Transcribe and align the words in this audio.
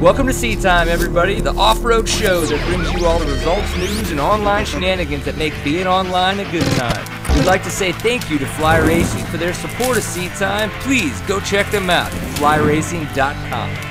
Welcome 0.00 0.26
to 0.28 0.32
Seat 0.32 0.60
Time, 0.60 0.88
everybody, 0.88 1.40
the 1.40 1.54
off-road 1.54 2.08
show 2.08 2.40
that 2.42 2.66
brings 2.66 2.90
you 2.92 3.04
all 3.04 3.18
the 3.18 3.26
results, 3.26 3.76
news, 3.76 4.10
and 4.10 4.18
online 4.18 4.64
shenanigans 4.64 5.24
that 5.24 5.36
make 5.36 5.52
being 5.62 5.86
online 5.86 6.40
a 6.40 6.50
good 6.50 6.66
time. 6.78 7.36
We'd 7.36 7.46
like 7.46 7.62
to 7.64 7.70
say 7.70 7.92
thank 7.92 8.30
you 8.30 8.38
to 8.38 8.46
Fly 8.46 8.78
Racing 8.78 9.24
for 9.26 9.36
their 9.36 9.52
support 9.52 9.96
of 9.96 10.02
Seat 10.02 10.32
Time. 10.32 10.70
Please 10.80 11.20
go 11.22 11.40
check 11.40 11.70
them 11.70 11.90
out 11.90 12.12
at 12.12 12.38
flyracing.com. 12.38 13.86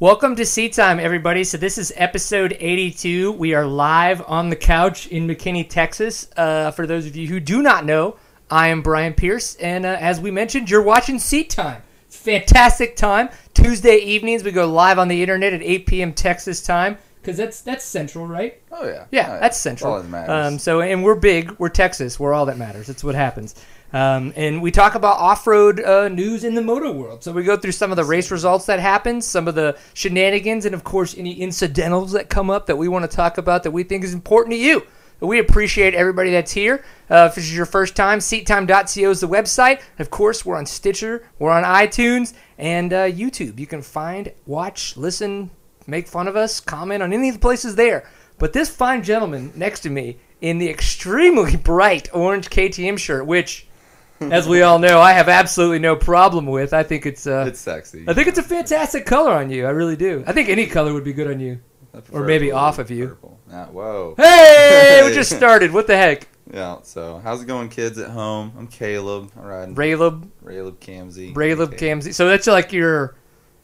Welcome 0.00 0.36
to 0.36 0.44
Seat 0.44 0.74
Time, 0.74 1.00
everybody. 1.00 1.44
So 1.44 1.56
this 1.56 1.78
is 1.78 1.92
episode 1.96 2.56
82. 2.58 3.32
We 3.32 3.54
are 3.54 3.64
live 3.64 4.22
on 4.26 4.50
the 4.50 4.56
couch 4.56 5.06
in 5.06 5.26
McKinney, 5.26 5.66
Texas. 5.66 6.28
Uh, 6.36 6.72
for 6.72 6.86
those 6.86 7.06
of 7.06 7.16
you 7.16 7.28
who 7.28 7.40
do 7.40 7.62
not 7.62 7.86
know, 7.86 8.16
I 8.50 8.68
am 8.68 8.82
Brian 8.82 9.14
Pierce, 9.14 9.56
and 9.56 9.86
uh, 9.86 9.96
as 9.98 10.20
we 10.20 10.30
mentioned, 10.30 10.70
you're 10.70 10.82
watching 10.82 11.18
Seat 11.18 11.50
Time. 11.50 11.82
Fantastic 12.08 12.96
time. 12.96 13.28
Tuesday 13.52 13.96
evenings, 13.96 14.44
we 14.44 14.52
go 14.52 14.66
live 14.66 14.98
on 14.98 15.08
the 15.08 15.20
internet 15.20 15.52
at 15.52 15.62
8 15.62 15.86
p.m. 15.86 16.12
Texas 16.12 16.62
time 16.62 16.96
because 17.20 17.36
that's 17.36 17.62
that's 17.62 17.84
central, 17.84 18.26
right? 18.26 18.60
Oh 18.70 18.86
yeah, 18.86 19.06
Yeah, 19.10 19.38
that's 19.38 19.58
central. 19.58 19.94
All 19.94 20.02
that 20.02 20.08
matters. 20.08 20.52
Um, 20.52 20.58
so, 20.58 20.80
and 20.80 21.02
we're 21.02 21.14
big. 21.14 21.52
We're 21.58 21.70
Texas. 21.70 22.20
We're 22.20 22.34
all 22.34 22.46
that 22.46 22.58
matters. 22.58 22.86
That's 22.86 23.02
what 23.02 23.14
happens. 23.14 23.54
Um, 23.94 24.32
and 24.36 24.60
we 24.60 24.72
talk 24.72 24.96
about 24.96 25.18
off-road 25.18 25.80
uh, 25.80 26.08
news 26.08 26.42
in 26.42 26.54
the 26.54 26.62
moto 26.62 26.90
world. 26.90 27.22
So 27.22 27.32
we 27.32 27.44
go 27.44 27.56
through 27.56 27.72
some 27.72 27.92
of 27.92 27.96
the 27.96 28.04
race 28.04 28.30
results 28.30 28.66
that 28.66 28.80
happen, 28.80 29.22
some 29.22 29.46
of 29.46 29.54
the 29.54 29.78
shenanigans, 29.94 30.66
and 30.66 30.74
of 30.74 30.82
course 30.82 31.16
any 31.16 31.32
incidentals 31.32 32.12
that 32.12 32.28
come 32.28 32.50
up 32.50 32.66
that 32.66 32.76
we 32.76 32.88
want 32.88 33.08
to 33.08 33.16
talk 33.16 33.38
about 33.38 33.62
that 33.62 33.70
we 33.70 33.84
think 33.84 34.02
is 34.02 34.12
important 34.12 34.52
to 34.52 34.58
you. 34.58 34.82
We 35.20 35.38
appreciate 35.38 35.94
everybody 35.94 36.30
that's 36.30 36.52
here. 36.52 36.84
Uh, 37.08 37.28
if 37.28 37.36
this 37.36 37.44
is 37.44 37.56
your 37.56 37.66
first 37.66 37.96
time, 37.96 38.18
seattime.co 38.18 39.10
is 39.10 39.20
the 39.20 39.28
website. 39.28 39.80
Of 39.98 40.10
course, 40.10 40.44
we're 40.44 40.56
on 40.56 40.66
Stitcher, 40.66 41.26
we're 41.38 41.50
on 41.50 41.64
iTunes, 41.64 42.34
and 42.58 42.92
uh, 42.92 43.04
YouTube. 43.10 43.58
You 43.58 43.66
can 43.66 43.82
find, 43.82 44.32
watch, 44.46 44.96
listen, 44.96 45.50
make 45.86 46.08
fun 46.08 46.28
of 46.28 46.36
us, 46.36 46.60
comment 46.60 47.02
on 47.02 47.12
any 47.12 47.28
of 47.28 47.34
the 47.34 47.40
places 47.40 47.76
there. 47.76 48.08
But 48.38 48.52
this 48.52 48.68
fine 48.68 49.02
gentleman 49.02 49.52
next 49.54 49.80
to 49.80 49.90
me 49.90 50.18
in 50.40 50.58
the 50.58 50.68
extremely 50.68 51.56
bright 51.64 52.08
orange 52.12 52.50
KTM 52.50 52.98
shirt, 52.98 53.26
which, 53.26 53.66
as 54.20 54.48
we 54.48 54.62
all 54.62 54.78
know, 54.78 55.00
I 55.00 55.12
have 55.12 55.28
absolutely 55.28 55.78
no 55.78 55.94
problem 55.96 56.46
with. 56.46 56.72
I 56.72 56.82
think 56.82 57.06
it's, 57.06 57.26
uh, 57.26 57.44
it's 57.48 57.60
sexy. 57.60 58.04
I 58.08 58.14
think 58.14 58.28
it's 58.28 58.38
a 58.38 58.42
fantastic 58.42 59.06
color 59.06 59.32
on 59.32 59.50
you. 59.50 59.66
I 59.66 59.70
really 59.70 59.96
do. 59.96 60.24
I 60.26 60.32
think 60.32 60.48
any 60.48 60.66
color 60.66 60.92
would 60.92 61.04
be 61.04 61.12
good 61.12 61.28
on 61.28 61.40
you. 61.40 61.60
Or 62.12 62.24
maybe 62.24 62.46
blue, 62.50 62.56
off 62.56 62.78
of 62.78 62.90
you. 62.90 63.16
Whoa. 63.50 64.14
Hey, 64.16 65.02
we 65.04 65.12
just 65.14 65.30
started. 65.36 65.72
What 65.72 65.86
the 65.86 65.96
heck? 65.96 66.28
Yeah. 66.52 66.78
So 66.82 67.20
how's 67.22 67.42
it 67.42 67.46
going, 67.46 67.68
kids 67.68 67.98
at 67.98 68.10
home? 68.10 68.52
I'm 68.58 68.66
Caleb. 68.66 69.30
I'm 69.36 69.44
riding 69.44 69.74
Raylob, 69.74 70.28
Raylob 70.44 70.76
Camsey. 70.76 71.34
Raylob 71.34 71.74
Okay. 71.74 71.90
Camsey. 71.90 72.12
So 72.14 72.28
that's 72.28 72.46
like 72.46 72.72
your, 72.72 73.14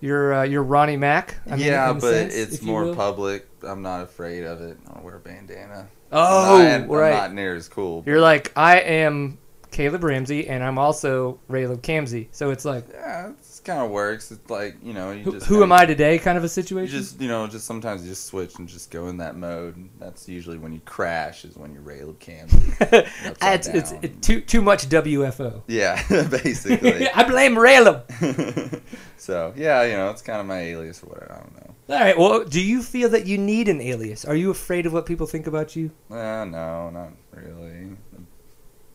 your, 0.01 0.35
uh, 0.35 0.43
your 0.45 0.63
Ronnie 0.63 0.97
Mack. 0.97 1.37
I 1.47 1.57
mean, 1.57 1.67
yeah, 1.67 1.93
but 1.93 2.01
sense, 2.01 2.35
it's 2.35 2.63
more 2.63 2.95
public. 2.95 3.47
I'm 3.63 3.83
not 3.83 4.03
afraid 4.03 4.45
of 4.45 4.61
it. 4.63 4.79
I 4.89 4.95
don't 4.95 5.05
wear 5.05 5.17
a 5.17 5.21
bandana. 5.21 5.89
Oh, 6.13 6.61
I'm 6.61 6.89
not, 6.89 6.91
right. 6.97 7.13
I'm 7.13 7.19
not 7.19 7.35
near 7.35 7.55
as 7.55 7.69
cool. 7.69 8.03
You're 8.07 8.21
like, 8.21 8.53
I 8.57 8.81
am 8.81 9.39
Caleb 9.71 10.03
Ramsay, 10.03 10.49
and 10.49 10.65
I'm 10.65 10.79
also 10.79 11.39
Raylob 11.49 11.83
Camsey. 11.83 12.29
So 12.33 12.51
it's 12.51 12.65
like, 12.65 12.85
yeah, 12.93 13.33
kind 13.65 13.81
of 13.81 13.91
works. 13.91 14.31
It's 14.31 14.51
like 14.51 14.77
you 14.83 14.93
know, 14.93 15.13
you 15.13 15.23
who, 15.23 15.33
just 15.33 15.47
who 15.47 15.63
am 15.63 15.73
I 15.73 15.87
today? 15.87 16.19
Kind 16.19 16.37
of 16.37 16.45
a 16.45 16.47
You 16.47 16.49
situation. 16.49 16.99
just 16.99 17.21
you 17.21 17.29
know, 17.29 17.47
just 17.47 17.67
sometimes 17.67 18.03
you 18.03 18.11
just 18.11 18.27
switch 18.27 18.59
and 18.59 18.69
just 18.69 18.91
go 18.91 19.09
in 19.09 19.19
that 19.19 19.37
mode. 19.37 19.89
That's 19.99 20.29
usually 20.29 20.59
when 20.59 20.73
you 20.73 20.81
crash. 20.81 21.45
Is 21.45 21.57
when 21.57 21.73
you 21.73 21.81
rail 21.81 22.01
Raylob 22.01 22.19
Camsey. 22.19 23.37
it's, 23.43 23.69
it's 23.69 23.93
it, 24.03 24.23
too 24.23 24.41
too 24.41 24.63
much 24.63 24.89
WFO. 24.89 25.63
yeah, 25.67 26.03
basically. 26.29 27.09
I 27.15 27.25
blame 27.25 27.55
Raylob. 27.55 28.81
so 29.17 29.53
yeah, 29.57 29.85
you 29.85 29.95
know, 29.95 30.11
it's 30.11 30.23
kind 30.23 30.41
of 30.41 30.47
my 30.47 30.61
alias 30.61 31.03
or 31.03 31.07
whatever. 31.07 31.33
I 31.33 31.39
don't 31.39 31.55
know. 31.57 31.75
All 31.95 32.01
right. 32.01 32.19
Well, 32.19 32.45
do 32.45 32.61
you 32.61 32.83
feel 32.83 33.09
that 33.11 33.27
you 33.27 33.39
need 33.39 33.69
an 33.69 33.81
alias? 33.81 34.25
Are 34.25 34.37
you 34.37 34.51
afraid 34.51 34.87
of 34.87 34.93
what 34.93 35.07
people 35.07 35.27
think 35.27 35.47
about 35.47 35.75
you? 35.75 35.91
Uh, 36.11 36.45
no, 36.45 36.91
not 36.91 37.11
really. 37.33 37.97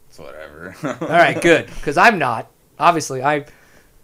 It's 0.07 0.19
whatever. 0.19 0.75
All 0.83 1.07
right, 1.09 1.41
good. 1.41 1.65
Because 1.67 1.97
I'm 1.97 2.17
not. 2.17 2.49
Obviously, 2.79 3.21
I 3.23 3.45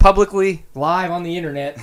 publicly 0.02 0.66
live 0.74 1.12
on 1.12 1.22
the 1.22 1.38
internet 1.38 1.78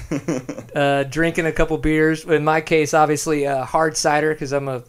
uh, 0.75 1.05
drinking 1.05 1.47
a 1.47 1.53
couple 1.53 1.79
beers. 1.79 2.25
In 2.25 2.45
my 2.45 2.61
case, 2.61 2.93
obviously, 2.93 3.47
uh, 3.47 3.65
hard 3.65 3.97
cider 3.97 4.35
because 4.35 4.53
I'm 4.53 4.69
a 4.69 4.83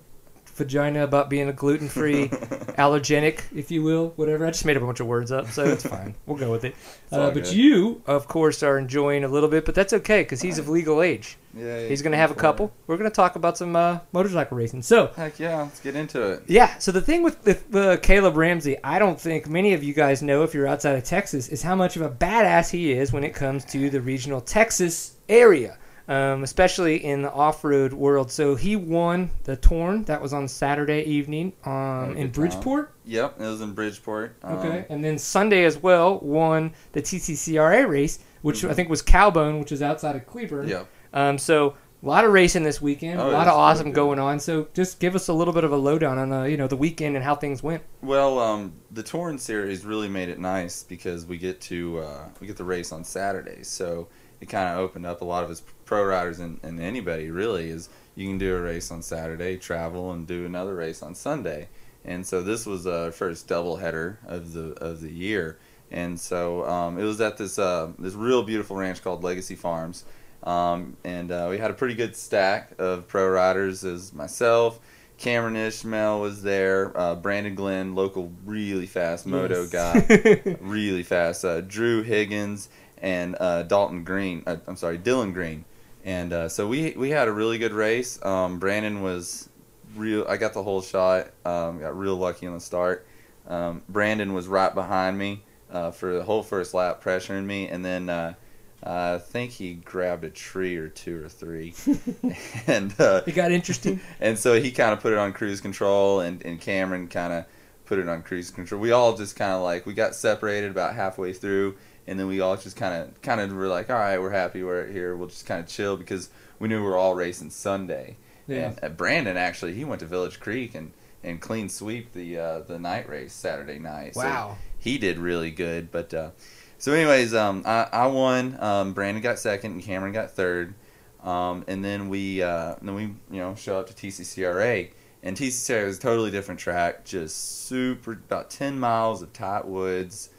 vagina 0.59 1.03
about 1.03 1.29
being 1.29 1.49
a 1.49 1.53
gluten 1.53 1.89
free, 1.89 2.27
allergenic, 2.77 3.41
if 3.55 3.71
you 3.71 3.81
will, 3.81 4.13
whatever. 4.15 4.45
I 4.45 4.51
just 4.51 4.65
made 4.65 4.77
up 4.77 4.83
a 4.83 4.85
bunch 4.85 4.99
of 4.99 5.07
words 5.07 5.31
up, 5.31 5.47
so 5.47 5.63
it's 5.65 5.85
fine. 5.85 6.13
We'll 6.27 6.37
go 6.37 6.51
with 6.51 6.63
it. 6.65 6.75
Uh, 7.11 7.31
but 7.31 7.45
good. 7.45 7.53
you, 7.53 8.03
of 8.05 8.27
course, 8.27 8.61
are 8.61 8.77
enjoying 8.77 9.23
a 9.23 9.27
little 9.27 9.49
bit, 9.49 9.65
but 9.65 9.73
that's 9.73 9.93
okay 9.93 10.21
because 10.21 10.41
he's 10.41 10.59
of 10.59 10.69
legal 10.69 11.01
age. 11.01 11.37
yeah, 11.55 11.87
He's 11.87 12.03
going 12.03 12.11
to 12.11 12.17
have 12.19 12.29
a 12.29 12.35
couple. 12.35 12.71
We're 12.85 12.97
going 12.97 13.09
to 13.09 13.15
talk 13.15 13.35
about 13.35 13.57
some 13.57 13.75
uh, 13.75 13.99
motorcycle 14.11 14.55
racing. 14.57 14.83
So, 14.83 15.07
Heck 15.15 15.39
yeah, 15.39 15.63
let's 15.63 15.79
get 15.79 15.95
into 15.95 16.21
it. 16.33 16.43
yeah. 16.45 16.77
So 16.77 16.91
the 16.91 17.01
thing 17.01 17.23
with, 17.23 17.43
with 17.43 17.75
uh, 17.75 17.97
Caleb 17.97 18.37
Ramsay, 18.37 18.77
I 18.83 18.99
don't 18.99 19.19
think 19.19 19.49
many 19.49 19.73
of 19.73 19.83
you 19.83 19.93
guys 19.95 20.21
know 20.21 20.43
if 20.43 20.53
you're 20.53 20.67
outside 20.67 20.95
of 20.95 21.03
Texas, 21.03 21.49
is 21.49 21.63
how 21.63 21.75
much 21.75 21.95
of 21.95 22.03
a 22.03 22.09
badass 22.09 22.69
he 22.69 22.91
is 22.91 23.11
when 23.11 23.23
it 23.23 23.33
comes 23.33 23.65
to 23.65 23.89
the 23.89 24.01
regional 24.01 24.39
Texas 24.41 25.15
area, 25.27 25.78
um, 26.09 26.43
especially 26.43 27.05
in 27.05 27.21
the 27.21 27.31
off-road 27.31 27.93
world. 27.93 28.29
So 28.31 28.55
he 28.55 28.75
won 28.75 29.29
the 29.43 29.55
Torn. 29.55 30.03
That 30.05 30.21
was 30.21 30.33
on 30.33 30.47
Saturday 30.47 31.03
evening 31.03 31.53
um, 31.65 32.11
in 32.11 32.13
good 32.15 32.17
time. 32.17 32.31
Bridgeport. 32.31 32.93
Yep, 33.05 33.35
it 33.39 33.43
was 33.43 33.61
in 33.61 33.73
Bridgeport. 33.73 34.35
Um, 34.43 34.57
Okay, 34.57 34.85
and 34.89 35.03
then 35.03 35.17
Sunday 35.17 35.63
as 35.63 35.77
well 35.77 36.19
won 36.19 36.73
the 36.91 37.01
TCCRA 37.01 37.87
race, 37.87 38.19
which 38.41 38.63
Mhm. 38.63 38.71
I 38.71 38.73
think 38.73 38.89
was 38.89 39.01
Cowbone, 39.01 39.59
which 39.59 39.71
is 39.71 39.81
outside 39.81 40.15
of 40.15 40.25
Cleburne. 40.25 40.67
Yep. 40.67 40.87
Um, 41.13 41.37
so 41.37 41.75
a 42.01 42.05
lot 42.07 42.23
of 42.25 42.31
racing 42.31 42.63
this 42.63 42.81
weekend, 42.81 43.19
Oh, 43.19 43.29
a 43.29 43.31
lot 43.31 43.47
of 43.47 43.53
awesome 43.53 43.91
going 43.91 44.19
on. 44.19 44.39
So 44.39 44.67
just 44.73 44.99
give 44.99 45.15
us 45.15 45.27
a 45.27 45.33
little 45.33 45.53
bit 45.53 45.63
of 45.63 45.71
a 45.71 45.77
lowdown 45.77 46.17
on 46.17 46.31
uh, 46.31 46.43
you 46.43 46.57
know 46.57 46.67
the 46.67 46.77
weekend 46.77 47.15
and 47.15 47.23
how 47.23 47.35
things 47.35 47.61
went. 47.61 47.83
Well, 48.01 48.39
um, 48.39 48.73
the 48.91 49.03
Torn 49.03 49.37
series 49.37 49.85
really 49.85 50.07
made 50.07 50.29
it 50.29 50.39
nice 50.39 50.81
because 50.83 51.25
we 51.25 51.37
get 51.37 51.61
to 51.61 51.99
uh, 51.99 52.23
we 52.39 52.47
get 52.47 52.57
the 52.57 52.63
race 52.63 52.91
on 52.91 53.03
Saturdays, 53.03 53.67
so 53.67 54.07
it 54.41 54.47
kind 54.47 54.69
of 54.69 54.77
opened 54.79 55.05
up 55.05 55.19
a 55.21 55.25
lot 55.25 55.43
of 55.43 55.49
us 55.49 55.61
pro 55.89 56.03
riders 56.05 56.37
and, 56.37 56.59
and 56.61 56.79
anybody 56.79 57.31
really 57.31 57.71
is 57.71 57.89
you 58.15 58.27
can 58.27 58.37
do 58.37 58.55
a 58.55 58.61
race 58.61 58.91
on 58.91 59.01
Saturday, 59.01 59.57
travel 59.57 60.11
and 60.11 60.27
do 60.27 60.45
another 60.45 60.75
race 60.75 61.01
on 61.01 61.15
Sunday, 61.15 61.67
and 62.05 62.27
so 62.27 62.43
this 62.43 62.67
was 62.67 62.85
our 62.85 63.11
first 63.11 63.47
double 63.47 63.77
header 63.77 64.19
of 64.27 64.53
the 64.53 64.73
of 64.73 65.01
the 65.01 65.09
year, 65.11 65.57
and 65.89 66.19
so 66.19 66.63
um, 66.67 66.99
it 66.99 67.03
was 67.03 67.19
at 67.19 67.37
this 67.37 67.57
uh, 67.57 67.91
this 67.97 68.13
real 68.13 68.43
beautiful 68.43 68.75
ranch 68.77 69.01
called 69.03 69.23
Legacy 69.23 69.55
Farms. 69.55 70.05
Um, 70.43 70.95
and 71.03 71.31
uh, 71.31 71.47
we 71.49 71.57
had 71.57 71.71
a 71.71 71.73
pretty 71.73 71.95
good 71.95 72.15
stack 72.15 72.71
of 72.77 73.07
pro 73.07 73.27
riders 73.27 73.83
as 73.83 74.13
myself, 74.13 74.79
Cameron 75.17 75.55
Ishmael 75.57 76.21
was 76.21 76.43
there. 76.43 76.97
Uh, 76.97 77.15
Brandon 77.15 77.55
Glenn, 77.55 77.93
local 77.95 78.31
really 78.45 78.85
fast 78.85 79.25
moto 79.25 79.63
Yes. 79.63 79.71
guy, 80.45 80.55
really 80.61 81.03
fast. 81.03 81.43
Uh, 81.43 81.61
Drew 81.61 82.03
Higgins 82.03 82.69
and 83.01 83.35
uh, 83.39 83.63
Dalton 83.63 84.03
Green. 84.05 84.43
Uh, 84.47 84.57
I'm 84.67 84.77
sorry, 84.77 84.97
Dylan 84.97 85.33
Green. 85.33 85.65
And 86.03 86.31
uh, 86.31 86.49
so 86.49 86.67
we 86.67 86.91
we 86.91 87.09
had 87.09 87.27
a 87.27 87.31
really 87.31 87.57
good 87.57 87.73
race. 87.73 88.23
Um, 88.25 88.59
Brandon 88.59 89.01
was 89.01 89.49
real. 89.95 90.25
I 90.27 90.37
got 90.37 90.53
the 90.53 90.63
whole 90.63 90.81
shot. 90.81 91.31
Um, 91.45 91.79
got 91.79 91.97
real 91.97 92.15
lucky 92.15 92.47
on 92.47 92.53
the 92.53 92.59
start. 92.59 93.05
Um, 93.47 93.81
Brandon 93.89 94.33
was 94.33 94.47
right 94.47 94.73
behind 94.73 95.17
me 95.17 95.43
uh, 95.71 95.91
for 95.91 96.13
the 96.13 96.23
whole 96.23 96.43
first 96.43 96.73
lap, 96.73 97.03
pressuring 97.03 97.45
me, 97.45 97.67
and 97.67 97.83
then. 97.83 98.09
Uh, 98.09 98.33
I 98.81 99.17
think 99.17 99.51
he 99.51 99.73
grabbed 99.73 100.23
a 100.23 100.29
tree 100.29 100.77
or 100.77 100.87
two 100.87 101.25
or 101.25 101.27
three, 101.27 101.73
and 102.67 102.95
uh, 102.97 103.21
it 103.27 103.33
got 103.33 103.51
interesting. 103.51 103.99
and 104.21 104.39
so 104.39 104.59
he 104.59 104.71
kind 104.71 104.93
of 104.93 105.01
put 105.01 105.11
it 105.11 105.19
on 105.19 105.33
cruise 105.33 105.59
control, 105.59 106.21
and, 106.21 106.41
and 106.45 106.61
Cameron 106.61 107.09
kind 107.09 107.33
of 107.33 107.45
put 107.85 107.99
it 107.99 108.07
on 108.07 108.21
cruise 108.21 108.51
control. 108.51 108.79
We 108.79 108.91
all 108.91 109.17
just 109.17 109.35
kind 109.35 109.51
of 109.51 109.63
like 109.63 109.85
we 109.85 109.93
got 109.93 110.15
separated 110.15 110.71
about 110.71 110.95
halfway 110.95 111.33
through, 111.33 111.75
and 112.09 112.19
then 112.19 112.27
we 112.27 112.41
all 112.41 112.57
just 112.57 112.75
kind 112.75 112.93
of 113.03 113.21
kind 113.21 113.39
of 113.39 113.53
were 113.53 113.67
like, 113.67 113.89
all 113.89 113.95
right, 113.97 114.19
we're 114.19 114.31
happy 114.31 114.63
we're 114.63 114.87
here. 114.87 115.15
We'll 115.15 115.29
just 115.29 115.45
kind 115.45 115.61
of 115.61 115.67
chill 115.67 115.95
because 115.95 116.29
we 116.59 116.67
knew 116.67 116.81
we 116.81 116.87
were 116.89 116.97
all 116.97 117.15
racing 117.15 117.51
Sunday. 117.51 118.17
Yeah. 118.47 118.71
And 118.71 118.79
uh, 118.83 118.89
Brandon 118.89 119.37
actually 119.37 119.73
he 119.75 119.85
went 119.85 119.99
to 120.01 120.05
Village 120.07 120.39
Creek 120.39 120.75
and 120.75 120.91
and 121.23 121.39
clean 121.41 121.69
sweep 121.69 122.13
the 122.13 122.37
uh, 122.39 122.59
the 122.61 122.79
night 122.79 123.07
race 123.07 123.33
Saturday 123.33 123.79
night. 123.79 124.15
So 124.15 124.21
Wow. 124.21 124.57
he 124.77 124.97
did 124.97 125.19
really 125.19 125.51
good. 125.51 125.91
But 125.91 126.13
uh, 126.13 126.31
so, 126.77 126.93
anyways, 126.93 127.33
um, 127.33 127.63
I, 127.65 127.87
I 127.91 128.07
won. 128.07 128.57
Um, 128.61 128.93
Brandon 128.93 129.21
got 129.21 129.37
second, 129.37 129.73
and 129.73 129.83
Cameron 129.83 130.13
got 130.13 130.31
third. 130.31 130.73
Um, 131.21 131.65
and 131.67 131.83
then 131.83 132.07
we 132.07 132.41
uh, 132.41 132.75
then 132.81 132.95
we 132.95 133.03
you 133.03 133.41
know 133.41 133.53
show 133.55 133.77
up 133.77 133.87
to 133.87 133.93
TCCRA, 133.93 134.89
and 135.21 135.35
TCCRA 135.35 135.83
is 135.87 135.97
a 135.97 136.01
totally 136.01 136.31
different 136.31 136.59
track, 136.61 137.03
just 137.03 137.65
super 137.67 138.13
about 138.13 138.49
ten 138.49 138.79
miles 138.79 139.21
of 139.21 139.33
tight 139.33 139.65
woods, 139.67 140.29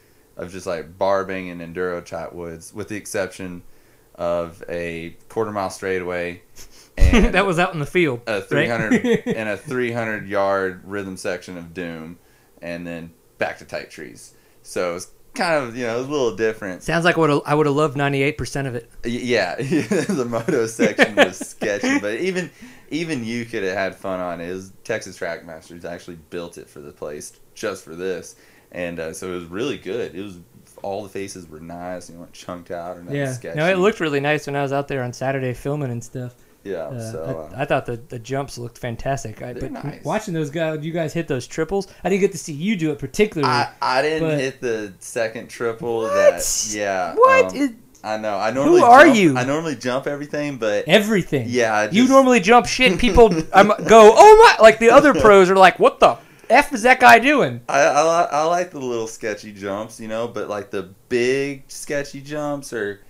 of 0.41 0.51
just 0.51 0.67
like 0.67 0.97
barbing 0.97 1.49
and 1.49 1.61
enduro 1.61 2.03
tight 2.03 2.35
woods, 2.35 2.73
with 2.73 2.89
the 2.89 2.97
exception 2.97 3.63
of 4.15 4.61
a 4.67 5.15
quarter 5.29 5.51
mile 5.51 5.69
straightaway. 5.69 6.41
And 6.97 7.33
that 7.33 7.45
was 7.45 7.57
out 7.57 7.73
in 7.73 7.79
the 7.79 7.85
field. 7.85 8.21
a 8.27 8.39
right? 8.39 8.47
300 8.47 9.23
and 9.25 9.49
a 9.49 9.57
300 9.57 10.27
yard 10.27 10.81
rhythm 10.85 11.17
section 11.17 11.57
of 11.57 11.73
doom 11.73 12.19
and 12.61 12.85
then 12.85 13.11
back 13.37 13.57
to 13.57 13.65
tight 13.65 13.89
trees 13.89 14.33
so 14.61 14.95
it's 14.95 15.07
kind 15.33 15.63
of 15.63 15.75
you 15.75 15.85
know 15.85 15.99
a 15.99 16.01
little 16.01 16.35
different. 16.35 16.83
Sounds 16.83 17.05
like 17.05 17.17
what 17.17 17.45
I 17.45 17.53
would 17.53 17.65
have 17.65 17.75
loved 17.75 17.97
ninety 17.97 18.21
eight 18.23 18.37
percent 18.37 18.67
of 18.67 18.75
it. 18.75 18.89
Yeah, 19.03 19.55
the 19.55 20.25
moto 20.27 20.65
section 20.67 21.15
was 21.15 21.37
sketchy, 21.37 21.99
but 21.99 22.19
even 22.19 22.49
even 22.89 23.23
you 23.23 23.45
could 23.45 23.63
have 23.63 23.75
had 23.77 23.95
fun 23.95 24.19
on 24.19 24.41
it. 24.41 24.49
It 24.49 24.53
was 24.53 24.73
Texas 24.83 25.17
Trackmasters 25.17 25.85
actually 25.85 26.17
built 26.29 26.57
it 26.57 26.69
for 26.69 26.79
the 26.79 26.91
place 26.91 27.33
just 27.53 27.83
for 27.83 27.95
this, 27.95 28.35
and 28.71 28.99
uh, 28.99 29.13
so 29.13 29.31
it 29.31 29.35
was 29.35 29.45
really 29.45 29.77
good. 29.77 30.15
It 30.15 30.21
was 30.21 30.39
all 30.83 31.03
the 31.03 31.09
faces 31.09 31.47
were 31.47 31.59
nice, 31.59 32.09
you 32.09 32.17
weren't 32.17 32.33
chunked 32.33 32.71
out 32.71 32.97
or 32.97 33.03
nothing 33.03 33.17
Yeah, 33.19 33.33
sketchy. 33.33 33.57
no, 33.57 33.69
it 33.69 33.77
looked 33.77 33.99
really 33.99 34.19
nice 34.19 34.47
when 34.47 34.55
I 34.55 34.63
was 34.63 34.73
out 34.73 34.87
there 34.87 35.03
on 35.03 35.13
Saturday 35.13 35.53
filming 35.53 35.91
and 35.91 36.03
stuff. 36.03 36.33
yeah. 36.63 36.77
Uh, 36.85 37.11
so 37.11 37.49
uh, 37.53 37.55
I, 37.55 37.61
I 37.61 37.65
thought 37.65 37.85
the, 37.85 37.97
the 37.97 38.17
jumps 38.17 38.57
looked 38.57 38.79
fantastic. 38.79 39.43
I, 39.43 39.53
but 39.53 39.71
nice. 39.71 40.03
watching 40.03 40.33
those 40.33 40.49
guys, 40.49 40.83
you 40.83 40.91
guys 40.91 41.13
hit 41.13 41.27
those 41.27 41.45
triples. 41.45 41.87
I 42.03 42.09
didn't 42.09 42.21
get 42.21 42.31
to 42.31 42.39
see 42.39 42.53
you 42.53 42.75
do 42.75 42.89
it 42.91 42.97
particularly. 42.99 43.51
I, 43.53 43.71
I 43.79 44.01
didn't 44.01 44.27
but- 44.29 44.39
hit 44.39 44.59
the 44.59 44.93
second 44.99 45.49
triple. 45.49 45.97
What? 45.99 46.13
That 46.13 46.67
yeah. 46.71 47.13
what? 47.15 47.45
um, 47.51 47.55
It- 47.55 47.75
I 48.03 48.17
know. 48.17 48.35
I 48.35 48.49
normally 48.49 48.79
who 48.79 48.85
are 48.87 49.03
jump, 49.05 49.15
you? 49.17 49.37
I 49.37 49.43
normally 49.43 49.75
jump 49.75 50.07
everything, 50.07 50.57
but 50.57 50.87
everything. 50.87 51.45
yeah, 51.47 51.71
I 51.71 51.89
you 51.91 52.07
normally 52.07 52.39
jump 52.39 52.65
shit. 52.65 52.97
People 52.97 53.31
I'm, 53.53 53.67
go, 53.67 54.11
oh 54.15 54.55
my! 54.57 54.63
Like 54.63 54.79
the 54.79 54.89
other 54.89 55.13
pros 55.21 55.51
are 55.51 55.55
like, 55.55 55.77
what 55.77 55.99
the 55.99 56.17
f 56.51 56.73
is 56.73 56.83
that 56.83 56.99
guy 56.99 57.19
doing? 57.19 57.61
I, 57.67 57.81
I, 57.81 58.23
I 58.31 58.43
like 58.43 58.71
the 58.71 58.79
little 58.79 59.07
sketchy 59.07 59.53
jumps, 59.53 59.99
you 59.99 60.07
know, 60.07 60.27
but 60.27 60.49
like 60.49 60.71
the 60.71 60.83
big 61.09 61.63
sketchy 61.69 62.21
jumps 62.21 62.73
are, 62.73 63.01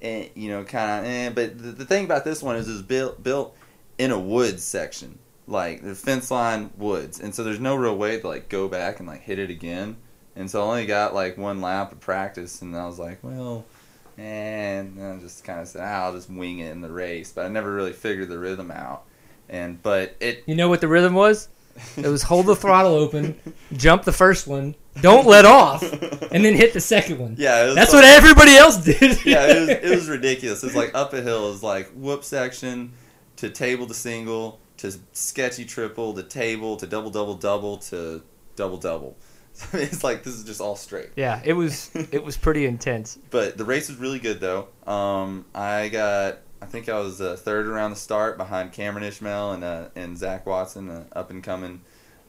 eh, 0.00 0.28
you 0.34 0.50
know, 0.50 0.64
kind 0.64 1.06
of. 1.06 1.12
Eh, 1.12 1.30
but 1.30 1.58
the, 1.58 1.72
the 1.72 1.84
thing 1.84 2.04
about 2.04 2.24
this 2.24 2.42
one 2.42 2.56
is 2.56 2.68
it's 2.68 2.82
built 2.82 3.22
built 3.22 3.56
in 3.98 4.10
a 4.10 4.18
woods 4.18 4.64
section, 4.64 5.18
like 5.46 5.82
the 5.82 5.94
fence 5.94 6.30
line 6.30 6.70
woods, 6.76 7.20
and 7.20 7.34
so 7.34 7.44
there's 7.44 7.60
no 7.60 7.74
real 7.74 7.96
way 7.96 8.20
to 8.20 8.28
like 8.28 8.48
go 8.48 8.68
back 8.68 8.98
and 8.98 9.08
like 9.08 9.22
hit 9.22 9.38
it 9.38 9.50
again. 9.50 9.96
And 10.34 10.50
so 10.50 10.62
I 10.62 10.64
only 10.64 10.86
got 10.86 11.14
like 11.14 11.36
one 11.36 11.60
lap 11.60 11.92
of 11.92 12.00
practice, 12.00 12.62
and 12.62 12.76
I 12.76 12.86
was 12.86 12.98
like, 12.98 13.18
well, 13.22 13.64
and 14.18 15.02
I 15.02 15.18
just 15.18 15.44
kind 15.44 15.60
of 15.60 15.68
said, 15.68 15.82
ah, 15.82 16.04
I'll 16.04 16.12
just 16.14 16.30
wing 16.30 16.60
it 16.60 16.70
in 16.70 16.80
the 16.80 16.90
race, 16.90 17.32
but 17.32 17.44
I 17.44 17.48
never 17.48 17.72
really 17.72 17.92
figured 17.92 18.28
the 18.28 18.38
rhythm 18.38 18.70
out. 18.70 19.04
And 19.48 19.82
but 19.82 20.16
it 20.20 20.44
You 20.46 20.54
know 20.54 20.68
what 20.68 20.80
the 20.80 20.88
rhythm 20.88 21.14
was? 21.14 21.48
It 21.96 22.06
was 22.06 22.22
hold 22.22 22.46
the 22.46 22.56
throttle 22.56 22.94
open, 22.94 23.38
jump 23.72 24.04
the 24.04 24.12
first 24.12 24.46
one, 24.46 24.74
don't 25.00 25.26
let 25.26 25.44
off, 25.44 25.82
and 25.82 26.44
then 26.44 26.54
hit 26.54 26.72
the 26.72 26.80
second 26.80 27.18
one. 27.18 27.34
yeah, 27.38 27.62
it 27.64 27.66
was 27.66 27.74
That's 27.74 27.92
like- 27.92 28.02
what 28.02 28.10
everybody 28.12 28.56
else 28.56 28.76
did. 28.78 29.24
yeah, 29.24 29.46
it 29.46 29.60
was, 29.60 29.68
it 29.68 29.90
was 29.96 30.08
ridiculous. 30.18 30.62
It's 30.64 30.74
like 30.74 30.94
up 30.94 31.12
a 31.12 31.20
hill 31.22 31.50
is 31.52 31.62
like 31.62 31.90
whoop 31.92 32.24
section 32.24 32.92
to 33.36 33.48
table 33.50 33.86
to 33.86 33.94
single 33.94 34.60
to 34.78 34.92
sketchy 35.12 35.64
triple 35.64 36.12
to 36.14 36.22
table 36.22 36.76
to 36.76 36.86
double 36.86 37.10
double 37.10 37.34
double 37.34 37.76
to 37.78 38.22
double 38.56 38.76
double. 38.78 39.16
So 39.54 39.76
it's 39.76 40.02
like 40.02 40.22
this 40.22 40.32
is 40.34 40.44
just 40.44 40.62
all 40.62 40.76
straight. 40.76 41.10
yeah, 41.14 41.42
it 41.44 41.52
was 41.52 41.90
it 42.10 42.24
was 42.24 42.38
pretty 42.38 42.64
intense. 42.64 43.18
But 43.30 43.58
the 43.58 43.66
race 43.66 43.90
was 43.90 43.98
really 43.98 44.18
good 44.18 44.40
though. 44.40 44.68
Um, 44.86 45.44
I 45.54 45.90
got 45.90 46.38
I 46.62 46.64
think 46.64 46.88
I 46.88 47.00
was 47.00 47.20
uh, 47.20 47.34
third 47.34 47.66
around 47.66 47.90
the 47.90 47.96
start 47.96 48.38
behind 48.38 48.70
Cameron 48.70 49.02
Ishmael 49.02 49.52
and 49.52 49.64
uh, 49.64 49.88
and 49.96 50.16
Zach 50.16 50.46
Watson, 50.46 50.88
an 50.88 51.06
up 51.12 51.30
and 51.30 51.42
coming 51.42 51.80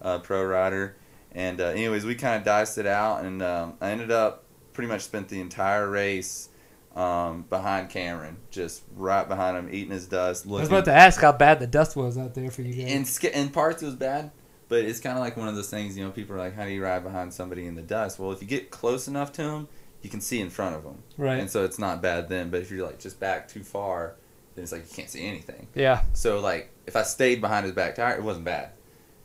uh, 0.02 0.20
pro 0.20 0.44
rider. 0.44 0.96
And 1.34 1.62
uh, 1.62 1.66
anyways, 1.66 2.04
we 2.04 2.16
kind 2.16 2.38
of 2.38 2.44
diced 2.44 2.80
it 2.80 2.88
out, 2.88 3.24
and 3.24 3.44
um, 3.44 3.76
I 3.80 3.92
ended 3.92 4.10
up 4.10 4.44
pretty 4.74 4.88
much 4.88 5.02
spent 5.02 5.30
the 5.30 5.40
entire 5.40 5.88
race 5.88 6.50
um, 6.96 7.44
behind 7.48 7.92
Cameron, 7.92 8.38
just 8.50 8.82
right 8.96 9.28
behind 9.28 9.56
him, 9.56 9.70
eating 9.72 9.92
his 9.92 10.08
dust. 10.08 10.48
I 10.48 10.50
was 10.50 10.68
about 10.68 10.86
to 10.86 10.94
ask 10.94 11.22
how 11.22 11.32
bad 11.32 11.60
the 11.60 11.68
dust 11.68 11.96
was 11.96 12.18
out 12.18 12.34
there 12.34 12.50
for 12.50 12.64
you 12.64 12.74
guys. 12.74 13.22
in 13.22 13.32
in 13.34 13.50
parts 13.50 13.84
it 13.84 13.86
was 13.86 13.96
bad, 13.96 14.32
but 14.68 14.80
it's 14.80 15.00
kind 15.00 15.16
of 15.16 15.24
like 15.24 15.38
one 15.38 15.48
of 15.48 15.56
those 15.56 15.70
things. 15.70 15.96
You 15.96 16.06
know, 16.06 16.12
people 16.12 16.36
are 16.36 16.40
like, 16.40 16.56
"How 16.56 16.66
do 16.66 16.72
you 16.72 16.84
ride 16.84 17.04
behind 17.04 17.32
somebody 17.32 17.68
in 17.68 17.76
the 17.76 17.84
dust?" 17.84 18.18
Well, 18.18 18.32
if 18.32 18.42
you 18.42 18.48
get 18.48 18.72
close 18.72 19.08
enough 19.08 19.32
to 19.34 19.44
them, 19.44 19.68
you 20.02 20.10
can 20.10 20.22
see 20.22 20.42
in 20.42 20.50
front 20.50 20.76
of 20.76 20.84
them, 20.84 21.04
right. 21.18 21.40
and 21.40 21.52
so 21.52 21.64
it's 21.64 21.78
not 21.78 22.02
bad 22.02 22.30
then. 22.30 22.50
But 22.50 22.62
if 22.62 22.72
you're 22.72 22.84
like 22.84 23.00
just 23.00 23.20
back 23.20 23.48
too 23.48 23.64
far, 23.64 24.16
then 24.56 24.64
it's 24.64 24.72
like 24.72 24.90
you 24.90 24.96
can't 24.96 25.10
see 25.10 25.26
anything. 25.26 25.68
Yeah. 25.76 26.04
So 26.14 26.40
like 26.40 26.72
if 26.86 26.96
I 26.96 27.04
stayed 27.04 27.42
behind 27.42 27.66
his 27.66 27.74
back 27.74 27.96
tire, 27.96 28.16
it 28.16 28.24
wasn't 28.24 28.46
bad. 28.46 28.72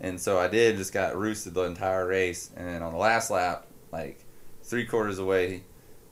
And 0.00 0.20
so 0.20 0.38
I 0.38 0.48
did, 0.48 0.76
just 0.76 0.92
got 0.92 1.16
roosted 1.16 1.54
the 1.54 1.62
entire 1.62 2.06
race. 2.06 2.50
And 2.56 2.68
then 2.68 2.82
on 2.82 2.92
the 2.92 2.98
last 2.98 3.30
lap, 3.30 3.66
like 3.90 4.24
three 4.62 4.84
quarters 4.84 5.18
away 5.18 5.64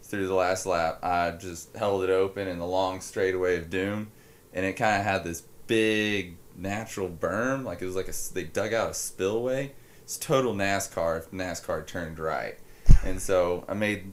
through 0.03 0.27
the 0.27 0.35
last 0.35 0.67
lap, 0.67 0.99
I 1.03 1.33
just 1.33 1.75
held 1.77 2.03
it 2.05 2.11
open 2.11 2.49
in 2.49 2.59
the 2.59 2.67
long 2.67 3.01
straightaway 3.01 3.57
of 3.59 3.71
doom, 3.71 4.11
and 4.53 4.65
it 4.65 4.75
kind 4.75 5.01
of 5.01 5.07
had 5.07 5.25
this 5.25 5.43
big 5.67 6.37
natural 6.57 7.09
berm, 7.09 7.65
like 7.65 7.83
it 7.83 7.87
was 7.87 7.97
like 7.97 8.09
a 8.09 8.15
they 8.35 8.45
dug 8.45 8.73
out 8.73 8.91
a 8.91 8.95
spillway. 8.95 9.73
It's 10.03 10.17
total 10.17 10.55
NASCAR 10.55 11.19
if 11.19 11.31
NASCAR 11.33 11.87
turned 11.87 12.19
right. 12.19 12.57
And 13.05 13.21
so 13.21 13.65
I 13.69 13.75
made 13.75 14.13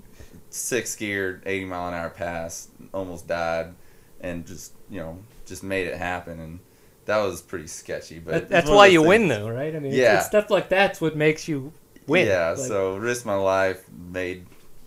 six 0.49 0.95
gear, 0.95 1.41
80 1.45 1.65
mile 1.65 1.89
an 1.89 1.93
hour 1.93 2.09
pass, 2.09 2.69
almost 2.93 3.27
died, 3.27 3.75
and 4.23 4.47
just 4.47 4.73
you 4.89 4.99
know 4.99 5.19
just 5.45 5.63
made 5.63 5.85
it 5.87 5.97
happen. 5.97 6.39
And 6.39 6.59
that 7.05 7.17
was 7.17 7.41
pretty 7.41 7.67
sketchy. 7.67 8.17
But 8.19 8.31
That, 8.33 8.49
that's 8.49 8.69
why 8.69 8.87
you 8.87 8.99
things- 9.01 9.09
win, 9.09 9.27
though, 9.27 9.49
right? 9.49 9.75
I 9.75 9.79
mean, 9.79 9.91
Yeah. 9.93 10.17
it's 10.17 10.25
stuff 10.27 10.49
like 10.49 10.69
that's 10.69 10.99
what 11.01 11.15
makes 11.15 11.47
you 11.47 11.71
win. 12.07 12.27
Yeah, 12.27 12.49
Like- 12.51 12.57
so 12.67 12.95
risk 12.97 13.25
my 13.25 13.35
life, 13.35 13.83
made 14.09 14.45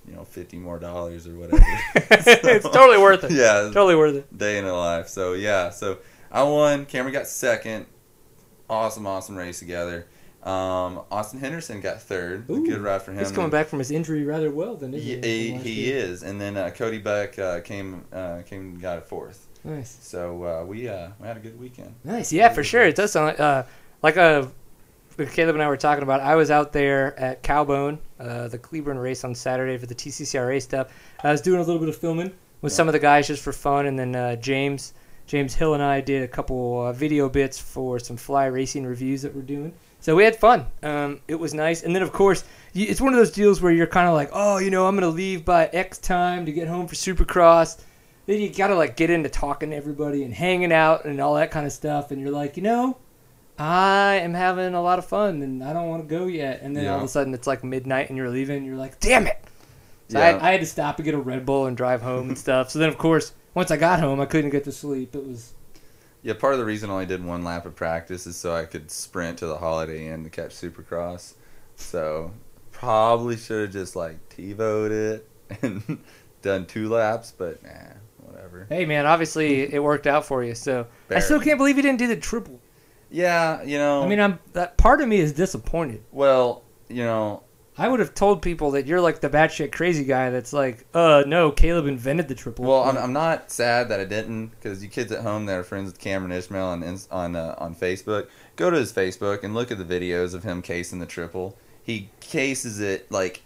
you 0.09 0.15
know 0.15 0.25
fifty 0.25 0.57
more 0.57 0.79
dollars 0.79 1.27
or 1.29 1.35
whatever. 1.37 1.63
it's 1.95 2.65
totally 2.69 2.99
worth 2.99 3.23
it. 3.25 3.31
yeah, 3.33 3.71
Totally 3.73 3.97
worth 3.97 4.15
it. 4.17 4.37
day 4.39 4.59
in 4.59 4.65
a 4.65 4.73
life. 4.77 5.09
So 5.09 5.35
yeah, 5.35 5.71
so 5.71 5.99
I 6.33 6.43
won. 6.43 6.87
Cameron 6.87 7.13
got 7.13 7.27
second. 7.29 7.87
Awesome, 8.69 9.07
awesome 9.07 9.37
race 9.37 9.59
together. 9.61 10.07
Um, 10.47 11.01
Austin 11.11 11.41
Henderson 11.41 11.81
got 11.81 12.01
third. 12.01 12.49
Ooh, 12.49 12.65
good 12.65 12.81
ride 12.81 13.03
for 13.03 13.11
him. 13.13 13.19
He's 13.19 13.33
coming 13.33 13.51
back 13.51 13.67
from 13.67 13.81
his 13.81 13.91
injury 13.91 14.23
rather 14.25 14.51
well, 14.53 14.77
then, 14.77 14.95
isn't 14.95 15.25
He, 15.25 15.51
he? 15.51 15.59
he, 15.59 15.59
he 15.59 15.91
is, 15.91 16.23
and 16.23 16.41
then 16.41 16.57
uh, 16.57 16.71
Cody 16.71 16.99
Beck 16.99 17.37
uh, 17.39 17.61
came 17.63 18.05
uh, 18.13 18.43
came 18.43 18.61
and 18.61 18.81
got 18.81 18.99
it 18.99 19.05
fourth. 19.07 19.49
Nice. 19.65 19.99
So 20.01 20.45
uh, 20.45 20.65
we 20.65 20.89
uh, 20.89 21.09
we 21.21 21.27
had 21.27 21.37
a 21.37 21.41
good 21.41 21.59
weekend. 21.59 21.95
Nice. 22.05 22.33
Yeah, 22.33 22.51
for 22.51 22.63
sure. 22.63 22.85
It 22.85 22.95
does 22.95 23.11
sound 23.13 23.27
like, 23.27 23.41
uh, 23.41 23.63
like 24.03 24.17
a. 24.17 24.49
Caleb 25.33 25.57
and 25.57 25.63
I 25.63 25.69
were 25.69 25.79
talking 25.79 26.03
about. 26.03 26.21
I 26.21 26.35
was 26.37 26.51
out 26.51 26.73
there 26.75 27.19
at 27.19 27.43
Cowbone, 27.43 27.99
uh, 28.21 28.49
the 28.49 28.59
Cleburne 28.59 28.99
race 28.99 29.25
on 29.25 29.35
Saturday 29.35 29.79
for 29.79 29.87
the 29.87 29.95
TCCRA 29.95 30.61
stuff. 30.61 30.93
I 31.25 31.33
was 31.33 31.41
doing 31.41 31.59
a 31.59 31.63
little 31.65 31.81
bit 31.81 31.89
of 31.89 31.97
filming 31.97 32.33
with 32.61 32.73
Yeah. 32.73 32.77
some 32.77 32.87
of 32.87 32.93
the 32.93 32.99
guys 32.99 33.27
just 33.27 33.43
for 33.43 33.53
fun, 33.53 33.87
and 33.87 33.99
then 33.99 34.15
uh, 34.15 34.37
James 34.37 34.93
James 35.27 35.55
Hill 35.55 35.73
and 35.75 35.83
I 35.83 36.03
did 36.03 36.23
a 36.23 36.29
couple 36.29 36.83
uh, 36.87 36.93
video 36.93 37.31
bits 37.31 37.59
for 37.59 37.99
some 37.99 38.19
fly 38.19 38.45
racing 38.45 38.85
reviews 38.87 39.23
that 39.23 39.35
we're 39.35 39.41
doing. 39.43 39.73
So 40.07 40.15
we 40.15 40.23
had 40.23 40.37
fun. 40.37 40.67
Um, 40.85 41.21
it 41.27 41.35
was 41.35 41.53
nice, 41.53 41.83
and 41.83 41.93
then 41.93 42.01
of 42.01 42.13
course 42.13 42.45
you, 42.75 42.87
it's 42.89 43.01
one 43.01 43.13
of 43.13 43.19
those 43.19 43.33
deals 43.33 43.61
where 43.61 43.73
you're 43.73 43.89
kind 43.89 44.07
of 44.07 44.15
like, 44.15 44.31
oh, 44.33 44.59
you 44.59 44.71
know, 44.71 44.87
I'm 44.87 44.95
gonna 44.95 45.09
leave 45.09 45.45
by 45.45 45.67
X 45.73 45.99
time 45.99 46.47
to 46.47 46.53
get 46.53 46.69
home 46.69 46.87
for 46.87 46.95
Supercross. 46.95 47.81
Then 48.27 48.41
you 48.41 48.49
gotta 48.51 48.77
like 48.77 48.95
get 48.95 49.11
into 49.11 49.29
talking 49.29 49.71
to 49.71 49.77
everybody 49.77 50.23
and 50.23 50.33
hanging 50.33 50.73
out 50.73 51.07
and 51.07 51.21
all 51.21 51.35
that 51.35 51.51
kind 51.51 51.67
of 51.67 51.73
stuff, 51.73 52.13
and 52.13 52.21
you're 52.21 52.31
like, 52.31 52.57
you 52.57 52.63
know, 52.63 52.99
I 53.59 54.21
am 54.23 54.33
having 54.33 54.75
a 54.75 54.81
lot 54.81 55.01
of 55.01 55.07
fun 55.07 55.43
and 55.43 55.65
I 55.65 55.73
don't 55.73 55.89
want 55.89 56.09
to 56.09 56.09
go 56.09 56.27
yet. 56.27 56.63
And 56.63 56.77
then 56.77 56.87
all 56.87 56.99
of 56.99 57.03
a 57.03 57.09
sudden 57.09 57.35
it's 57.35 57.49
like 57.49 57.65
midnight 57.65 58.09
and 58.09 58.17
you're 58.17 58.31
leaving, 58.31 58.59
and 58.59 58.67
you're 58.67 58.77
like, 58.77 59.01
damn 59.01 59.27
it. 59.27 59.43
So 60.07 60.21
Yeah. 60.21 60.39
I, 60.41 60.51
I 60.51 60.53
had 60.53 60.61
to 60.61 60.67
stop 60.67 60.99
and 60.99 61.05
get 61.05 61.15
a 61.15 61.19
Red 61.19 61.45
Bull 61.45 61.67
and 61.67 61.77
drive 61.77 62.03
home 62.03 62.29
and 62.29 62.39
stuff. 62.39 62.71
So 62.71 62.79
then, 62.79 62.91
of 62.91 62.97
course, 62.97 63.33
once 63.55 63.73
I 63.73 63.77
got 63.77 63.99
home, 63.99 64.21
I 64.21 64.27
couldn't 64.27 64.51
get 64.51 64.63
to 64.65 64.73
sleep. 64.73 65.17
It 65.17 65.27
was 65.27 65.53
Yeah, 66.27 66.35
part 66.35 66.55
of 66.55 66.59
the 66.59 66.65
reason 66.65 66.91
I 66.91 66.95
only 66.95 67.07
did 67.07 67.25
one 67.25 67.45
lap 67.45 67.67
of 67.67 67.77
practice 67.77 68.27
is 68.27 68.35
so 68.35 68.53
I 68.53 68.65
could 68.65 68.91
sprint 68.91 69.39
to 69.39 69.47
the 69.47 69.59
Holiday 69.59 70.09
Inn 70.09 70.25
to 70.25 70.29
catch 70.29 70.51
Supercross. 70.51 71.35
So 71.77 72.33
probably 72.73 73.37
should 73.37 73.63
have 73.63 73.73
just 73.73 73.95
like 73.95 74.29
TiVoed 74.31 74.91
it 74.91 75.29
and 75.63 76.03
done 76.43 76.67
two 76.67 76.89
laps, 76.89 77.31
but 77.31 77.63
nah, 77.63 77.71
whatever. 78.19 78.67
hey 78.69 78.85
man, 78.87 79.07
obviously 79.07 79.61
it 79.73 79.81
worked 79.81 80.09
out 80.09 80.27
for 80.27 80.43
you. 80.43 80.57
So 80.57 80.89
I 81.11 81.21
still 81.21 81.41
can't 81.41 81.59
believe 81.59 81.77
you 81.77 81.83
didn't 81.83 82.01
do 82.01 82.09
the 82.09 82.17
triple. 82.17 82.59
Yeah, 83.09 83.63
you 83.63 83.79
know. 83.79 84.03
I 84.03 84.09
mean, 84.09 84.19
I'm 84.19 84.41
that 84.55 84.77
part 84.77 85.01
of 85.01 85.07
me 85.07 85.21
is 85.21 85.33
disappointed. 85.33 86.03
well, 86.11 86.65
you 86.89 87.05
know, 87.05 87.45
I 87.79 87.89
would 87.89 88.01
have 88.01 88.15
told 88.15 88.41
people 88.41 88.71
that 88.73 88.87
you're 88.87 89.01
like 89.01 89.21
the 89.21 89.29
batshit 89.29 89.71
crazy 89.71 90.05
guy 90.05 90.31
that's 90.31 90.53
like, 90.53 90.87
uh, 90.95 91.25
no, 91.27 91.51
Caleb 91.51 91.87
invented 91.87 92.29
the 92.29 92.35
triple. 92.35 92.65
well, 92.65 92.85
I'm, 92.85 92.97
I'm 92.97 93.13
not 93.13 93.51
sad 93.51 93.91
that 93.91 94.01
I 94.01 94.05
didn't 94.05 94.49
because 94.49 94.83
you 94.83 94.89
kids 94.89 95.13
at 95.13 95.23
home 95.23 95.47
that 95.47 95.59
are 95.59 95.63
friends 95.63 95.93
with 95.93 95.99
Cameron 96.01 96.33
Ishmael 96.33 96.65
on 96.65 96.99
on 97.11 97.37
uh, 97.37 97.55
on 97.59 97.75
Facebook, 97.75 98.29
go 98.57 98.71
to 98.71 98.77
his 98.77 98.93
Facebook 98.93 99.45
and 99.45 99.55
look 99.55 99.71
at 99.71 99.79
the 99.79 99.85
videos 99.85 100.33
of 100.35 100.43
him 100.43 100.63
casing 100.63 101.01
the 101.01 101.07
triple. 101.07 101.57
He 101.83 102.11
cases 102.21 102.81
it 102.81 103.11
like 103.13 103.43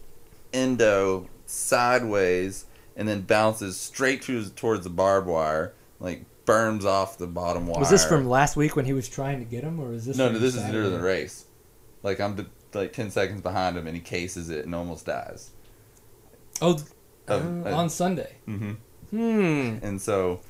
endo 0.52 1.28
sideways 1.46 2.66
and 2.96 3.08
then 3.08 3.22
bounces 3.22 3.78
straight 3.78 4.22
to, 4.22 4.48
towards 4.50 4.84
the 4.84 4.90
barbed 4.90 5.26
wire, 5.26 5.74
like 5.98 6.24
burns 6.44 6.84
off 6.84 7.18
the 7.18 7.26
bottom 7.26 7.66
wire. 7.66 7.80
was 7.80 7.90
this 7.90 8.04
from 8.04 8.28
last 8.28 8.56
week 8.56 8.76
when 8.76 8.84
he 8.84 8.92
was 8.92 9.08
trying 9.08 9.38
to 9.38 9.44
get 9.44 9.64
him, 9.64 9.80
or 9.80 9.92
is 9.92 10.06
this? 10.06 10.16
No, 10.16 10.30
no, 10.30 10.38
this 10.38 10.54
is 10.54 10.62
during 10.70 10.92
the 10.92 11.00
race. 11.00 11.46
Like 12.02 12.20
I'm 12.20 12.48
like 12.74 12.92
ten 12.92 13.10
seconds 13.10 13.40
behind 13.40 13.76
him, 13.76 13.86
and 13.86 13.96
he 13.96 14.02
cases 14.02 14.50
it 14.50 14.64
and 14.64 14.74
almost 14.74 15.06
dies. 15.06 15.50
Oh, 16.60 16.78
uh, 17.28 17.36
Um, 17.36 17.66
uh, 17.66 17.70
on 17.74 17.88
Sunday. 17.90 18.36
hmm 18.46 18.72
Hmm. 19.10 19.78
And 19.82 20.00
so, 20.00 20.40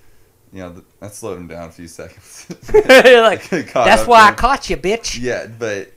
you 0.52 0.60
know, 0.60 0.72
th- 0.72 0.84
that 1.00 1.14
slowed 1.14 1.38
him 1.38 1.48
down 1.48 1.68
a 1.68 1.72
few 1.72 1.88
seconds. 1.88 2.46
like 2.74 3.48
that's 3.84 4.02
up 4.02 4.08
why 4.08 4.28
I 4.28 4.32
caught 4.32 4.68
you, 4.68 4.76
bitch. 4.76 5.18
Yeah, 5.20 5.46
but 5.46 5.92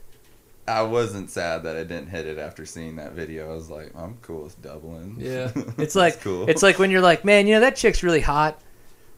I 0.68 0.82
wasn't 0.84 1.30
sad 1.30 1.64
that 1.64 1.76
I 1.76 1.84
didn't 1.84 2.08
hit 2.08 2.26
it 2.26 2.38
after 2.38 2.66
seeing 2.66 2.96
that 2.96 3.12
video. 3.14 3.52
I 3.52 3.56
was 3.56 3.70
like, 3.70 3.92
I'm 3.96 4.18
cool 4.22 4.44
with 4.44 4.62
doubling. 4.62 5.18
Yeah, 5.20 5.52
it's 5.78 5.96
That's 5.96 5.96
like 5.96 6.22
cool. 6.22 6.50
it's 6.50 6.64
like 6.64 6.80
when 6.80 6.90
you're 6.92 7.02
like, 7.02 7.26
man, 7.26 7.48
you 7.48 7.56
know 7.56 7.60
that 7.62 7.76
chick's 7.76 8.02
really 8.04 8.22
hot, 8.22 8.62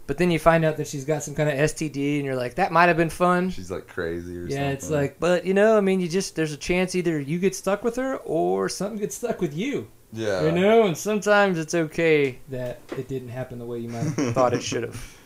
but 0.08 0.18
then 0.18 0.30
you 0.32 0.40
find 0.40 0.64
out 0.66 0.78
that 0.78 0.88
she's 0.88 1.06
got 1.06 1.24
some 1.24 1.34
kind 1.36 1.50
of 1.50 1.56
STD, 1.56 2.18
and 2.18 2.26
you're 2.26 2.36
like, 2.36 2.56
that 2.56 2.72
might 2.72 2.88
have 2.88 2.98
been 2.98 3.10
fun. 3.10 3.50
she's 3.50 3.72
like 3.72 3.88
crazy 3.88 4.36
or 4.38 4.42
something. 4.50 4.58
Yeah, 4.58 4.70
it's 4.70 4.90
like, 4.90 5.20
but 5.20 5.46
you 5.46 5.54
know, 5.54 5.78
I 5.78 5.82
mean, 5.82 6.00
you 6.00 6.08
just 6.08 6.36
there's 6.36 6.52
a 6.54 6.58
chance 6.58 6.96
either 6.96 7.20
you 7.20 7.40
get 7.40 7.56
stuck 7.56 7.84
with 7.84 7.96
her 7.98 8.18
or 8.18 8.70
something 8.70 9.00
gets 9.00 9.16
stuck 9.16 9.42
with 9.42 9.56
you. 9.56 9.88
yeah, 10.14 10.44
You 10.44 10.52
know, 10.52 10.84
and 10.84 10.98
sometimes 10.98 11.58
it's 11.58 11.74
okay 11.76 12.40
that 12.50 12.80
it 12.98 13.08
didn't 13.08 13.30
happen 13.30 13.60
the 13.60 13.66
way 13.66 13.80
you 13.80 13.90
might 13.90 14.04
have 14.04 14.34
thought 14.34 14.54
it 14.54 14.64
should 14.64 14.84
have. 14.84 15.18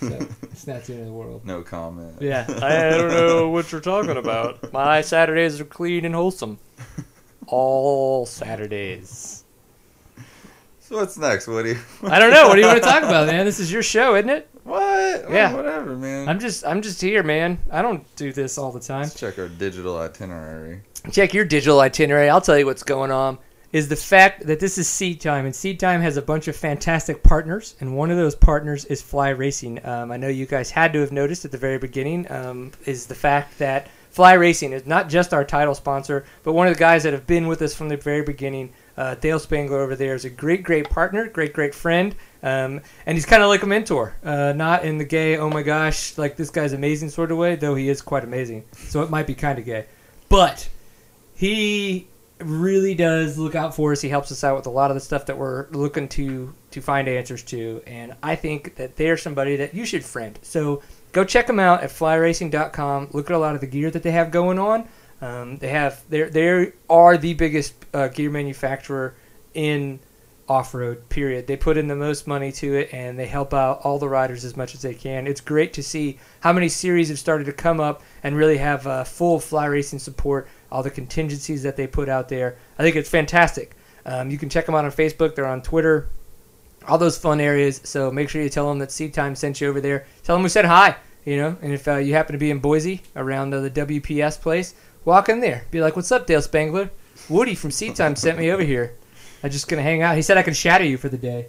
So 0.00 0.26
it's 0.42 0.66
not 0.66 0.82
the 0.84 0.92
end 0.94 1.02
of 1.02 1.06
the 1.06 1.12
world. 1.12 1.46
No 1.46 1.62
comment. 1.62 2.16
Yeah, 2.20 2.44
I 2.48 2.90
don't 2.90 3.08
know 3.10 3.48
what 3.48 3.70
you're 3.72 3.80
talking 3.80 4.16
about. 4.16 4.72
My 4.72 5.00
Saturdays 5.00 5.60
are 5.60 5.64
clean 5.64 6.04
and 6.04 6.14
wholesome. 6.14 6.58
All 7.46 8.26
Saturdays. 8.26 9.43
So 10.86 10.96
what's 10.96 11.16
next, 11.16 11.46
Woody? 11.46 11.78
I 12.02 12.18
don't 12.18 12.30
know. 12.30 12.46
What 12.46 12.56
do 12.56 12.60
you 12.60 12.66
want 12.66 12.82
to 12.82 12.86
talk 12.86 13.02
about, 13.04 13.26
man? 13.26 13.46
This 13.46 13.58
is 13.58 13.72
your 13.72 13.82
show, 13.82 14.16
isn't 14.16 14.28
it? 14.28 14.50
What? 14.64 15.30
Yeah. 15.30 15.50
Oh, 15.50 15.56
whatever, 15.56 15.96
man. 15.96 16.28
I'm 16.28 16.38
just 16.38 16.62
I'm 16.66 16.82
just 16.82 17.00
here, 17.00 17.22
man. 17.22 17.58
I 17.70 17.80
don't 17.80 18.04
do 18.16 18.34
this 18.34 18.58
all 18.58 18.70
the 18.70 18.80
time. 18.80 19.04
Let's 19.04 19.18
check 19.18 19.38
our 19.38 19.48
digital 19.48 19.96
itinerary. 19.96 20.82
Check 21.10 21.32
your 21.32 21.46
digital 21.46 21.80
itinerary. 21.80 22.28
I'll 22.28 22.42
tell 22.42 22.58
you 22.58 22.66
what's 22.66 22.82
going 22.82 23.10
on. 23.10 23.38
Is 23.72 23.88
the 23.88 23.96
fact 23.96 24.46
that 24.46 24.60
this 24.60 24.76
is 24.76 24.86
Seat 24.86 25.22
Time, 25.22 25.46
and 25.46 25.56
Seat 25.56 25.80
Time 25.80 26.02
has 26.02 26.18
a 26.18 26.22
bunch 26.22 26.48
of 26.48 26.54
fantastic 26.54 27.22
partners, 27.22 27.76
and 27.80 27.96
one 27.96 28.10
of 28.10 28.18
those 28.18 28.34
partners 28.34 28.84
is 28.84 29.00
Fly 29.00 29.30
Racing. 29.30 29.84
Um, 29.86 30.12
I 30.12 30.18
know 30.18 30.28
you 30.28 30.44
guys 30.44 30.70
had 30.70 30.92
to 30.92 31.00
have 31.00 31.12
noticed 31.12 31.46
at 31.46 31.50
the 31.50 31.58
very 31.58 31.78
beginning 31.78 32.30
um, 32.30 32.72
is 32.84 33.06
the 33.06 33.14
fact 33.14 33.58
that 33.58 33.88
Fly 34.10 34.34
Racing 34.34 34.74
is 34.74 34.86
not 34.86 35.08
just 35.08 35.32
our 35.32 35.44
title 35.44 35.74
sponsor, 35.74 36.26
but 36.42 36.52
one 36.52 36.68
of 36.68 36.74
the 36.74 36.78
guys 36.78 37.02
that 37.04 37.14
have 37.14 37.26
been 37.26 37.48
with 37.48 37.62
us 37.62 37.74
from 37.74 37.88
the 37.88 37.96
very 37.96 38.22
beginning. 38.22 38.70
Uh, 38.96 39.14
Dale 39.16 39.38
Spangler 39.38 39.80
over 39.80 39.96
there 39.96 40.14
is 40.14 40.24
a 40.24 40.30
great, 40.30 40.62
great 40.62 40.88
partner, 40.88 41.28
great, 41.28 41.52
great 41.52 41.74
friend, 41.74 42.14
um, 42.42 42.80
and 43.06 43.16
he's 43.16 43.26
kind 43.26 43.42
of 43.42 43.48
like 43.48 43.62
a 43.62 43.66
mentor. 43.66 44.16
Uh, 44.24 44.52
not 44.52 44.84
in 44.84 44.98
the 44.98 45.04
gay, 45.04 45.36
oh 45.36 45.50
my 45.50 45.62
gosh, 45.62 46.16
like 46.16 46.36
this 46.36 46.50
guy's 46.50 46.72
amazing 46.72 47.10
sort 47.10 47.32
of 47.32 47.38
way, 47.38 47.56
though 47.56 47.74
he 47.74 47.88
is 47.88 48.00
quite 48.02 48.24
amazing. 48.24 48.64
So 48.72 49.02
it 49.02 49.10
might 49.10 49.26
be 49.26 49.34
kind 49.34 49.58
of 49.58 49.64
gay, 49.64 49.86
but 50.28 50.68
he 51.34 52.06
really 52.38 52.94
does 52.94 53.38
look 53.38 53.54
out 53.54 53.74
for 53.74 53.92
us. 53.92 54.00
He 54.00 54.08
helps 54.08 54.30
us 54.30 54.44
out 54.44 54.56
with 54.56 54.66
a 54.66 54.70
lot 54.70 54.90
of 54.90 54.94
the 54.94 55.00
stuff 55.00 55.26
that 55.26 55.38
we're 55.38 55.68
looking 55.70 56.08
to 56.08 56.54
to 56.70 56.80
find 56.80 57.08
answers 57.08 57.42
to, 57.44 57.82
and 57.86 58.14
I 58.22 58.36
think 58.36 58.76
that 58.76 58.96
they're 58.96 59.16
somebody 59.16 59.56
that 59.56 59.74
you 59.74 59.84
should 59.84 60.04
friend. 60.04 60.38
So 60.42 60.82
go 61.12 61.24
check 61.24 61.46
them 61.46 61.60
out 61.60 61.82
at 61.82 61.90
flyracing.com. 61.90 63.08
Look 63.12 63.30
at 63.30 63.36
a 63.36 63.38
lot 63.38 63.54
of 63.54 63.60
the 63.60 63.66
gear 63.66 63.90
that 63.90 64.02
they 64.02 64.12
have 64.12 64.30
going 64.30 64.58
on. 64.58 64.88
Um, 65.24 65.56
they 65.56 65.68
have 65.68 66.02
they 66.10 66.24
they 66.24 66.72
are 66.90 67.16
the 67.16 67.32
biggest 67.32 67.72
uh, 67.94 68.08
gear 68.08 68.30
manufacturer 68.30 69.14
in 69.54 70.00
off-road 70.46 71.08
period. 71.08 71.46
They 71.46 71.56
put 71.56 71.78
in 71.78 71.88
the 71.88 71.96
most 71.96 72.26
money 72.26 72.52
to 72.52 72.74
it 72.74 72.92
and 72.92 73.18
they 73.18 73.24
help 73.24 73.54
out 73.54 73.80
all 73.82 73.98
the 73.98 74.10
riders 74.10 74.44
as 74.44 74.54
much 74.54 74.74
as 74.74 74.82
they 74.82 74.92
can. 74.92 75.26
It's 75.26 75.40
great 75.40 75.72
to 75.72 75.82
see 75.82 76.18
how 76.40 76.52
many 76.52 76.68
series 76.68 77.08
have 77.08 77.18
started 77.18 77.44
to 77.44 77.54
come 77.54 77.80
up 77.80 78.02
and 78.22 78.36
really 78.36 78.58
have 78.58 78.86
uh, 78.86 79.04
full 79.04 79.40
fly 79.40 79.64
racing 79.64 80.00
support 80.00 80.46
all 80.70 80.82
the 80.82 80.90
contingencies 80.90 81.62
that 81.62 81.76
they 81.76 81.86
put 81.86 82.10
out 82.10 82.28
there. 82.28 82.58
I 82.78 82.82
think 82.82 82.94
it's 82.94 83.08
fantastic. 83.08 83.74
Um, 84.04 84.30
you 84.30 84.36
can 84.36 84.50
check 84.50 84.66
them 84.66 84.74
out 84.74 84.84
on 84.84 84.90
facebook 84.90 85.34
they're 85.34 85.46
on 85.46 85.62
twitter 85.62 86.10
all 86.86 86.98
those 86.98 87.16
fun 87.16 87.40
areas. 87.40 87.80
So 87.84 88.10
make 88.10 88.28
sure 88.28 88.42
you 88.42 88.50
tell 88.50 88.68
them 88.68 88.78
that 88.80 88.92
seat 88.92 89.14
time 89.14 89.34
sent 89.34 89.58
you 89.58 89.70
over 89.70 89.80
there. 89.80 90.04
Tell 90.22 90.36
them 90.36 90.42
we 90.42 90.50
said 90.50 90.66
hi 90.66 90.96
you 91.24 91.36
know 91.36 91.56
and 91.62 91.72
if 91.72 91.88
uh, 91.88 91.96
you 91.96 92.12
happen 92.12 92.32
to 92.32 92.38
be 92.38 92.50
in 92.50 92.58
boise 92.58 93.02
around 93.16 93.52
uh, 93.54 93.60
the 93.60 93.70
wps 93.70 94.40
place 94.40 94.74
walk 95.04 95.28
in 95.28 95.40
there 95.40 95.64
be 95.70 95.80
like 95.80 95.96
what's 95.96 96.10
up 96.12 96.26
dale 96.26 96.40
spangler 96.42 96.90
woody 97.28 97.54
from 97.54 97.70
seat 97.70 97.94
time 97.96 98.16
sent 98.16 98.38
me 98.38 98.50
over 98.50 98.62
here 98.62 98.94
I'm 99.42 99.50
just 99.50 99.68
gonna 99.68 99.82
hang 99.82 100.00
out. 100.00 100.16
He 100.16 100.22
said 100.22 100.38
I 100.38 100.42
can 100.42 100.54
shadow 100.54 100.84
you 100.84 100.96
for 100.96 101.10
the 101.10 101.18
day. 101.18 101.48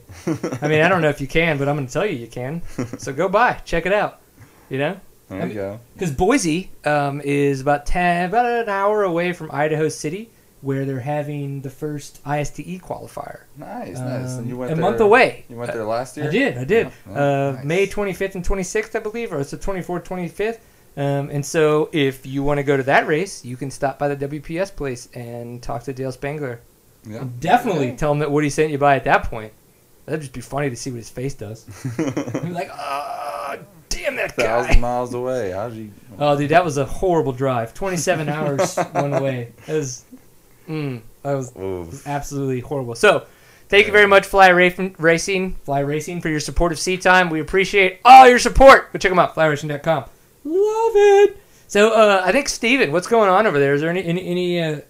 I 0.62 0.68
mean, 0.68 0.82
I 0.82 0.90
don't 0.90 1.02
know 1.02 1.08
if 1.08 1.22
you 1.22 1.28
can, 1.28 1.58
but 1.58 1.70
I'm 1.70 1.78
gonna 1.78 1.88
tell 1.88 2.06
you 2.06 2.18
you 2.18 2.28
can. 2.28 2.62
So 2.98 3.14
go 3.14 3.30
by, 3.30 3.54
check 3.64 3.86
it 3.86 3.94
out. 3.94 4.20
You 4.70 4.80
know, 4.80 5.00
There 5.30 5.38
I 5.40 5.42
you 5.44 5.48
mean- 5.48 5.56
go. 5.56 5.80
because 5.94 6.12
Boise 6.12 6.72
um, 6.84 7.22
is 7.22 7.62
about 7.62 7.86
ten, 7.86 8.28
about 8.28 8.46
an 8.48 8.68
hour 8.68 9.04
away 9.04 9.32
from 9.32 9.50
Idaho 9.50 9.88
City, 9.88 10.30
where 10.60 10.84
they're 10.84 11.00
having 11.00 11.62
the 11.62 11.70
first 11.70 12.20
ISDE 12.26 12.82
qualifier. 12.82 13.44
Nice, 13.56 13.98
nice. 13.98 14.34
And 14.34 14.48
you 14.50 14.56
Um, 14.56 14.60
went 14.60 14.72
a 14.74 14.76
there, 14.76 14.82
month 14.84 15.00
away. 15.00 15.46
You 15.48 15.56
went 15.56 15.72
there 15.72 15.86
last 15.86 16.18
year. 16.18 16.28
I 16.28 16.32
did, 16.32 16.58
I 16.58 16.66
did. 16.66 16.92
Yeah, 17.10 17.14
uh, 17.18 17.52
nice. 17.56 17.64
May 17.64 17.88
25th 17.88 18.36
and 18.36 18.44
26th, 18.46 18.94
I 18.94 19.00
believe, 19.00 19.32
or 19.32 19.40
it's 19.40 19.52
the 19.52 19.58
24th, 19.58 20.04
25th. 20.04 20.58
Um, 20.98 21.30
and 21.30 21.46
so, 21.46 21.90
if 21.92 22.26
you 22.26 22.42
want 22.44 22.58
to 22.60 22.64
go 22.64 22.78
to 22.78 22.84
that 22.84 23.06
race, 23.08 23.44
you 23.44 23.58
can 23.58 23.70
stop 23.70 24.00
by 24.00 24.08
the 24.08 24.16
WPS 24.28 24.74
place 24.76 25.10
and 25.14 25.62
talk 25.62 25.84
to 25.84 25.94
Dale 25.94 26.12
Spangler. 26.12 26.62
Yeah. 27.06 27.18
And 27.22 27.40
definitely 27.40 27.90
Yeah. 27.90 27.96
tell 27.98 28.12
him 28.14 28.20
that 28.20 28.32
Woody 28.32 28.50
sent 28.50 28.72
you 28.72 28.78
by 28.78 28.96
at 28.96 29.04
that 29.04 29.24
point. 29.26 29.52
That'd 30.06 30.22
just 30.22 30.34
be 30.34 30.42
funny 30.42 30.70
to 30.70 30.76
see 30.76 30.92
what 30.92 30.98
his 30.98 31.10
face 31.10 31.34
does. 31.34 31.66
He'd 31.98 32.42
be 32.44 32.50
like, 32.52 32.70
oh, 32.74 33.58
damn 33.90 34.16
that 34.16 34.36
guy. 34.38 34.44
Thousand 34.46 34.80
miles 34.82 35.14
away. 35.14 35.52
How'd 35.52 35.74
you? 35.74 35.92
Oh, 36.18 36.38
dude, 36.38 36.50
that 36.52 36.64
was 36.64 36.78
a 36.78 36.86
horrible 36.86 37.34
drive. 37.34 37.74
27 37.74 38.30
hours 38.30 38.78
one 38.94 39.22
way. 39.22 39.52
That 39.66 39.74
was, 39.76 40.06
mm, 40.70 41.02
that 41.24 41.34
was 41.34 41.52
Oof. 41.58 42.08
absolutely 42.08 42.62
horrible. 42.62 42.96
So, 42.96 43.26
thank 43.68 43.86
you 43.88 43.92
very 43.92 44.08
much, 44.08 44.26
Fly 44.26 44.50
Ra- 44.52 44.70
Racing, 44.98 45.56
Fly 45.66 45.80
Racing, 45.82 46.22
for 46.22 46.30
your 46.30 46.40
support 46.40 46.72
of 46.72 46.80
Seat 46.80 47.02
Time. 47.02 47.30
We 47.30 47.42
appreciate 47.42 48.00
all 48.06 48.30
your 48.30 48.40
support. 48.40 48.94
Go 48.94 49.00
check 49.00 49.12
them 49.12 49.20
out, 49.20 49.36
flyracing.com. 49.36 50.06
Love 50.46 50.92
it. 50.96 51.38
So, 51.68 51.92
uh, 51.92 52.22
I 52.24 52.32
think 52.32 52.48
Steven, 52.48 52.92
what's 52.92 53.08
going 53.08 53.30
on 53.30 53.48
over 53.48 53.60
there? 53.60 53.74
Is 53.74 53.82
there 53.82 53.90
any 53.90 54.04
any, 54.06 54.26
any 54.28 54.62
uh, 54.64 54.82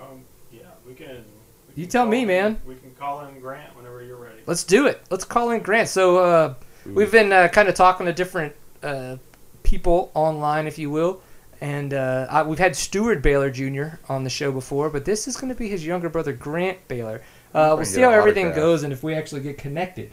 Um, 0.00 0.24
yeah, 0.52 0.60
we 0.86 0.94
can. 0.94 1.24
we 1.74 1.82
You 1.82 1.86
tell 1.88 2.06
me, 2.06 2.22
in- 2.22 2.28
man. 2.28 2.60
We 2.66 2.76
can 2.76 2.92
call 2.94 3.26
in 3.26 3.40
Grant 3.40 3.76
whenever 3.76 4.02
you're 4.02 4.16
ready. 4.16 4.40
Let's 4.46 4.64
do 4.64 4.86
it. 4.86 5.02
Let's 5.10 5.24
call 5.24 5.50
in 5.50 5.60
Grant. 5.62 5.88
So 5.88 6.18
uh, 6.18 6.54
we've 6.86 7.10
been 7.10 7.32
uh, 7.32 7.48
kind 7.48 7.68
of 7.68 7.74
talking 7.74 8.06
to 8.06 8.12
different 8.12 8.54
uh, 8.82 9.16
people 9.64 10.12
online, 10.14 10.68
if 10.68 10.78
you 10.78 10.88
will, 10.88 11.20
and 11.60 11.92
uh, 11.92 12.28
I, 12.30 12.42
we've 12.44 12.58
had 12.60 12.76
Stewart 12.76 13.20
Baylor 13.22 13.50
Jr. 13.50 13.96
on 14.08 14.22
the 14.22 14.30
show 14.30 14.52
before, 14.52 14.88
but 14.90 15.04
this 15.04 15.26
is 15.26 15.36
going 15.36 15.52
to 15.52 15.58
be 15.58 15.68
his 15.68 15.84
younger 15.84 16.08
brother, 16.08 16.32
Grant 16.32 16.86
Baylor. 16.86 17.22
Uh, 17.52 17.72
we'll 17.74 17.84
see 17.84 18.02
how 18.02 18.10
everything 18.10 18.52
goes 18.52 18.84
and 18.84 18.92
if 18.92 19.02
we 19.02 19.14
actually 19.14 19.40
get 19.40 19.58
connected. 19.58 20.12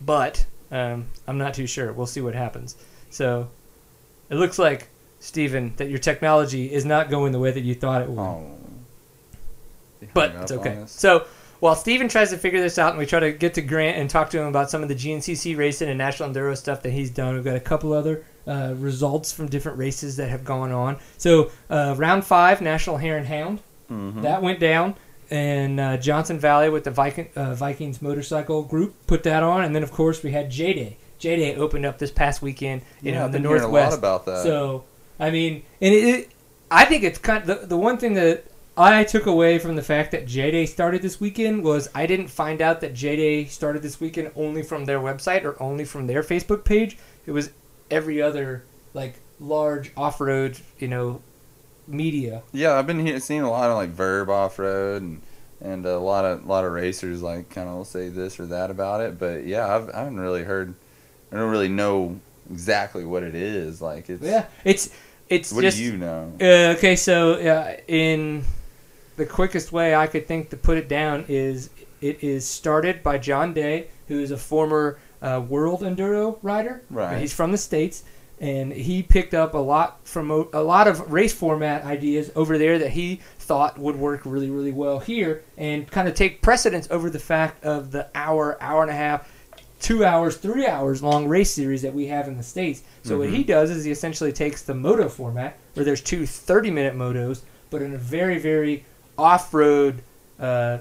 But 0.00 0.46
um, 0.70 1.06
I'm 1.26 1.38
not 1.38 1.54
too 1.54 1.66
sure. 1.66 1.92
We'll 1.92 2.06
see 2.06 2.20
what 2.20 2.34
happens. 2.34 2.76
So 3.10 3.48
it 4.30 4.34
looks 4.36 4.58
like, 4.58 4.88
Stephen, 5.20 5.72
that 5.76 5.88
your 5.88 5.98
technology 5.98 6.72
is 6.72 6.84
not 6.84 7.10
going 7.10 7.32
the 7.32 7.38
way 7.38 7.50
that 7.50 7.60
you 7.62 7.74
thought 7.74 8.02
it 8.02 8.08
would 8.08 8.18
Oh. 8.18 8.50
But 10.12 10.34
it's 10.36 10.52
okay. 10.52 10.82
So 10.86 11.26
while 11.60 11.74
Steven 11.74 12.08
tries 12.08 12.30
to 12.30 12.36
figure 12.36 12.60
this 12.60 12.78
out 12.78 12.90
and 12.90 12.98
we 12.98 13.06
try 13.06 13.20
to 13.20 13.32
get 13.32 13.54
to 13.54 13.62
Grant 13.62 13.96
and 13.96 14.10
talk 14.10 14.28
to 14.30 14.38
him 14.40 14.46
about 14.48 14.68
some 14.70 14.82
of 14.82 14.88
the 14.88 14.94
GNCC 14.94 15.56
racing 15.56 15.88
and 15.88 15.96
National 15.96 16.28
Enduro 16.28 16.56
stuff 16.56 16.82
that 16.82 16.90
he's 16.90 17.10
done, 17.10 17.34
we've 17.34 17.44
got 17.44 17.56
a 17.56 17.60
couple 17.60 17.92
other 17.94 18.24
uh, 18.46 18.74
results 18.76 19.32
from 19.32 19.48
different 19.48 19.78
races 19.78 20.16
that 20.16 20.28
have 20.28 20.44
gone 20.44 20.72
on. 20.72 20.98
So 21.16 21.50
uh, 21.70 21.94
round 21.96 22.26
five, 22.26 22.60
National 22.60 22.98
Hare 22.98 23.16
and 23.16 23.26
Hound, 23.26 23.60
Mhm. 23.90 24.22
that 24.22 24.42
went 24.42 24.60
down. 24.60 24.94
And 25.34 25.80
uh, 25.80 25.96
Johnson 25.96 26.38
Valley 26.38 26.70
with 26.70 26.84
the 26.84 26.92
Viking, 26.92 27.28
uh, 27.34 27.56
Vikings 27.56 28.00
motorcycle 28.00 28.62
group 28.62 28.94
put 29.08 29.24
that 29.24 29.42
on, 29.42 29.64
and 29.64 29.74
then 29.74 29.82
of 29.82 29.90
course 29.90 30.22
we 30.22 30.30
had 30.30 30.48
J 30.48 30.72
Day. 30.72 30.96
J 31.18 31.34
Day 31.34 31.56
opened 31.56 31.84
up 31.84 31.98
this 31.98 32.12
past 32.12 32.40
weekend, 32.40 32.82
you 33.02 33.10
yeah, 33.10 33.26
in 33.26 33.32
the 33.32 33.40
Northwest. 33.40 33.98
about 33.98 34.26
that. 34.26 34.44
So, 34.44 34.84
I 35.18 35.32
mean, 35.32 35.64
and 35.80 35.92
it, 35.92 36.04
it 36.04 36.30
I 36.70 36.84
think 36.84 37.02
it's 37.02 37.18
kind 37.18 37.40
of 37.40 37.46
the, 37.62 37.66
the 37.66 37.76
one 37.76 37.98
thing 37.98 38.14
that 38.14 38.44
I 38.76 39.02
took 39.02 39.26
away 39.26 39.58
from 39.58 39.74
the 39.74 39.82
fact 39.82 40.12
that 40.12 40.24
J 40.24 40.52
Day 40.52 40.66
started 40.66 41.02
this 41.02 41.20
weekend 41.20 41.64
was 41.64 41.88
I 41.96 42.06
didn't 42.06 42.28
find 42.28 42.62
out 42.62 42.80
that 42.82 42.94
J 42.94 43.16
Day 43.16 43.44
started 43.46 43.82
this 43.82 44.00
weekend 44.00 44.30
only 44.36 44.62
from 44.62 44.84
their 44.84 45.00
website 45.00 45.42
or 45.42 45.60
only 45.60 45.84
from 45.84 46.06
their 46.06 46.22
Facebook 46.22 46.64
page. 46.64 46.96
It 47.26 47.32
was 47.32 47.50
every 47.90 48.22
other 48.22 48.62
like 48.92 49.16
large 49.40 49.90
off 49.96 50.20
road, 50.20 50.58
you 50.78 50.86
know, 50.86 51.22
media. 51.86 52.42
yeah, 52.52 52.74
I've 52.74 52.86
been 52.86 53.20
seeing 53.20 53.42
a 53.42 53.50
lot 53.50 53.70
of 53.70 53.76
like 53.76 53.90
Verb 53.90 54.30
off 54.30 54.58
road 54.58 55.02
and 55.02 55.22
and 55.60 55.86
a 55.86 55.98
lot 55.98 56.24
of 56.24 56.46
lot 56.46 56.64
of 56.64 56.72
racers 56.72 57.22
like 57.22 57.48
kind 57.50 57.68
of 57.68 57.74
will 57.76 57.84
say 57.84 58.08
this 58.08 58.38
or 58.38 58.46
that 58.46 58.70
about 58.70 59.00
it. 59.00 59.18
But 59.18 59.46
yeah, 59.46 59.74
I've, 59.74 59.90
I 59.90 59.98
haven't 60.00 60.20
really 60.20 60.44
heard. 60.44 60.74
I 61.32 61.36
don't 61.36 61.50
really 61.50 61.68
know 61.68 62.20
exactly 62.50 63.04
what 63.04 63.22
it 63.22 63.34
is. 63.34 63.80
Like 63.80 64.08
it's. 64.10 64.22
Yeah, 64.22 64.46
it's 64.64 64.90
it's 65.28 65.52
What 65.52 65.62
just 65.62 65.78
do 65.78 65.84
you 65.84 65.96
know? 65.96 66.32
Uh, 66.40 66.74
okay, 66.76 66.96
so 66.96 67.34
uh, 67.34 67.76
in 67.88 68.44
the 69.16 69.26
quickest 69.26 69.72
way 69.72 69.94
I 69.94 70.06
could 70.06 70.26
think 70.26 70.50
to 70.50 70.56
put 70.56 70.76
it 70.76 70.88
down 70.88 71.24
is 71.28 71.70
it 72.00 72.22
is 72.22 72.46
started 72.46 73.02
by 73.02 73.18
John 73.18 73.54
Day, 73.54 73.88
who 74.08 74.20
is 74.20 74.30
a 74.30 74.36
former 74.36 74.98
uh, 75.22 75.42
world 75.48 75.80
enduro 75.80 76.38
rider. 76.42 76.82
Right. 76.90 77.18
He's 77.18 77.32
from 77.32 77.52
the 77.52 77.58
states, 77.58 78.04
and 78.40 78.72
he 78.72 79.02
picked 79.02 79.34
up 79.34 79.54
a 79.54 79.58
lot 79.58 80.00
from 80.06 80.30
a 80.30 80.60
lot 80.62 80.88
of 80.88 81.12
race 81.12 81.32
format 81.32 81.84
ideas 81.84 82.30
over 82.34 82.58
there 82.58 82.78
that 82.80 82.90
he 82.90 83.20
thought 83.38 83.78
would 83.78 83.96
work 83.96 84.22
really, 84.24 84.50
really 84.50 84.72
well 84.72 84.98
here, 84.98 85.42
and 85.56 85.90
kind 85.90 86.08
of 86.08 86.14
take 86.14 86.42
precedence 86.42 86.88
over 86.90 87.10
the 87.10 87.18
fact 87.18 87.64
of 87.64 87.90
the 87.90 88.08
hour, 88.14 88.56
hour 88.60 88.82
and 88.82 88.90
a 88.90 88.94
half 88.94 89.30
two 89.80 90.04
hours, 90.04 90.36
three 90.36 90.66
hours 90.66 91.02
long 91.02 91.28
race 91.28 91.50
series 91.50 91.82
that 91.82 91.92
we 91.92 92.06
have 92.06 92.26
in 92.26 92.36
the 92.38 92.42
states. 92.42 92.82
So 93.02 93.18
what 93.18 93.28
Mhm. 93.28 93.32
he 93.34 93.44
does 93.44 93.70
is 93.70 93.84
he 93.84 93.90
essentially 93.90 94.32
takes 94.32 94.62
the 94.62 94.74
moto 94.74 95.08
format 95.10 95.56
where 95.74 95.84
there's 95.84 96.00
two 96.00 96.24
30 96.26 96.70
minute 96.70 96.94
motos, 96.96 97.40
but 97.70 97.82
in 97.82 97.94
a 97.94 97.98
very 97.98 98.38
very 98.38 98.84
off 99.18 99.52
road, 99.52 100.02
uh, 100.40 100.78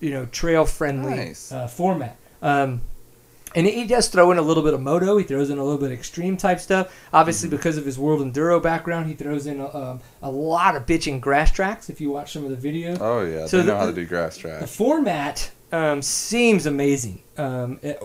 you 0.00 0.10
know, 0.10 0.26
trail 0.26 0.64
friendly 0.64 1.14
Nice. 1.16 1.50
uh, 1.50 1.66
format. 1.66 2.16
Um, 2.40 2.82
and 3.56 3.66
he 3.66 3.84
does 3.86 4.06
throw 4.08 4.30
in 4.30 4.38
a 4.38 4.42
little 4.42 4.62
bit 4.62 4.74
of 4.74 4.80
moto. 4.80 5.16
He 5.18 5.24
throws 5.24 5.50
in 5.50 5.58
a 5.58 5.64
little 5.64 5.78
bit 5.78 5.86
of 5.86 5.98
extreme 5.98 6.36
type 6.36 6.60
stuff. 6.60 6.94
Obviously, 7.12 7.48
Mm-hmm. 7.48 7.56
because 7.56 7.76
of 7.76 7.84
his 7.84 7.98
world 7.98 8.20
enduro 8.20 8.62
background, 8.62 9.06
he 9.08 9.14
throws 9.14 9.46
in 9.48 9.58
a, 9.60 9.74
um, 9.76 10.00
a 10.22 10.30
lot 10.30 10.76
of 10.76 10.86
bitching 10.86 11.20
grass 11.20 11.50
tracks. 11.50 11.90
If 11.90 12.00
you 12.00 12.10
watch 12.10 12.32
some 12.32 12.44
of 12.44 12.50
the 12.50 12.56
video, 12.56 12.96
Oh 13.00 13.22
yeah, 13.24 13.46
So 13.46 13.56
they 13.56 13.64
the- 13.64 13.72
know 13.72 13.78
how 13.78 13.86
to 13.86 13.92
do 13.92 14.06
grass 14.06 14.36
tracks. 14.36 14.60
the 14.60 14.68
format 14.68 15.50
um, 15.72 16.00
seems 16.02 16.66
amazing. 16.66 17.22
Um, 17.36 17.80
it- 17.82 18.00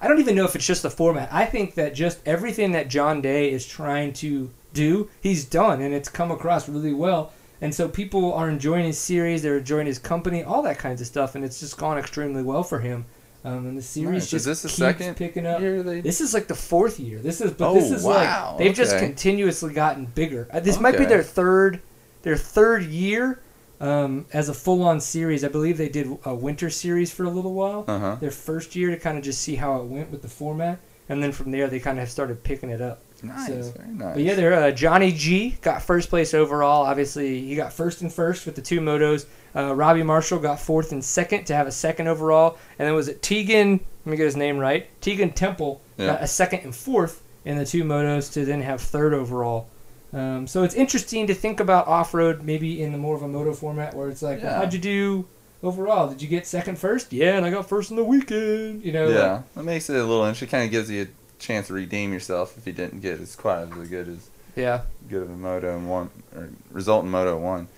I 0.00 0.08
don't 0.08 0.18
even 0.20 0.34
know 0.34 0.44
if 0.44 0.54
it's 0.54 0.66
just 0.66 0.82
the 0.82 0.90
format. 0.90 1.28
I 1.32 1.44
think 1.46 1.74
that 1.76 1.94
just 1.94 2.18
everything 2.26 2.72
that 2.72 2.88
John 2.88 3.20
Day 3.22 3.50
is 3.50 3.66
trying 3.66 4.12
to 4.14 4.50
do, 4.74 5.08
he's 5.22 5.44
done, 5.46 5.80
and 5.80 5.94
it's 5.94 6.08
come 6.10 6.30
across 6.30 6.68
really 6.68 6.92
well. 6.92 7.32
And 7.62 7.74
so 7.74 7.88
people 7.88 8.34
are 8.34 8.50
enjoying 8.50 8.84
his 8.84 8.98
series, 8.98 9.42
they're 9.42 9.56
enjoying 9.56 9.86
his 9.86 9.98
company, 9.98 10.42
all 10.44 10.60
that 10.64 10.78
kinds 10.78 11.00
of 11.00 11.06
stuff, 11.06 11.34
and 11.34 11.42
it's 11.44 11.60
just 11.60 11.78
gone 11.78 11.96
extremely 11.96 12.42
well 12.42 12.62
for 12.62 12.80
him. 12.80 13.06
Um, 13.46 13.66
and 13.66 13.78
the 13.78 13.82
series 13.82 14.22
Nice. 14.24 14.30
just 14.30 14.34
Is 14.34 14.44
this 14.44 14.62
the 14.62 14.68
keeps 14.68 14.78
second 14.78 15.16
picking 15.16 15.46
up. 15.46 15.60
They 15.60 16.00
This 16.00 16.20
is 16.20 16.34
like 16.34 16.48
the 16.48 16.54
fourth 16.56 16.98
year. 16.98 17.20
This 17.20 17.40
is, 17.40 17.52
but 17.52 17.70
Oh, 17.70 17.74
this 17.74 17.92
is 17.92 18.02
wow. 18.02 18.48
like 18.50 18.58
they've 18.58 18.74
just 18.74 18.98
continuously 18.98 19.72
gotten 19.72 20.06
bigger. 20.06 20.48
Uh, 20.52 20.58
This 20.58 20.80
might 20.80 20.98
be 20.98 21.04
their 21.04 21.22
third, 21.22 21.80
their 22.22 22.36
third 22.36 22.82
year 22.86 23.40
um, 23.80 24.26
as 24.32 24.48
a 24.48 24.54
full-on 24.54 25.00
series. 25.00 25.44
I 25.44 25.48
believe 25.48 25.78
they 25.78 25.88
did 25.88 26.08
a 26.24 26.34
winter 26.34 26.70
series 26.70 27.12
for 27.12 27.22
a 27.22 27.30
little 27.30 27.54
while. 27.54 27.84
Uh 27.86 27.98
huh. 28.00 28.14
Their 28.16 28.32
first 28.32 28.74
year 28.74 28.90
to 28.90 28.96
kind 28.98 29.16
of 29.16 29.22
just 29.22 29.40
see 29.40 29.54
how 29.54 29.76
it 29.80 29.84
went 29.84 30.10
with 30.10 30.22
the 30.22 30.28
format, 30.28 30.80
and 31.08 31.22
then 31.22 31.30
from 31.30 31.52
there 31.52 31.68
they 31.68 31.78
kind 31.78 32.00
of 32.00 32.08
started 32.10 32.42
picking 32.42 32.70
it 32.70 32.80
up. 32.82 33.02
Nice, 33.22 33.46
So- 33.48 33.72
very 33.76 33.88
nice. 33.94 34.14
But 34.14 34.22
yeah, 34.22 34.34
there 34.34 34.52
uh, 34.52 34.70
Johnny 34.70 35.12
G 35.12 35.56
got 35.62 35.82
first 35.82 36.08
place 36.10 36.34
overall. 36.34 36.84
Obviously, 36.84 37.40
he 37.42 37.56
got 37.56 37.72
first 37.72 38.02
and 38.02 38.12
first 38.12 38.46
with 38.46 38.54
the 38.56 38.62
two 38.62 38.80
motos. 38.80 39.26
Uh, 39.54 39.74
Robbie 39.74 40.02
Marshall 40.02 40.38
got 40.38 40.60
fourth 40.60 40.92
and 40.92 41.02
second 41.04 41.44
to 41.46 41.54
have 41.54 41.66
a 41.66 41.72
second 41.72 42.08
overall, 42.08 42.58
and 42.78 42.86
then 42.86 42.94
was 42.94 43.08
it 43.08 43.22
Tegan? 43.22 43.80
Let 44.04 44.10
me 44.10 44.16
get 44.16 44.24
his 44.24 44.36
name 44.36 44.58
right. 44.58 44.88
Tegan 45.00 45.30
Temple 45.32 45.80
Yeah. 45.96 46.06
got 46.08 46.22
a 46.22 46.26
second 46.26 46.60
and 46.60 46.74
fourth 46.74 47.22
in 47.44 47.56
the 47.56 47.64
two 47.64 47.84
motos 47.84 48.30
to 48.34 48.44
then 48.44 48.60
have 48.62 48.80
third 48.82 49.14
overall. 49.14 49.68
Um, 50.12 50.46
so 50.46 50.62
it's 50.62 50.74
interesting 50.74 51.26
to 51.26 51.34
think 51.34 51.58
about 51.60 51.88
off 51.88 52.12
road 52.14 52.42
maybe 52.44 52.82
in 52.82 52.92
the 52.92 52.98
more 52.98 53.16
of 53.16 53.22
a 53.22 53.28
moto 53.28 53.52
format 53.52 53.94
where 53.94 54.08
it's 54.08 54.22
like, 54.22 54.42
well, 54.42 54.54
how'd 54.60 54.72
you 54.72 54.78
do 54.78 55.26
overall? 55.62 56.08
Did 56.08 56.22
you 56.22 56.28
get 56.28 56.46
second 56.46 56.78
first? 56.78 57.12
Yeah, 57.12 57.36
and 57.36 57.44
I 57.46 57.50
got 57.50 57.68
first 57.68 57.90
in 57.90 57.96
the 57.96 58.04
weekend. 58.04 58.84
You 58.84 58.92
know, 58.92 59.08
yeah, 59.08 59.42
that 59.54 59.64
makes 59.64 59.88
it 59.90 59.96
a 59.96 60.04
little 60.04 60.24
interesting. 60.24 60.48
Kind 60.48 60.64
of 60.64 60.70
gives 60.70 60.90
you 60.90 61.02
a 61.02 61.06
chance 61.38 61.68
to 61.68 61.74
redeem 61.74 62.12
yourself 62.12 62.56
if 62.56 62.66
you 62.66 62.72
didn't 62.72 63.00
get 63.00 63.20
as 63.20 63.36
quite 63.36 63.62
as 63.62 63.88
good 63.88 64.08
as 64.08 64.30
yeah. 64.54 64.82
good 65.08 65.22
of 65.22 65.30
a 65.30 65.36
moto 65.36 65.76
and 65.76 65.88
one 65.88 66.10
or 66.34 66.50
result 66.70 67.04
in 67.04 67.10
moto 67.10 67.38
one. 67.38 67.68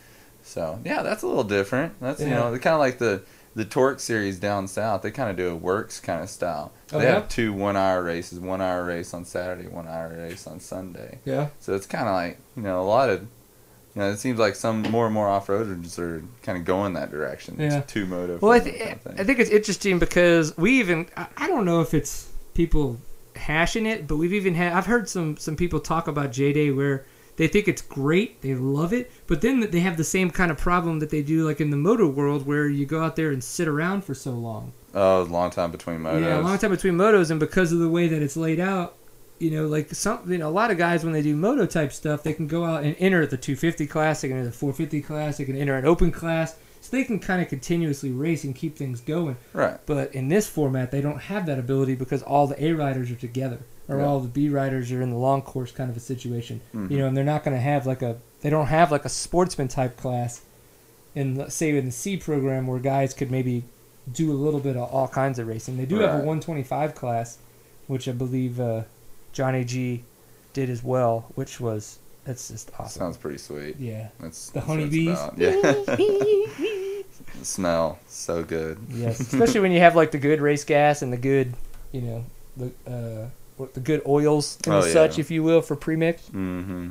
So 0.43 0.81
yeah, 0.85 1.03
that's 1.03 1.23
a 1.23 1.27
little 1.27 1.45
different. 1.45 2.00
That's 2.00 2.21
you 2.21 2.31
know, 2.31 2.50
kind 2.59 2.75
of 2.75 2.81
like 2.81 2.99
the 2.99 3.23
the 3.55 3.65
Torque 3.65 4.00
series 4.00 4.38
down 4.38 4.69
south. 4.69 5.03
They 5.03 5.11
kind 5.11 5.31
of 5.31 5.37
do 5.37 5.50
a 5.50 5.57
works 5.57 6.00
kind 6.00 6.23
of 6.23 6.31
style. 6.31 6.73
Oh, 6.93 6.99
they 6.99 7.05
yeah? 7.05 7.15
have 7.15 7.29
two 7.29 7.53
one 7.53 7.77
hour 7.77 8.03
races, 8.03 8.38
one 8.38 8.61
hour 8.61 8.85
race 8.85 9.12
on 9.12 9.25
Saturday, 9.25 9.69
one 9.69 9.87
hour 9.87 10.17
race 10.17 10.47
on 10.47 10.61
Sunday. 10.61 11.19
Yeah. 11.25 11.49
So 11.61 11.75
it's 11.75 11.87
kind 11.87 12.09
of 12.09 12.15
like 12.15 12.38
you 12.57 12.62
know 12.62 12.81
a 12.81 12.85
lot 12.87 13.11
of. 13.11 13.27
You 13.95 14.03
know, 14.05 14.11
it 14.11 14.19
seems 14.19 14.38
like 14.38 14.55
some 14.55 14.83
more 14.83 15.07
and 15.07 15.15
more 15.15 15.29
off-roaders 15.29 15.99
are 15.99 16.23
kind 16.43 16.57
of 16.57 16.65
going 16.65 16.93
that 16.93 17.11
direction. 17.11 17.57
Yeah. 17.59 17.81
Two 17.81 18.07
moto. 18.07 18.38
Well, 18.41 18.53
I, 18.53 18.61
th- 18.61 18.79
kind 18.79 19.00
of. 19.05 19.21
I 19.21 19.25
think 19.25 19.41
it's 19.41 19.50
interesting 19.50 19.99
because 19.99 20.57
we 20.57 20.79
even 20.79 21.09
I, 21.17 21.27
I 21.37 21.49
don't 21.49 21.65
know 21.65 21.81
if 21.81 21.95
it's 21.95 22.31
people 22.55 22.99
it, 23.49 24.07
but 24.07 24.17
we've 24.17 24.33
even 24.33 24.55
had 24.55 24.73
I've 24.73 24.87
heard 24.87 25.09
some 25.09 25.37
some 25.37 25.57
people 25.57 25.81
talk 25.81 26.07
about 26.07 26.33
J 26.33 26.52
Day 26.52 26.71
where 26.71 27.05
they 27.37 27.47
think 27.47 27.69
it's 27.69 27.83
great, 27.83 28.43
they 28.43 28.55
love 28.55 28.93
it, 28.93 29.11
but 29.28 29.40
then 29.40 29.61
they 29.71 29.81
have 29.81 29.97
the 29.97 30.05
same 30.05 30.31
kind 30.31 30.50
of 30.50 30.59
problem 30.59 30.99
that 30.99 31.11
they 31.11 31.23
do 31.23 31.47
like 31.47 31.61
in 31.61 31.71
the 31.71 31.76
moto 31.76 32.09
world 32.09 32.47
where 32.47 32.69
you 32.69 32.85
go 32.85 33.02
out 33.02 33.14
there 33.14 33.31
and 33.31 33.43
sit 33.43 33.69
around 33.69 34.05
for 34.05 34.12
so 34.12 34.33
long. 34.33 34.73
oh, 34.95 35.23
long 35.23 35.50
time 35.50 35.71
between 35.71 36.00
motos. 36.00 36.21
Yeah, 36.23 36.40
a 36.40 36.43
long 36.43 36.59
time 36.59 36.71
between 36.73 36.95
motos, 36.95 37.31
and 37.31 37.38
because 37.38 37.73
of 37.73 37.78
the 37.78 37.88
way 37.88 38.09
that 38.09 38.23
it's 38.23 38.37
laid 38.37 38.58
out, 38.58 38.97
you 39.39 39.52
know, 39.52 39.69
like 39.69 39.95
some, 39.95 40.30
you 40.30 40.37
know, 40.37 40.49
a 40.49 40.50
lot 40.50 40.73
of 40.73 40.78
guys 40.78 41.04
when 41.04 41.13
they 41.13 41.23
do 41.23 41.37
moto 41.37 41.65
type 41.65 41.93
stuff, 41.93 42.25
they 42.25 42.32
can 42.32 42.49
go 42.49 42.65
out 42.65 42.82
and 42.82 42.97
enter 42.99 43.25
the 43.25 43.37
250 43.37 43.87
class, 43.87 44.21
they 44.21 44.28
can 44.28 44.39
enter 44.39 44.50
the 44.50 44.56
450 44.56 45.00
class, 45.02 45.39
they 45.39 45.45
can 45.45 45.56
enter 45.56 45.76
an 45.76 45.87
open 45.87 46.11
class, 46.11 46.56
so 46.89 46.97
they 46.97 47.05
can 47.05 47.19
kind 47.19 47.43
of 47.43 47.49
continuously 47.49 48.11
race 48.11 48.45
and 48.45 48.55
keep 48.55 48.77
things 48.77 49.01
going. 49.01 49.37
Right. 49.53 49.79
But 49.85 50.15
in 50.15 50.29
this 50.29 50.47
format, 50.49 50.91
they 50.91 51.01
don't 51.01 51.21
have 51.23 51.45
that 51.47 51.59
ability 51.59 51.95
because 51.97 52.23
all 52.23 52.47
the 52.47 52.65
A 52.65 52.73
riders 52.73 53.11
are 53.11 53.15
together, 53.17 53.59
or 53.89 53.99
Yeah. 53.99 54.07
all 54.07 54.21
the 54.21 54.29
B 54.29 54.49
riders 54.49 54.91
are 54.93 55.03
in 55.03 55.11
the 55.11 55.17
long 55.17 55.43
course 55.43 55.71
kind 55.71 55.91
of 55.91 55.97
a 55.97 56.01
situation. 56.01 56.61
Mhm. 56.75 56.91
You 56.91 56.99
know, 56.99 57.07
and 57.07 57.17
they're 57.17 57.25
not 57.25 57.45
going 57.45 57.57
to 57.57 57.61
have 57.61 57.87
like 57.87 58.01
a 58.03 58.17
they 58.41 58.51
don't 58.51 58.67
have 58.69 58.91
like 58.93 59.05
a 59.05 59.09
sportsman 59.09 59.69
type 59.69 59.97
class 59.97 60.43
in 61.15 61.35
the- 61.35 61.51
say 61.51 61.77
in 61.77 61.85
the 61.87 61.91
C 61.93 62.17
program 62.17 62.67
where 62.69 62.79
guys 62.79 63.13
could 63.13 63.31
maybe 63.31 63.65
do 64.11 64.31
a 64.31 64.35
little 64.35 64.61
bit 64.61 64.77
of 64.77 64.89
all 64.91 65.09
kinds 65.09 65.39
of 65.39 65.47
racing. 65.49 65.77
They 65.77 65.85
do 65.87 65.97
have 65.97 66.15
a 66.15 66.25
125 66.25 66.95
class, 66.95 67.39
which 67.89 68.09
I 68.09 68.13
believe 68.13 68.59
uh, 68.61 68.83
Johnny 69.33 69.65
G 69.65 70.05
did 70.55 70.71
as 70.71 70.83
well, 70.83 71.27
which 71.35 71.61
was 71.61 71.99
that's 72.28 72.49
just 72.49 72.71
awesome. 72.78 73.00
Sounds 73.00 73.17
pretty 73.17 73.38
sweet. 73.38 73.76
yeah. 73.80 74.08
That's 74.21 74.50
The 74.50 74.54
that's 74.60 74.67
honeybees. 74.67 75.19
Yeah. 75.36 75.50
the 75.62 77.04
smell 77.43 77.99
so 78.06 78.45
good. 78.45 78.78
Yes, 78.91 79.19
especially 79.21 79.60
when 79.60 79.73
you 79.73 79.80
have 79.80 79.97
like 79.97 80.10
the 80.10 80.19
good 80.19 80.41
race 80.41 80.64
gas 80.64 81.02
and 81.02 81.12
the 81.12 81.17
good, 81.17 81.54
you 81.93 82.00
know, 82.02 82.25
the 82.56 82.67
uh, 82.86 83.64
the 83.75 83.80
good 83.80 84.02
oils 84.06 84.58
and 84.67 84.75
Oh, 84.75 84.80
such, 84.82 85.17
yeah. 85.19 85.23
if 85.23 85.30
you 85.30 85.43
will, 85.43 85.62
for 85.62 85.75
premix. 85.75 86.23
Mm-hmm. 86.26 86.91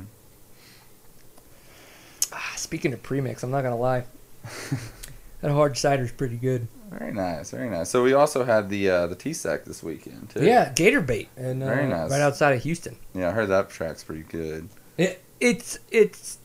Ah, 2.32 2.52
speaking 2.56 2.92
of 2.92 3.02
premix, 3.02 3.42
I'm 3.42 3.50
not 3.50 3.62
gonna 3.62 3.76
lie, 3.76 4.04
that 5.40 5.50
hard 5.50 5.76
cider's 5.78 6.12
pretty 6.12 6.36
good. 6.36 6.68
Very 6.90 7.12
nice, 7.12 7.50
very 7.50 7.68
nice. 7.70 7.90
So 7.90 8.02
we 8.02 8.12
also 8.14 8.44
had 8.44 8.68
the 8.70 8.88
uh, 8.90 9.06
the 9.06 9.14
T-Sec 9.14 9.64
this 9.64 9.82
weekend 9.82 10.30
too. 10.30 10.44
Yeah, 10.44 10.72
Gator 10.74 11.00
bait, 11.00 11.28
and 11.36 11.62
uh, 11.62 11.66
Very 11.66 11.86
nice. 11.86 12.10
right 12.10 12.20
outside 12.20 12.54
of 12.56 12.62
Houston. 12.62 12.96
Yeah, 13.14 13.28
I 13.28 13.32
heard 13.32 13.48
that 13.48 13.70
track's 13.70 14.02
pretty 14.04 14.22
good. 14.22 14.68
It, 14.96 15.22
it's 15.40 15.78
it's 15.90 16.38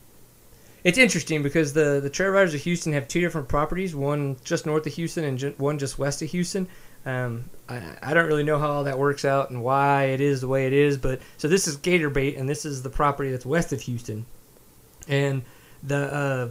it's 0.84 0.97
interesting 0.97 1.43
because 1.43 1.73
the 1.73 1.99
the 2.01 2.10
trail 2.10 2.29
riders 2.29 2.53
of 2.53 2.62
Houston 2.62 2.93
have 2.93 3.08
two 3.08 3.21
different 3.21 3.47
properties, 3.47 3.95
one 3.95 4.38
just 4.43 4.65
north 4.65 4.86
of 4.86 4.93
Houston 4.93 5.23
and 5.23 5.41
one 5.58 5.79
just 5.79 5.97
west 5.97 6.21
of 6.21 6.29
Houston. 6.32 6.67
Um, 7.06 7.49
I, 7.67 7.82
I 8.01 8.13
don't 8.13 8.27
really 8.27 8.43
know 8.43 8.58
how 8.60 8.71
all 8.71 8.84
that 8.86 8.97
works 8.97 9.25
out 9.25 9.49
and 9.49 9.62
why 9.62 10.06
it 10.06 10.21
is 10.21 10.39
the 10.39 10.47
way 10.47 10.67
it 10.67 10.73
is, 10.73 10.97
but 10.97 11.21
so 11.38 11.47
this 11.47 11.67
is 11.67 11.75
Gator 11.75 12.10
Bait, 12.10 12.38
and 12.38 12.47
this 12.47 12.65
is 12.65 12.82
the 12.82 12.89
property 12.89 13.29
that's 13.32 13.45
west 13.45 13.73
of 13.73 13.82
Houston, 13.82 14.25
and 15.08 15.43
the 15.82 16.13
uh, 16.13 16.49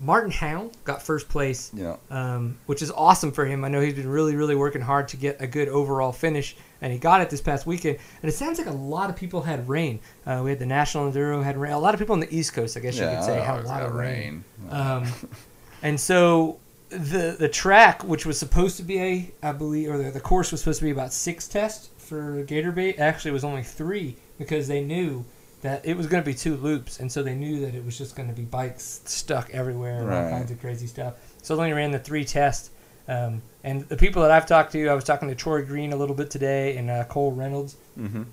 Martin 0.00 0.30
Howe 0.30 0.70
got 0.84 1.02
first 1.02 1.28
place 1.28 1.70
Yeah. 1.74 1.96
um, 2.10 2.58
which 2.66 2.82
is 2.82 2.90
awesome 2.90 3.32
for 3.32 3.44
him. 3.46 3.64
I 3.64 3.68
know 3.68 3.80
he's 3.80 3.94
been 3.94 4.08
really, 4.08 4.34
really 4.36 4.54
working 4.54 4.80
hard 4.82 5.08
to 5.08 5.16
get 5.16 5.40
a 5.40 5.46
good 5.46 5.68
overall 5.68 6.12
finish, 6.12 6.56
and 6.80 6.92
he 6.92 6.98
got 6.98 7.20
it 7.20 7.30
this 7.30 7.40
past 7.40 7.66
weekend. 7.66 7.98
And 8.22 8.28
it 8.28 8.34
sounds 8.34 8.58
like 8.58 8.66
a 8.68 8.72
lot 8.72 9.10
of 9.10 9.16
people 9.16 9.42
had 9.42 9.68
rain. 9.68 10.00
Uh, 10.26 10.40
we 10.44 10.50
had 10.50 10.58
the 10.58 10.66
National 10.66 11.10
Enduro 11.10 11.42
had 11.42 11.56
rain. 11.56 11.72
A 11.72 11.78
lot 11.78 11.94
of 11.94 12.00
people 12.00 12.12
on 12.14 12.20
the 12.20 12.34
East 12.36 12.52
Coast, 12.54 12.76
I 12.76 12.80
guess 12.80 12.96
yeah, 12.98 13.10
you 13.10 13.16
could 13.16 13.24
say, 13.24 13.40
had 13.40 13.64
a 13.64 13.68
lot 13.68 13.82
of 13.82 13.94
rain. 13.94 14.44
rain. 14.60 14.72
Um, 14.72 15.06
and 15.82 15.98
so 16.00 16.58
the 16.90 17.36
the 17.38 17.48
track, 17.48 18.02
which 18.04 18.24
was 18.26 18.38
supposed 18.38 18.76
to 18.78 18.82
be 18.82 18.98
a, 19.00 19.30
I 19.42 19.52
believe, 19.52 19.90
or 19.90 19.98
the, 19.98 20.10
the 20.10 20.20
course 20.20 20.50
was 20.52 20.60
supposed 20.60 20.78
to 20.80 20.84
be 20.84 20.90
about 20.90 21.12
six 21.12 21.46
tests 21.48 21.90
for 21.98 22.42
Gator 22.44 22.72
Bait, 22.72 22.98
actually 22.98 23.32
was 23.32 23.44
only 23.44 23.62
three 23.62 24.16
because 24.38 24.68
they 24.68 24.82
knew 24.82 25.24
that 25.62 25.84
it 25.84 25.96
was 25.96 26.06
going 26.06 26.22
to 26.22 26.26
be 26.26 26.34
two 26.34 26.56
loops, 26.56 27.00
and 27.00 27.10
so 27.10 27.22
they 27.22 27.34
knew 27.34 27.60
that 27.60 27.74
it 27.74 27.84
was 27.84 27.98
just 27.98 28.14
going 28.14 28.28
to 28.28 28.34
be 28.34 28.42
bikes 28.42 29.00
stuck 29.04 29.50
everywhere 29.50 30.00
and 30.00 30.12
all 30.12 30.30
kinds 30.30 30.50
of 30.50 30.60
crazy 30.60 30.86
stuff. 30.86 31.14
So 31.42 31.56
they 31.56 31.62
only 31.62 31.74
ran 31.74 31.90
the 31.90 31.98
three 31.98 32.24
tests. 32.24 32.70
Um, 33.08 33.42
and 33.64 33.88
the 33.88 33.96
people 33.96 34.22
that 34.22 34.30
I've 34.30 34.46
talked 34.46 34.72
to, 34.72 34.88
I 34.88 34.94
was 34.94 35.04
talking 35.04 35.28
to 35.28 35.34
Troy 35.34 35.64
Green 35.64 35.92
a 35.92 35.96
little 35.96 36.14
bit 36.14 36.30
today 36.30 36.76
and 36.76 36.90
uh, 36.90 37.04
Cole 37.04 37.32
Reynolds, 37.32 37.76
mm-hmm. 37.98 38.24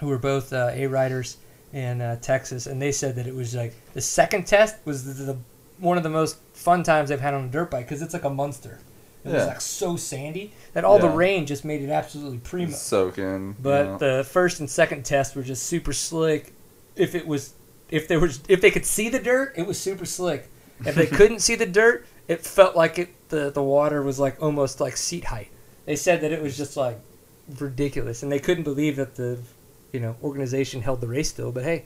who 0.00 0.06
were 0.08 0.18
both 0.18 0.52
uh, 0.52 0.70
A 0.72 0.86
riders 0.86 1.38
in 1.72 2.00
uh, 2.00 2.16
Texas, 2.16 2.66
and 2.66 2.82
they 2.82 2.92
said 2.92 3.16
that 3.16 3.26
it 3.26 3.34
was 3.34 3.54
like 3.54 3.74
the 3.92 4.00
second 4.00 4.46
test 4.46 4.76
was 4.84 5.04
the, 5.04 5.32
the 5.32 5.38
one 5.78 5.96
of 5.96 6.02
the 6.02 6.10
most 6.10 6.38
fun 6.54 6.82
times 6.82 7.08
they've 7.08 7.20
had 7.20 7.34
on 7.34 7.44
a 7.44 7.48
dirt 7.48 7.70
bike 7.70 7.86
because 7.86 8.02
it's 8.02 8.14
like 8.14 8.24
a 8.24 8.30
monster. 8.30 8.80
It 9.24 9.32
was 9.32 9.46
like 9.46 9.60
so 9.60 9.96
sandy 9.96 10.52
that 10.72 10.84
all 10.84 11.00
the 11.00 11.08
rain 11.08 11.46
just 11.46 11.64
made 11.64 11.82
it 11.82 11.90
absolutely 11.90 12.38
primo. 12.38 12.70
Soaking. 12.70 13.56
But 13.60 13.84
you 13.84 13.90
know. 13.92 13.98
the 13.98 14.24
first 14.24 14.60
and 14.60 14.70
second 14.70 15.04
test 15.04 15.34
were 15.34 15.42
just 15.42 15.64
super 15.64 15.92
slick. 15.92 16.52
If 16.96 17.14
it 17.14 17.26
was, 17.26 17.54
if 17.90 18.08
there 18.08 18.18
was, 18.18 18.40
if 18.48 18.60
they 18.60 18.70
could 18.70 18.86
see 18.86 19.08
the 19.08 19.18
dirt, 19.18 19.54
it 19.56 19.66
was 19.66 19.78
super 19.78 20.06
slick. 20.06 20.48
If 20.84 20.94
they 20.94 21.06
couldn't 21.18 21.40
see 21.40 21.54
the 21.54 21.66
dirt, 21.66 22.06
it 22.28 22.44
felt 22.44 22.76
like 22.76 22.98
it 22.98 23.28
the 23.28 23.50
the 23.50 23.62
water 23.62 24.02
was 24.02 24.18
like 24.18 24.42
almost 24.42 24.80
like 24.80 24.96
seat 24.96 25.24
height. 25.24 25.48
They 25.84 25.96
said 25.96 26.20
that 26.22 26.32
it 26.32 26.42
was 26.42 26.56
just 26.56 26.76
like 26.76 26.98
ridiculous, 27.58 28.22
and 28.22 28.30
they 28.30 28.38
couldn't 28.38 28.64
believe 28.64 28.96
that 28.96 29.14
the 29.14 29.38
you 29.92 30.00
know 30.00 30.16
organization 30.22 30.82
held 30.82 31.00
the 31.00 31.08
race 31.08 31.28
still. 31.28 31.52
But 31.52 31.64
hey, 31.64 31.84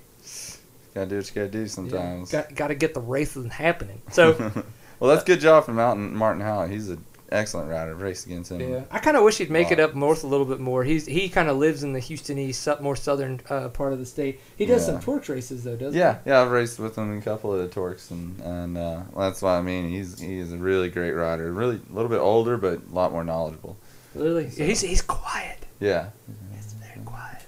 gotta 0.95 1.07
do 1.07 1.17
what 1.17 1.29
you 1.29 1.35
gotta 1.35 1.49
do 1.49 1.67
sometimes. 1.67 2.31
got 2.31 2.55
got 2.55 2.69
to 2.69 2.75
get 2.75 2.95
the 2.95 3.01
races 3.01 3.51
happening. 3.53 4.01
So 4.11 4.33
well, 5.01 5.11
that's 5.11 5.25
good 5.25 5.41
job 5.41 5.65
from 5.65 5.77
Mountain 5.77 6.17
Martin 6.17 6.43
Howell. 6.43 6.69
He's 6.69 6.91
a 6.91 6.99
excellent 7.33 7.69
rider. 7.71 7.95
Race 7.95 8.27
against 8.27 8.51
him. 8.53 8.61
Yeah, 8.61 8.83
I 8.91 8.99
kind 8.99 9.17
of 9.17 9.23
wish 9.25 9.39
he'd 9.39 9.51
make 9.51 9.71
it 9.71 9.81
up 9.81 9.95
north 9.95 10.25
a 10.25 10.27
little 10.27 10.47
bit 10.47 10.61
more. 10.61 10.85
He's 10.85 11.07
he 11.07 11.29
kind 11.29 11.49
of 11.49 11.57
lives 11.57 11.83
in 11.83 11.93
the 11.93 12.01
Houston 12.01 12.39
East, 12.39 12.69
more 12.81 12.97
southern 12.97 13.41
uh, 13.49 13.69
part 13.69 13.93
of 13.93 13.99
the 13.99 14.07
state. 14.07 14.41
He 14.57 14.67
does 14.67 14.87
Yeah. 14.87 14.95
some 14.95 15.03
torch 15.03 15.29
races 15.29 15.65
though, 15.65 15.77
doesn't 15.77 15.93
he? 15.95 15.99
Yeah, 15.99 16.19
yeah, 16.27 16.43
I've 16.43 16.51
raced 16.51 16.79
with 16.79 16.97
him 16.97 17.13
in 17.13 17.19
a 17.19 17.23
couple 17.23 17.53
of 17.53 17.61
the 17.61 17.69
torques, 17.69 18.11
and 18.11 18.41
and 18.41 18.77
uh, 18.79 19.03
that's 19.17 19.43
what 19.43 19.51
I 19.51 19.61
mean. 19.63 19.89
He's 19.89 20.19
he 20.21 20.39
is 20.39 20.53
a 20.53 20.57
really 20.59 20.89
great 20.91 21.13
rider. 21.13 21.53
Really, 21.53 21.81
a 21.91 21.95
little 21.95 22.11
bit 22.11 22.19
older, 22.21 22.57
but 22.57 22.81
a 22.91 22.95
lot 22.95 23.13
more 23.13 23.25
knowledgeable. 23.25 23.77
Really? 24.15 24.51
So- 24.51 24.65
He's 24.65 24.81
he's 24.81 25.03
quiet. 25.03 25.59
Yeah. 25.81 26.11
He's 26.55 26.73
very 26.75 27.01
quiet. 27.05 27.43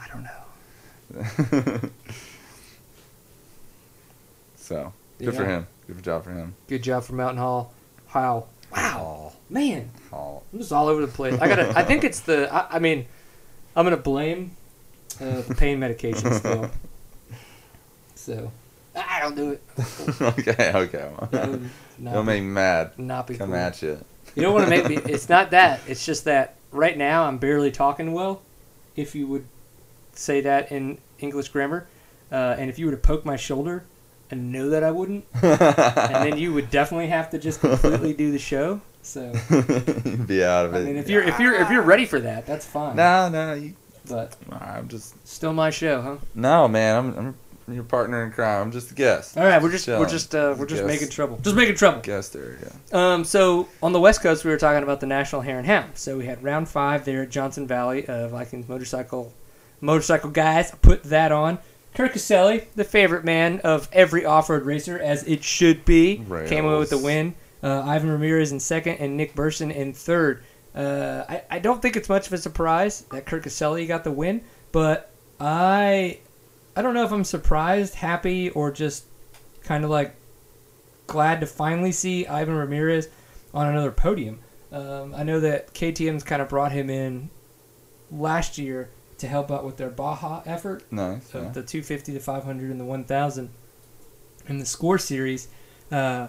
I 0.00 0.08
don't 0.08 0.22
know. 0.24 1.90
so 4.56 4.92
good 5.18 5.34
for 5.34 5.44
him. 5.44 5.66
Good 5.86 6.02
job 6.02 6.24
for 6.24 6.32
him. 6.32 6.54
Good 6.68 6.82
job 6.82 7.04
for 7.04 7.14
Mountain 7.14 7.38
Hall. 7.38 7.72
Wow. 8.14 8.46
Wow. 8.74 9.32
Man, 9.50 9.90
Oh, 10.12 10.42
I'm 10.52 10.58
just 10.58 10.72
all 10.72 10.88
over 10.88 11.00
the 11.04 11.12
place. 11.12 11.38
I 11.40 11.48
gotta. 11.48 11.76
I 11.78 11.84
think 11.84 12.04
it's 12.04 12.20
the. 12.20 12.52
I, 12.52 12.76
I 12.76 12.78
mean, 12.78 13.06
I'm 13.76 13.84
gonna 13.84 13.96
blame 13.98 14.56
uh, 15.20 15.42
the 15.42 15.54
pain 15.54 15.78
medication 15.78 16.32
still. 16.32 16.70
So 18.14 18.52
I 18.94 19.20
don't 19.20 19.34
do 19.34 19.50
it. 19.52 19.62
okay, 20.20 20.72
okay. 20.74 21.10
That 21.32 21.48
would 21.50 21.70
not 21.98 22.14
Don't 22.14 22.24
be- 22.24 22.32
make 22.32 22.42
me 22.42 22.48
mad. 22.50 22.98
not 22.98 23.26
be 23.26 23.36
Come 23.36 23.48
cool. 23.48 23.56
at 23.56 23.82
you. 23.82 23.98
You 24.36 24.42
don't 24.42 24.54
want 24.54 24.64
to 24.66 24.70
make 24.70 24.88
me. 24.88 24.96
It's 25.12 25.28
not 25.28 25.50
that. 25.50 25.80
It's 25.88 26.06
just 26.06 26.24
that 26.24 26.54
right 26.70 26.96
now 26.96 27.24
I'm 27.24 27.38
barely 27.38 27.70
talking 27.72 28.12
well. 28.12 28.42
If 28.96 29.14
you 29.14 29.26
would 29.26 29.46
say 30.14 30.40
that 30.42 30.70
in 30.70 30.98
English 31.18 31.48
grammar, 31.48 31.86
uh, 32.30 32.54
and 32.58 32.70
if 32.70 32.78
you 32.78 32.86
were 32.86 32.92
to 32.92 32.98
poke 32.98 33.24
my 33.24 33.36
shoulder, 33.36 33.84
I 34.32 34.34
know 34.34 34.70
that 34.70 34.82
I 34.82 34.90
wouldn't, 34.90 35.26
and 35.42 36.32
then 36.32 36.38
you 36.38 36.54
would 36.54 36.70
definitely 36.70 37.08
have 37.08 37.28
to 37.30 37.38
just 37.38 37.60
completely 37.60 38.14
do 38.14 38.32
the 38.32 38.38
show. 38.38 38.80
So 39.02 39.30
Be 40.26 40.42
out 40.42 40.64
of 40.66 40.74
it. 40.74 40.78
I 40.78 40.84
mean, 40.84 40.96
if 40.96 41.10
you're 41.10 41.22
if 41.22 41.38
you're 41.38 41.54
if 41.54 41.70
you're 41.70 41.82
ready 41.82 42.06
for 42.06 42.18
that, 42.20 42.46
that's 42.46 42.64
fine. 42.64 42.96
no, 42.96 43.28
no, 43.28 43.52
you, 43.52 43.74
But 44.08 44.34
I'm 44.50 44.88
just 44.88 45.28
still 45.28 45.52
my 45.52 45.68
show, 45.68 46.00
huh? 46.00 46.16
no, 46.34 46.66
man. 46.66 46.96
I'm 46.96 47.18
I'm 47.18 47.74
your 47.74 47.84
partner 47.84 48.24
in 48.24 48.32
crime. 48.32 48.62
I'm 48.62 48.72
just 48.72 48.90
a 48.90 48.94
guest. 48.94 49.36
All 49.36 49.44
right, 49.44 49.62
we're 49.62 49.70
just 49.70 49.86
we're 49.86 50.08
just 50.08 50.34
uh, 50.34 50.54
we're 50.58 50.66
just 50.66 50.82
Guess. 50.82 50.88
making 50.88 51.08
trouble. 51.10 51.38
Just 51.42 51.54
making 51.56 51.74
trouble. 51.76 52.00
Guest 52.00 52.32
there, 52.32 52.58
yeah. 52.62 53.12
Um, 53.12 53.24
so 53.24 53.68
on 53.82 53.92
the 53.92 54.00
West 54.00 54.22
Coast, 54.22 54.44
we 54.46 54.50
were 54.50 54.56
talking 54.56 54.82
about 54.82 55.00
the 55.00 55.06
National 55.06 55.42
Hare 55.42 55.58
and 55.58 55.66
Hound. 55.66 55.98
So 55.98 56.16
we 56.16 56.24
had 56.24 56.42
round 56.42 56.68
five 56.68 57.04
there 57.04 57.22
at 57.22 57.30
Johnson 57.30 57.66
Valley, 57.66 58.06
uh, 58.06 58.28
Vikings 58.28 58.66
motorcycle 58.68 59.32
motorcycle 59.80 60.30
guys. 60.30 60.72
Put 60.82 61.02
that 61.04 61.32
on. 61.32 61.58
Kurt 61.94 62.12
Caselli, 62.12 62.68
the 62.74 62.84
favorite 62.84 63.24
man 63.24 63.60
of 63.60 63.88
every 63.92 64.24
off-road 64.24 64.64
racer, 64.64 64.98
as 64.98 65.24
it 65.24 65.44
should 65.44 65.84
be, 65.84 66.24
Rails. 66.26 66.48
came 66.48 66.64
away 66.64 66.78
with 66.78 66.90
the 66.90 66.98
win. 66.98 67.34
Uh, 67.62 67.82
Ivan 67.82 68.10
Ramirez 68.10 68.50
in 68.50 68.60
second, 68.60 68.96
and 68.96 69.16
Nick 69.16 69.34
Burson 69.34 69.70
in 69.70 69.92
third. 69.92 70.42
Uh, 70.74 71.24
I, 71.28 71.42
I 71.50 71.58
don't 71.58 71.82
think 71.82 71.96
it's 71.96 72.08
much 72.08 72.26
of 72.26 72.32
a 72.32 72.38
surprise 72.38 73.02
that 73.12 73.26
Kurt 73.26 73.42
Caselli 73.42 73.86
got 73.86 74.04
the 74.04 74.10
win, 74.10 74.42
but 74.72 75.10
I 75.38 76.18
I 76.74 76.82
don't 76.82 76.94
know 76.94 77.04
if 77.04 77.12
I'm 77.12 77.24
surprised, 77.24 77.94
happy, 77.96 78.48
or 78.50 78.70
just 78.72 79.04
kind 79.62 79.84
of 79.84 79.90
like 79.90 80.14
glad 81.06 81.40
to 81.40 81.46
finally 81.46 81.92
see 81.92 82.26
Ivan 82.26 82.56
Ramirez 82.56 83.08
on 83.52 83.66
another 83.66 83.92
podium. 83.92 84.40
Um, 84.72 85.14
I 85.14 85.22
know 85.22 85.38
that 85.40 85.74
KTM's 85.74 86.24
kind 86.24 86.40
of 86.40 86.48
brought 86.48 86.72
him 86.72 86.88
in 86.88 87.28
last 88.10 88.56
year 88.56 88.88
to 89.22 89.28
help 89.28 89.50
out 89.50 89.64
with 89.64 89.78
their 89.78 89.90
Baja 89.90 90.42
effort 90.46 90.84
Nice. 90.92 91.34
Yeah. 91.34 91.40
the 91.48 91.62
250, 91.62 92.12
the 92.12 92.20
500, 92.20 92.70
and 92.70 92.78
the 92.78 92.84
1000 92.84 93.48
in 94.48 94.58
the 94.58 94.66
score 94.66 94.98
series. 94.98 95.48
Uh, 95.90 96.28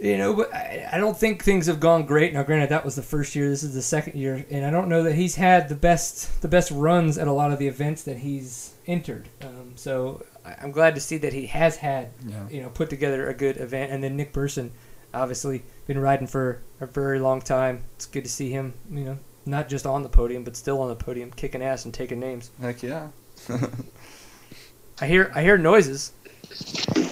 you 0.00 0.16
know, 0.16 0.34
but 0.34 0.52
I, 0.54 0.88
I 0.92 0.98
don't 0.98 1.16
think 1.16 1.44
things 1.44 1.66
have 1.66 1.78
gone 1.78 2.06
great. 2.06 2.32
Now, 2.32 2.42
granted, 2.42 2.70
that 2.70 2.84
was 2.86 2.96
the 2.96 3.02
first 3.02 3.36
year. 3.36 3.48
This 3.50 3.62
is 3.62 3.74
the 3.74 3.82
second 3.82 4.18
year, 4.18 4.46
and 4.50 4.64
I 4.64 4.70
don't 4.70 4.88
know 4.88 5.02
that 5.02 5.14
he's 5.14 5.34
had 5.36 5.68
the 5.68 5.74
best 5.74 6.40
the 6.40 6.48
best 6.48 6.70
runs 6.70 7.18
at 7.18 7.28
a 7.28 7.32
lot 7.32 7.52
of 7.52 7.58
the 7.58 7.68
events 7.68 8.02
that 8.04 8.18
he's 8.18 8.72
entered. 8.86 9.28
Um, 9.42 9.72
so 9.74 10.24
I'm 10.44 10.70
glad 10.72 10.94
to 10.94 11.00
see 11.02 11.18
that 11.18 11.34
he 11.34 11.46
has 11.48 11.76
had 11.76 12.08
Yeah. 12.26 12.48
you 12.50 12.62
know 12.62 12.70
put 12.70 12.88
together 12.88 13.28
a 13.28 13.34
good 13.34 13.58
event. 13.58 13.92
And 13.92 14.02
then 14.02 14.16
Nick 14.16 14.32
Burson, 14.32 14.72
obviously 15.12 15.64
been 15.86 15.98
riding 15.98 16.26
for 16.26 16.62
a 16.80 16.86
very 16.86 17.18
long 17.18 17.42
time. 17.42 17.84
It's 17.96 18.06
good 18.06 18.24
to 18.24 18.30
see 18.30 18.48
him. 18.50 18.72
You 18.90 19.04
know, 19.04 19.18
not 19.46 19.68
just 19.68 19.86
on 19.86 20.02
the 20.02 20.08
podium, 20.08 20.44
but 20.44 20.56
still 20.56 20.80
on 20.80 20.88
the 20.88 20.96
podium, 20.96 21.30
kicking 21.30 21.62
ass 21.62 21.84
and 21.84 21.94
taking 21.94 22.20
names. 22.20 22.50
Heck 22.60 22.82
yeah. 22.82 23.08
I 25.00 25.06
hear 25.06 25.32
I 25.34 25.42
hear 25.42 25.56
noises. 25.56 26.12
It 26.50 27.08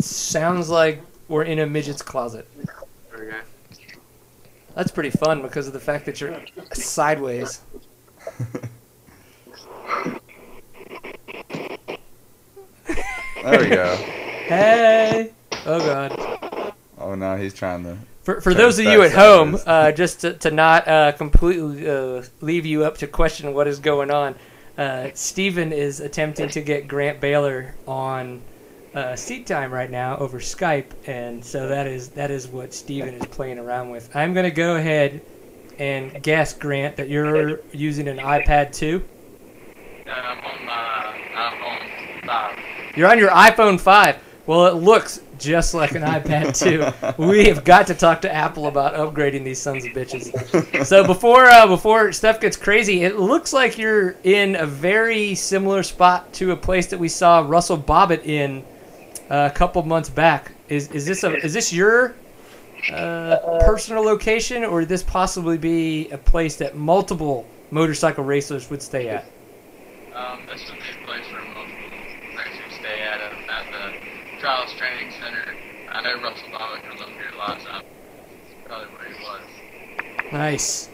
sounds 0.00 0.68
like 0.68 1.00
we're 1.28 1.44
in 1.44 1.58
a 1.58 1.66
midget's 1.66 2.02
closet. 2.02 2.48
Okay. 3.14 3.40
That's 4.74 4.90
pretty 4.90 5.10
fun 5.10 5.40
because 5.40 5.66
of 5.66 5.72
the 5.72 5.80
fact 5.80 6.04
that 6.04 6.20
you're 6.20 6.38
sideways. 6.72 7.62
there 13.42 13.60
we 13.60 13.68
go. 13.68 13.96
Hey! 14.46 15.32
Oh 15.64 15.80
god. 15.80 16.72
Oh 16.98 17.16
no, 17.16 17.36
he's 17.36 17.52
trying 17.52 17.82
to. 17.82 17.98
For, 18.26 18.40
for 18.40 18.54
those 18.54 18.76
of 18.80 18.86
you 18.86 19.02
at 19.02 19.12
home, 19.12 19.56
uh, 19.66 19.92
just 19.92 20.22
to, 20.22 20.32
to 20.32 20.50
not 20.50 20.88
uh, 20.88 21.12
completely 21.12 21.88
uh, 21.88 22.24
leave 22.40 22.66
you 22.66 22.82
up 22.82 22.98
to 22.98 23.06
question 23.06 23.54
what 23.54 23.68
is 23.68 23.78
going 23.78 24.10
on, 24.10 24.34
uh, 24.76 25.10
Steven 25.14 25.72
is 25.72 26.00
attempting 26.00 26.48
to 26.48 26.60
get 26.60 26.88
Grant 26.88 27.20
Baylor 27.20 27.76
on 27.86 28.42
uh, 28.96 29.14
seat 29.14 29.46
time 29.46 29.72
right 29.72 29.88
now 29.88 30.16
over 30.16 30.40
Skype, 30.40 30.90
and 31.06 31.44
so 31.44 31.68
that 31.68 31.86
is 31.86 32.08
that 32.08 32.32
is 32.32 32.48
what 32.48 32.74
Stephen 32.74 33.14
is 33.14 33.26
playing 33.26 33.60
around 33.60 33.90
with. 33.90 34.10
I'm 34.16 34.34
going 34.34 34.42
to 34.42 34.50
go 34.50 34.74
ahead 34.74 35.22
and 35.78 36.20
guess, 36.20 36.52
Grant, 36.52 36.96
that 36.96 37.08
you're 37.08 37.60
using 37.70 38.08
an 38.08 38.18
iPad 38.18 38.72
2. 38.72 39.04
I'm 40.04 40.38
on 40.38 40.66
my 40.66 41.14
iPhone 41.32 42.26
5. 42.26 42.58
You're 42.96 43.08
on 43.08 43.20
your 43.20 43.30
iPhone 43.30 43.78
5. 43.78 44.18
Well, 44.46 44.66
it 44.66 44.74
looks 44.74 45.20
just 45.38 45.74
like 45.74 45.92
an 45.92 46.02
iPad 46.02 46.56
2. 47.16 47.22
We 47.22 47.46
have 47.46 47.64
got 47.64 47.86
to 47.88 47.94
talk 47.94 48.22
to 48.22 48.32
Apple 48.32 48.66
about 48.66 48.94
upgrading 48.94 49.44
these 49.44 49.60
sons 49.60 49.84
of 49.84 49.92
bitches. 49.92 50.84
So 50.84 51.06
before 51.06 51.46
uh, 51.46 51.66
before 51.66 52.12
stuff 52.12 52.40
gets 52.40 52.56
crazy, 52.56 53.02
it 53.04 53.16
looks 53.16 53.52
like 53.52 53.78
you're 53.78 54.16
in 54.24 54.56
a 54.56 54.66
very 54.66 55.34
similar 55.34 55.82
spot 55.82 56.32
to 56.34 56.52
a 56.52 56.56
place 56.56 56.86
that 56.88 56.98
we 56.98 57.08
saw 57.08 57.44
Russell 57.46 57.78
Bobbitt 57.78 58.24
in 58.24 58.64
uh, 59.30 59.48
a 59.52 59.54
couple 59.54 59.82
months 59.82 60.08
back. 60.08 60.52
Is 60.68 60.90
is 60.90 61.06
this 61.06 61.24
a 61.24 61.34
is 61.36 61.54
this 61.54 61.72
your 61.72 62.14
uh, 62.92 63.60
personal 63.64 64.02
location, 64.02 64.64
or 64.64 64.80
would 64.80 64.88
this 64.88 65.02
possibly 65.02 65.58
be 65.58 66.08
a 66.10 66.18
place 66.18 66.56
that 66.56 66.76
multiple 66.76 67.46
motorcycle 67.70 68.24
racers 68.24 68.70
would 68.70 68.82
stay 68.82 69.08
at? 69.08 69.24
Um, 70.14 70.46
this 70.46 70.62
is 70.62 70.70
a 70.70 71.06
place 71.06 71.24
where 71.30 71.44
most 71.54 71.72
racers 72.38 72.72
stay 72.78 73.02
at, 73.02 73.20
uh, 73.20 73.52
at 73.52 73.66
the 73.72 74.40
Trials 74.40 74.72
Training. 74.78 74.95
I 76.06 76.14
know 76.14 76.22
Russell 76.22 76.48
Bobbitt 76.50 76.88
comes 76.88 77.00
up 77.00 77.08
here 77.08 77.30
a 77.34 77.36
lot, 77.38 77.58
probably 78.64 78.86
where 78.94 79.12
he 79.12 79.24
was. 79.24 80.32
Nice. 80.32 80.88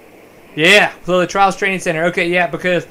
Yeah, 0.57 0.93
so 1.05 1.21
the 1.21 1.27
Trials 1.27 1.57
Training 1.57 1.81
Center. 1.81 2.05
Okay, 2.05 2.31
yeah, 2.31 2.47
because 2.47 2.87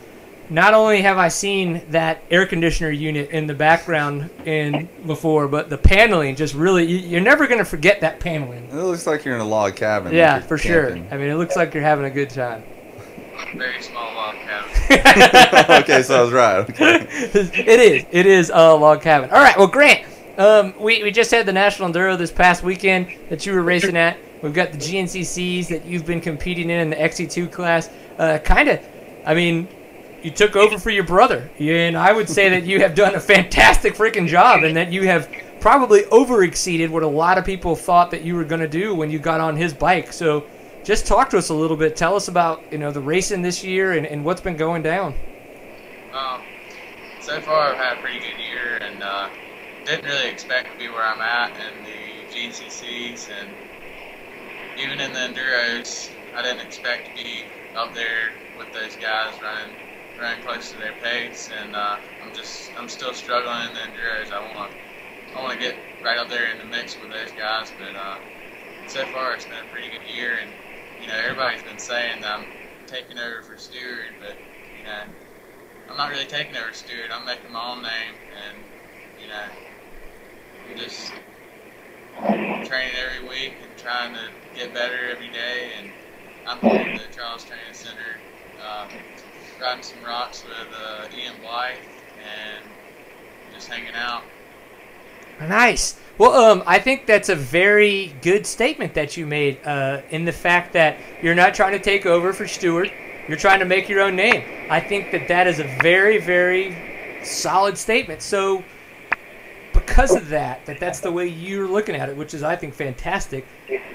not 0.51 0.73
only 0.75 1.01
have 1.01 1.17
I 1.17 1.29
seen 1.29 1.81
that 1.89 2.21
air 2.29 2.45
conditioner 2.45 2.91
unit 2.91 3.31
in 3.31 3.47
the 3.47 3.53
background 3.55 4.29
in 4.45 4.87
before, 5.07 5.47
but 5.47 5.69
the 5.71 5.77
paneling 5.79 6.35
just 6.35 6.53
really 6.53 6.85
you- 6.85 6.97
you're 6.97 7.21
never 7.21 7.47
going 7.47 7.59
to 7.59 7.65
forget 7.65 8.01
that 8.01 8.19
paneling. 8.19 8.67
It 8.69 8.73
looks 8.75 9.07
like 9.07 9.25
you're 9.25 9.35
in 9.35 9.41
a 9.41 9.45
log 9.45 9.75
cabin. 9.75 10.13
Yeah, 10.13 10.35
you're 10.35 10.43
for 10.43 10.57
sure. 10.59 10.91
I 10.91 11.17
mean, 11.17 11.29
it 11.29 11.35
looks 11.37 11.55
like 11.55 11.73
you're 11.73 11.83
having 11.83 12.05
a 12.05 12.09
good 12.11 12.29
time. 12.29 12.63
Very 13.55 13.81
small 13.81 14.13
log 14.13 14.35
cabin. 14.35 15.71
okay, 15.83 16.03
so 16.03 16.19
I 16.19 16.21
was 16.21 16.31
right. 16.31 16.69
Okay. 16.69 17.07
it 17.09 17.79
is. 17.79 18.05
It 18.11 18.25
is 18.27 18.51
a 18.53 18.75
log 18.75 19.01
cabin. 19.01 19.31
All 19.31 19.39
right. 19.41 19.57
Well, 19.57 19.67
Grant, 19.67 20.05
um, 20.37 20.73
we, 20.79 21.03
we 21.03 21.11
just 21.11 21.31
had 21.31 21.45
the 21.45 21.53
National 21.53 21.89
Enduro 21.89 22.17
this 22.17 22.31
past 22.31 22.63
weekend 22.63 23.07
that 23.29 23.45
you 23.45 23.53
were 23.53 23.61
racing 23.61 23.97
at. 23.97 24.17
We've 24.41 24.53
got 24.53 24.71
the 24.71 24.77
GNCCs 24.77 25.67
that 25.67 25.85
you've 25.85 26.05
been 26.05 26.21
competing 26.21 26.69
in 26.69 26.79
in 26.79 26.89
the 26.89 26.95
XC2 26.95 27.51
class. 27.51 27.89
Uh, 28.17 28.39
kind 28.39 28.69
of, 28.69 28.79
I 29.25 29.33
mean, 29.33 29.67
you 30.23 30.31
took 30.31 30.55
over 30.55 30.77
for 30.77 30.89
your 30.89 31.03
brother, 31.03 31.49
and 31.59 31.97
I 31.97 32.11
would 32.13 32.29
say 32.29 32.49
that 32.49 32.63
you 32.63 32.79
have 32.79 32.95
done 32.95 33.15
a 33.15 33.19
fantastic 33.19 33.95
freaking 33.95 34.27
job, 34.27 34.63
and 34.63 34.75
that 34.77 34.91
you 34.91 35.05
have 35.07 35.29
probably 35.59 36.05
over 36.05 36.43
exceeded 36.43 36.89
what 36.89 37.03
a 37.03 37.07
lot 37.07 37.37
of 37.37 37.45
people 37.45 37.75
thought 37.75 38.11
that 38.11 38.23
you 38.23 38.35
were 38.35 38.43
going 38.43 38.61
to 38.61 38.67
do 38.67 38.95
when 38.95 39.11
you 39.11 39.19
got 39.19 39.41
on 39.41 39.55
his 39.55 39.73
bike. 39.73 40.13
So. 40.13 40.45
Just 40.83 41.05
talk 41.05 41.29
to 41.29 41.37
us 41.37 41.49
a 41.49 41.53
little 41.53 41.77
bit. 41.77 41.95
Tell 41.95 42.15
us 42.15 42.27
about 42.27 42.63
you 42.71 42.79
know 42.79 42.89
the 42.89 43.01
racing 43.01 43.43
this 43.43 43.63
year 43.63 43.93
and, 43.93 44.03
and 44.03 44.25
what's 44.25 44.41
been 44.41 44.57
going 44.57 44.81
down. 44.81 45.13
Um, 46.11 46.41
so 47.21 47.39
far, 47.41 47.71
I've 47.71 47.77
had 47.77 47.97
a 47.99 48.01
pretty 48.01 48.19
good 48.19 48.39
year, 48.39 48.77
and 48.81 49.03
uh, 49.03 49.20
didn't 49.91 50.05
really 50.09 50.29
expect 50.29 50.71
to 50.71 50.77
be 50.77 50.87
where 50.87 51.03
I'm 51.03 51.19
at 51.19 51.57
in 51.57 51.83
the 51.83 52.23
GNCCs, 52.33 53.29
and 53.29 53.49
even 54.77 55.01
in 55.01 55.11
the 55.11 55.19
enduros, 55.19 56.11
I 56.33 56.41
didn't 56.41 56.61
expect 56.61 57.07
to 57.07 57.23
be 57.23 57.43
up 57.75 57.93
there 57.93 58.31
with 58.57 58.71
those 58.71 58.95
guys 58.95 59.33
running 59.43 59.75
running 60.17 60.41
close 60.43 60.71
to 60.71 60.77
their 60.77 60.93
pace, 60.93 61.49
and 61.51 61.75
uh, 61.75 61.97
I'm 62.21 62.33
just 62.33 62.71
I'm 62.77 62.87
still 62.87 63.13
struggling 63.13 63.67
in 63.67 63.73
the 63.73 63.79
enduros. 63.79 64.31
I 64.31 64.39
want 64.55 64.71
I 65.35 65.41
want 65.41 65.53
to 65.53 65.59
get 65.59 65.75
right 66.01 66.17
up 66.17 66.29
there 66.29 66.49
in 66.51 66.57
the 66.57 66.65
mix 66.65 66.97
with 66.97 67.09
those 67.11 67.33
guys. 67.33 67.73
But 67.77 67.93
uh, 67.95 68.19
so 68.85 69.05
far, 69.07 69.33
it's 69.33 69.45
been 69.45 69.59
a 69.59 69.71
pretty 69.71 69.89
good 69.89 70.07
year, 70.07 70.37
and 70.41 70.51
you 71.01 71.07
know 71.07 71.15
everybody's 71.17 71.63
been 71.63 71.79
saying 71.79 72.21
that 72.21 72.31
I'm 72.39 72.45
taking 72.87 73.19
over 73.19 73.41
for 73.41 73.57
Stewart, 73.57 74.15
but 74.21 74.37
you 74.73 74.83
know 74.83 75.01
I'm 75.89 75.97
not 75.97 76.11
really 76.11 76.27
taking 76.27 76.55
over 76.55 76.71
Stewart. 76.71 77.11
I'm 77.11 77.25
making 77.25 77.51
my 77.51 77.73
own 77.73 77.81
name, 77.83 78.15
and 78.47 78.57
you 79.17 79.27
know 79.27 79.47
just 80.77 81.11
training 82.65 82.93
every 82.95 83.27
week 83.27 83.53
and 83.61 83.77
trying 83.77 84.13
to 84.13 84.29
get 84.55 84.73
better 84.73 85.09
every 85.09 85.29
day. 85.29 85.71
And 85.77 85.91
I'm 86.47 86.59
going 86.59 86.97
to 86.97 87.03
the 87.03 87.13
Trials 87.13 87.43
Training 87.43 87.73
Center, 87.73 88.19
uh, 88.63 88.87
riding 89.61 89.83
some 89.83 90.03
rocks 90.03 90.43
with 90.43 90.67
uh, 90.75 91.07
Ian 91.17 91.33
Blythe, 91.41 91.77
and 92.19 92.63
just 93.53 93.67
hanging 93.67 93.95
out. 93.95 94.23
Nice. 95.39 95.99
Well, 96.17 96.33
um, 96.33 96.63
I 96.67 96.77
think 96.77 97.07
that's 97.07 97.29
a 97.29 97.35
very 97.35 98.13
good 98.21 98.45
statement 98.45 98.93
that 98.93 99.17
you 99.17 99.25
made 99.25 99.59
uh, 99.65 100.01
in 100.11 100.25
the 100.25 100.31
fact 100.31 100.73
that 100.73 100.97
you're 101.21 101.35
not 101.35 101.55
trying 101.55 101.71
to 101.71 101.79
take 101.79 102.05
over 102.05 102.31
for 102.31 102.47
Stewart. 102.47 102.91
You're 103.27 103.37
trying 103.37 103.59
to 103.59 103.65
make 103.65 103.89
your 103.89 104.01
own 104.01 104.15
name. 104.15 104.43
I 104.69 104.79
think 104.79 105.11
that 105.11 105.27
that 105.29 105.47
is 105.47 105.59
a 105.59 105.63
very, 105.81 106.19
very 106.19 107.23
solid 107.23 107.77
statement. 107.77 108.21
So, 108.21 108.63
because 109.91 110.15
of 110.15 110.29
that, 110.29 110.65
that 110.65 110.79
that's 110.79 110.99
the 111.01 111.11
way 111.11 111.27
you're 111.27 111.67
looking 111.67 111.95
at 111.95 112.09
it, 112.09 112.15
which 112.15 112.33
is, 112.33 112.43
I 112.43 112.55
think, 112.55 112.73
fantastic. 112.73 113.45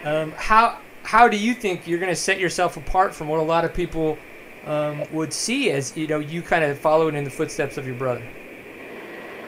Um, 0.05 0.33
how 0.37 0.79
how 1.03 1.29
do 1.29 1.37
you 1.37 1.55
think 1.55 1.87
you're 1.87 1.99
going 1.99 2.13
to 2.13 2.17
set 2.17 2.39
yourself 2.39 2.77
apart 2.77 3.15
from 3.15 3.29
what 3.29 3.41
a 3.41 3.43
lot 3.43 3.65
of 3.65 3.73
people 3.73 4.19
um, 4.67 5.05
would 5.13 5.33
see 5.33 5.71
as 5.71 5.97
you 5.97 6.07
know 6.07 6.19
you 6.19 6.43
kind 6.43 6.65
of 6.65 6.79
following 6.79 7.15
in 7.15 7.25
the 7.25 7.31
footsteps 7.31 7.79
of 7.79 7.87
your 7.87 7.97
brother? 7.97 8.25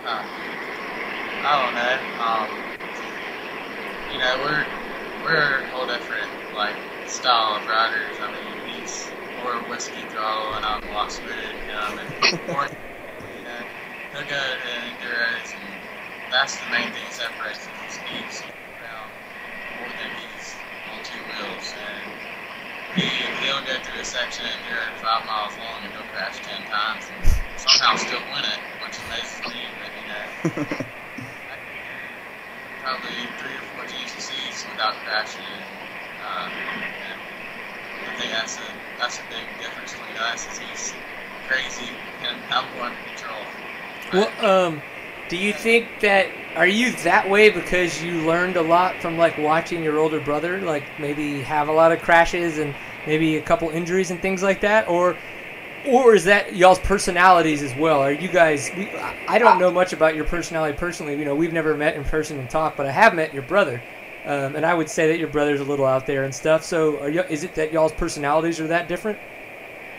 Uh, 0.04 0.24
I 1.44 1.52
don't 1.62 1.74
know. 1.74 1.96
Um, 2.24 2.68
you 4.12 4.18
know, 4.18 4.36
we're 4.44 4.66
we're 5.24 5.60
a 5.60 5.66
whole 5.68 5.86
different 5.86 6.30
like 6.56 6.76
style 7.06 7.56
of 7.56 7.66
riders. 7.68 8.16
I 8.20 8.32
mean, 8.32 8.80
he's 8.80 9.10
more 9.42 9.56
whiskey 9.68 10.02
throttle, 10.10 10.54
and 10.54 10.64
I'm 10.64 10.82
a 10.82 10.92
lot 10.92 11.12
smoother 11.12 11.34
than 11.34 11.56
him. 11.68 11.98
And 11.98 12.48
more, 12.48 12.66
you 13.36 13.44
know, 13.44 13.62
he'll 14.12 14.22
go 14.22 14.38
to 14.38 14.70
enduros, 14.88 15.54
and 15.54 15.77
that's 16.30 16.56
the 16.56 16.68
main 16.70 16.88
thing 16.92 17.04
that 17.04 17.12
separates 17.12 17.64
him. 17.66 17.74
Is 17.88 17.98
he's 18.12 18.42
around 18.80 19.10
more 19.80 19.90
than 19.96 20.10
he's 20.16 20.46
on 20.92 21.00
two 21.04 21.20
wheels, 21.28 21.74
and 21.76 23.00
he 23.00 23.08
he'll 23.44 23.64
go 23.64 23.76
through 23.82 24.00
a 24.00 24.04
section 24.04 24.44
of 24.46 24.52
enduro 24.52 24.86
five 25.00 25.24
miles 25.26 25.56
long, 25.58 25.84
and 25.84 25.92
he'll 25.92 26.08
crash 26.12 26.38
ten 26.40 26.60
times, 26.68 27.08
and 27.10 27.24
somehow 27.56 27.96
still 27.96 28.22
win 28.32 28.44
it, 28.44 28.60
which 28.84 28.96
amazes 29.08 29.40
me. 29.48 29.62
But 29.80 29.90
you 29.96 30.06
know. 30.08 30.86
probably 32.88 33.28
three 33.36 33.52
or 33.52 33.64
four 33.74 33.84
GNCCs 33.84 34.70
without 34.70 34.94
crashing. 35.04 35.44
Um, 36.24 36.50
and 37.04 37.20
I 38.08 38.16
think 38.16 38.32
that's 38.32 38.56
a 38.56 38.64
that's 38.98 39.18
a 39.18 39.22
big 39.28 39.44
difference 39.60 39.92
between 39.92 40.16
us. 40.16 40.48
Is 40.48 40.58
he's 40.58 40.94
crazy 41.46 41.90
and 42.24 42.40
I'm 42.50 42.64
more 42.76 42.90
control. 43.06 43.44
But, 44.10 44.32
Well, 44.40 44.66
um, 44.66 44.82
do 45.28 45.36
you 45.36 45.52
think 45.52 45.86
that 46.00 46.26
are 46.56 46.66
you 46.66 46.92
that 47.04 47.28
way 47.28 47.50
because 47.50 48.02
you 48.02 48.26
learned 48.26 48.56
a 48.56 48.62
lot 48.62 49.00
from 49.00 49.16
like 49.16 49.38
watching 49.38 49.82
your 49.82 49.98
older 49.98 50.20
brother, 50.20 50.60
like 50.60 50.84
maybe 50.98 51.40
have 51.42 51.68
a 51.68 51.72
lot 51.72 51.92
of 51.92 52.00
crashes 52.00 52.58
and 52.58 52.74
maybe 53.06 53.36
a 53.36 53.42
couple 53.42 53.68
injuries 53.70 54.10
and 54.10 54.20
things 54.20 54.42
like 54.42 54.60
that, 54.62 54.88
or 54.88 55.16
or 55.86 56.14
is 56.14 56.24
that 56.24 56.56
y'all's 56.56 56.80
personalities 56.80 57.62
as 57.62 57.74
well? 57.76 58.00
Are 58.00 58.12
you 58.12 58.28
guys? 58.28 58.70
We, 58.76 58.90
I 58.90 59.38
don't 59.38 59.58
know 59.58 59.70
much 59.70 59.92
about 59.92 60.16
your 60.16 60.24
personality 60.24 60.76
personally. 60.76 61.16
You 61.16 61.24
know, 61.24 61.34
we've 61.34 61.52
never 61.52 61.76
met 61.76 61.94
in 61.96 62.04
person 62.04 62.38
and 62.38 62.50
talked, 62.50 62.76
but 62.76 62.86
I 62.86 62.90
have 62.90 63.14
met 63.14 63.32
your 63.32 63.44
brother, 63.44 63.80
um, 64.24 64.56
and 64.56 64.66
I 64.66 64.74
would 64.74 64.88
say 64.88 65.08
that 65.08 65.18
your 65.18 65.28
brother's 65.28 65.60
a 65.60 65.64
little 65.64 65.86
out 65.86 66.06
there 66.06 66.24
and 66.24 66.34
stuff. 66.34 66.64
So, 66.64 66.98
are 66.98 67.10
is 67.10 67.44
it 67.44 67.54
that 67.54 67.72
y'all's 67.72 67.92
personalities 67.92 68.58
are 68.60 68.66
that 68.66 68.88
different? 68.88 69.18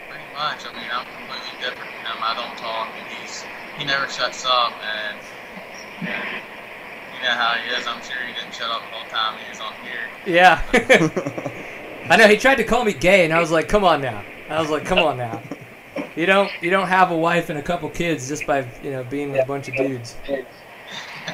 pretty 0.10 0.26
much. 0.34 0.66
I 0.66 0.74
mean, 0.74 0.90
I'm 0.92 1.06
completely 1.06 1.56
different 1.62 1.90
from 1.92 2.04
him. 2.04 2.18
I 2.20 2.34
don't 2.34 2.58
talk, 2.58 2.90
and 2.98 3.08
he's 3.08 3.46
he 3.80 3.86
never 3.86 4.08
shuts 4.10 4.46
up, 4.46 4.74
and 4.84 5.18
and 6.02 6.42
you 7.16 7.24
know 7.24 7.32
how 7.32 7.54
he 7.56 7.74
is. 7.74 7.88
I'm 7.88 8.02
sure 8.04 8.22
he 8.28 8.34
didn't 8.34 8.54
shut 8.54 8.70
up 8.70 8.82
the 8.82 8.88
whole 8.88 9.10
time 9.10 9.40
he 9.40 9.50
was 9.50 9.60
on 9.60 9.74
here. 9.84 10.10
Yeah. 10.28 10.62
I 12.10 12.18
know 12.18 12.28
he 12.28 12.38
tried 12.38 12.56
to 12.56 12.64
call 12.64 12.84
me 12.84 12.94
gay, 12.94 13.24
and 13.24 13.34
I 13.34 13.40
was 13.40 13.52
like, 13.52 13.68
"Come 13.68 13.84
on 13.84 14.02
now." 14.02 14.24
I 14.50 14.60
was 14.60 14.70
like, 14.70 14.86
"Come 14.86 15.00
on 15.00 15.18
now." 15.18 15.42
You 16.16 16.26
don't 16.26 16.52
you 16.62 16.70
don't 16.70 16.88
have 16.88 17.12
a 17.12 17.18
wife 17.18 17.50
and 17.50 17.58
a 17.58 17.62
couple 17.62 17.90
kids 17.90 18.28
just 18.28 18.46
by 18.46 18.68
you 18.84 18.92
know 18.92 19.04
being 19.06 19.32
with 19.32 19.44
a 19.44 19.46
bunch 19.46 19.70
of 19.70 19.76
dudes. 19.76 20.18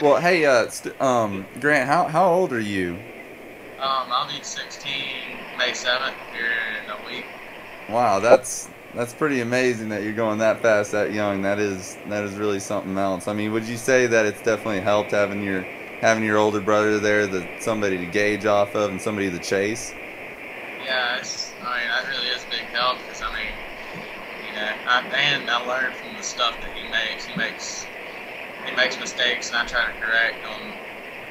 well, 0.02 0.20
hey, 0.22 0.46
uh, 0.46 0.68
st- 0.70 1.00
um, 1.02 1.46
Grant, 1.60 1.88
how 1.90 2.08
how 2.08 2.32
old 2.32 2.54
are 2.54 2.60
you? 2.60 3.00
Um, 3.80 4.08
I'll 4.12 4.28
be 4.28 4.42
16 4.42 4.92
May 5.58 5.72
7th 5.72 6.14
here 6.34 6.52
in 6.84 6.90
a 6.90 7.10
week. 7.10 7.26
Wow, 7.90 8.20
that's 8.20 8.70
that's 8.96 9.14
pretty 9.14 9.42
amazing 9.42 9.90
that 9.90 10.04
you're 10.04 10.14
going 10.14 10.40
that 10.40 10.62
fast, 10.62 10.92
that 10.92 11.12
young. 11.12 11.42
That 11.44 11.60
is 11.60 11.98
that 12.06 12.24
is 12.24 12.38
really 12.38 12.60
something 12.60 12.98
else. 12.98 13.28
I 13.28 13.34
mean, 13.34 13.52
would 13.54 13.68
you 13.68 13.78
say 13.78 14.08
that 14.08 14.26
it's 14.26 14.42
definitely 14.42 14.82
helped 14.82 15.12
having 15.12 15.42
your 15.42 15.72
having 16.02 16.24
your 16.24 16.38
older 16.38 16.62
brother 16.62 17.00
there, 17.00 17.28
that 17.28 17.62
somebody 17.62 17.98
to 18.00 18.08
gauge 18.08 18.46
off 18.46 18.76
of 18.76 18.92
and 18.92 19.02
somebody 19.02 19.32
to 19.32 19.40
chase? 19.40 19.96
Yeah, 20.80 21.18
it's, 21.18 21.54
I 21.62 21.80
mean, 21.80 21.90
that 21.90 22.08
really 22.10 22.28
is 22.28 22.44
a 22.46 22.50
big 22.50 22.70
help 22.74 23.00
because, 23.02 23.22
I 23.22 23.34
mean, 23.34 23.54
you 24.42 24.54
know, 24.54 24.72
I, 24.86 25.02
and 25.16 25.50
I 25.50 25.58
learned 25.58 25.96
from 25.96 26.16
the 26.16 26.24
stuff 26.24 26.62
that 26.62 26.72
he 26.74 26.90
makes. 26.90 27.26
He 27.26 27.36
makes 27.36 27.90
he 28.66 28.72
makes 28.72 29.00
mistakes, 29.00 29.50
and 29.50 29.58
I 29.58 29.66
try 29.66 29.86
to 29.88 29.94
correct 30.00 30.46
on 30.46 30.80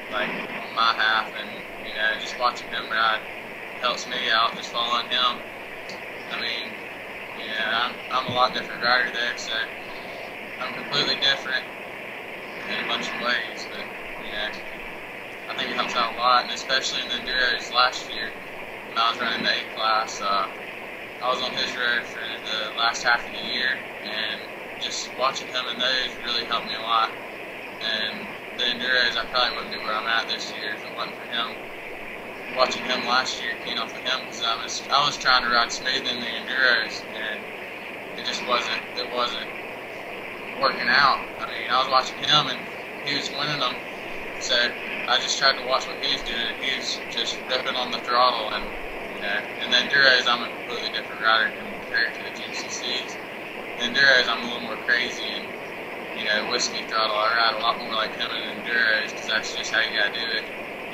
like 0.09 0.29
on 0.59 0.73
my 0.75 0.93
half, 0.97 1.35
and 1.35 1.63
you 1.83 1.93
know, 1.95 2.19
just 2.19 2.39
watching 2.39 2.69
him 2.69 2.91
ride 2.91 3.21
helps 3.81 4.07
me 4.07 4.29
out. 4.31 4.55
Just 4.55 4.71
following 4.71 5.09
him. 5.09 5.43
I 6.31 6.39
mean, 6.41 6.75
yeah, 7.37 7.89
I'm 7.89 7.95
I'm 8.11 8.27
a 8.27 8.31
lot 8.31 8.53
different 8.53 8.83
rider 8.83 9.11
there, 9.11 9.37
so 9.37 9.53
I'm 10.59 10.73
completely 10.73 11.15
different 11.15 11.65
in 12.69 12.83
a 12.83 12.87
bunch 12.87 13.09
of 13.09 13.21
ways, 13.21 13.67
but 13.69 13.85
you 14.25 14.31
know, 14.31 14.49
I 15.49 15.55
think 15.55 15.71
it 15.71 15.75
helps 15.75 15.95
out 15.95 16.13
a 16.13 16.17
lot, 16.17 16.43
and 16.45 16.53
especially 16.53 17.01
in 17.01 17.07
the 17.09 17.15
enduros 17.15 17.71
last 17.71 18.09
year 18.13 18.33
when 18.87 18.97
I 18.97 19.09
was 19.11 19.19
running 19.19 19.43
the 19.43 19.51
A 19.51 19.63
class. 19.75 20.21
Uh, 20.21 20.47
I 21.21 21.29
was 21.29 21.41
on 21.41 21.53
his 21.53 21.75
road 21.77 22.03
for 22.05 22.19
the 22.43 22.77
last 22.77 23.03
half 23.03 23.25
of 23.27 23.33
the 23.33 23.39
year, 23.39 23.79
and 24.03 24.41
just 24.79 25.15
watching 25.17 25.47
him 25.47 25.65
in 25.71 25.79
those 25.79 26.17
really 26.23 26.45
helped 26.45 26.67
me 26.67 26.75
a 26.75 26.81
lot. 26.81 27.11
And 27.81 28.27
the 28.57 28.63
enduros, 28.63 29.17
I 29.17 29.25
probably 29.25 29.55
wouldn't 29.55 29.71
be 29.73 29.79
where 29.79 29.93
I'm 29.95 30.07
at 30.07 30.27
this 30.27 30.53
year 30.53 30.73
if 30.75 30.85
it 30.85 30.93
wasn't 30.95 31.15
for 31.17 31.23
him. 31.25 31.57
Watching 32.55 32.83
him 32.85 33.05
last 33.05 33.41
year, 33.41 33.51
keying 33.63 33.77
off 33.77 33.95
of 33.95 34.03
him, 34.03 34.19
because 34.21 34.41
I 34.41 34.55
was 34.63 34.87
I 34.89 35.05
was 35.05 35.17
trying 35.17 35.43
to 35.43 35.49
ride 35.49 35.71
smooth 35.71 36.07
in 36.07 36.19
the 36.21 36.25
enduros, 36.25 37.03
and 37.13 37.43
it 38.15 38.25
just 38.25 38.45
wasn't 38.47 38.79
it 38.95 39.11
wasn't 39.11 39.49
working 40.57 40.87
out. 40.89 41.25
I 41.39 41.47
mean, 41.51 41.69
I 41.69 41.79
was 41.79 41.89
watching 41.89 42.17
him, 42.17 42.47
and 42.47 42.59
he 43.03 43.15
was 43.15 43.31
winning 43.31 43.59
them. 43.59 43.75
So 44.39 44.55
I 45.07 45.17
just 45.19 45.37
tried 45.37 45.57
to 45.57 45.63
watch 45.67 45.87
what 45.87 45.97
he 46.01 46.13
was 46.13 46.23
doing, 46.23 46.39
and 46.47 46.57
he 46.63 46.75
was 46.77 47.01
just 47.09 47.39
ripping 47.49 47.75
on 47.75 47.91
the 47.91 47.99
throttle, 47.99 48.51
and 48.51 48.65
you 49.13 49.21
know, 49.21 49.39
and 49.61 49.71
the 49.71 49.77
enduros, 49.77 50.27
I'm 50.27 50.43
a 50.43 50.49
completely 50.49 50.89
different 50.91 51.21
rider 51.21 51.51
compared 51.57 52.15
to 52.15 52.23
the 52.23 52.31
GNCCs. 52.31 53.15
The 53.77 53.83
enduros, 53.83 54.29
I'm 54.29 54.43
a 54.43 54.45
little 54.45 54.61
more 54.61 54.77
crazy, 54.77 55.27
and 55.35 55.45
you 56.15 56.23
know, 56.25 56.49
whiskey 56.49 56.83
throttle, 56.83 57.15
I 57.17 57.35
ride 57.35 57.55
a 57.59 57.59
lot 57.61 57.79
more 57.79 57.93
like 57.93 58.15
him 58.15 58.31
in 58.31 58.63
enduros 58.63 59.11
because 59.11 59.27
that's 59.27 59.53
just 59.55 59.73
how 59.73 59.81
you 59.81 59.97
gotta 59.97 60.13
do 60.13 60.25
it. 60.37 60.45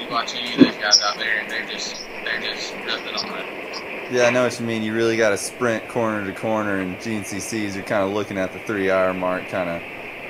You 0.02 0.10
watch 0.10 0.36
any 0.36 0.54
of 0.54 0.60
those 0.60 0.76
guys 0.78 1.02
out 1.02 1.18
there, 1.18 1.40
and 1.40 1.50
they're 1.50 1.68
just 1.68 2.02
they're 2.24 2.42
just 2.42 2.74
ripping 2.74 3.16
on 3.16 3.40
it. 3.40 4.12
Yeah, 4.12 4.24
I 4.24 4.30
know 4.32 4.44
what 4.44 4.60
you 4.60 4.66
mean. 4.66 4.84
You 4.84 4.94
really 4.94 5.16
got 5.16 5.30
to 5.30 5.38
sprint 5.38 5.88
corner 5.88 6.26
to 6.26 6.34
corner, 6.34 6.80
and 6.80 6.98
GNCCs 6.98 7.76
you're 7.76 7.84
kind 7.84 8.04
of 8.04 8.12
looking 8.12 8.38
at 8.38 8.52
the 8.52 8.60
three 8.60 8.92
hour 8.92 9.14
mark, 9.14 9.48
kind 9.48 9.70
of, 9.70 9.82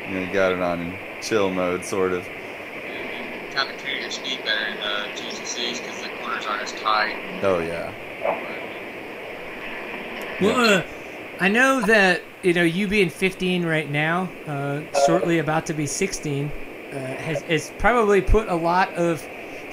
you 0.08 0.16
know, 0.16 0.28
you 0.28 0.34
got 0.34 0.52
it 0.52 0.60
on 0.62 0.82
in 0.82 1.00
chill 1.22 1.50
mode, 1.50 1.84
sort 1.84 2.12
of. 2.12 2.28
You 2.28 3.56
kind 3.56 3.72
of 3.72 3.78
carry 3.78 4.02
your 4.02 4.12
speed 4.12 4.40
better 4.44 4.68
in 4.68 4.78
the 4.78 5.22
GNCCs 5.22 5.82
because 5.82 6.02
the 6.04 6.10
corners 6.22 6.46
aren't 6.46 6.62
as 6.64 6.74
tight. 6.74 7.40
Oh 7.44 7.60
yeah. 7.60 7.92
Well, 10.42 10.80
uh, 10.80 10.84
I 11.40 11.48
know 11.48 11.82
that 11.82 12.22
you 12.44 12.54
know 12.54 12.64
you 12.64 12.88
being 12.88 13.10
15 13.10 13.66
right 13.66 13.90
now, 13.90 14.30
uh, 14.48 14.82
shortly 15.08 15.40
about 15.40 15.66
to 15.68 15.74
be 15.74 15.88
16, 15.88 16.48
uh, 16.48 16.98
has, 16.98 17.42
has 17.44 17.72
probably 17.80 18.22
put 18.22 18.48
a 18.48 18.56
lot 18.56 18.94
of 18.94 19.28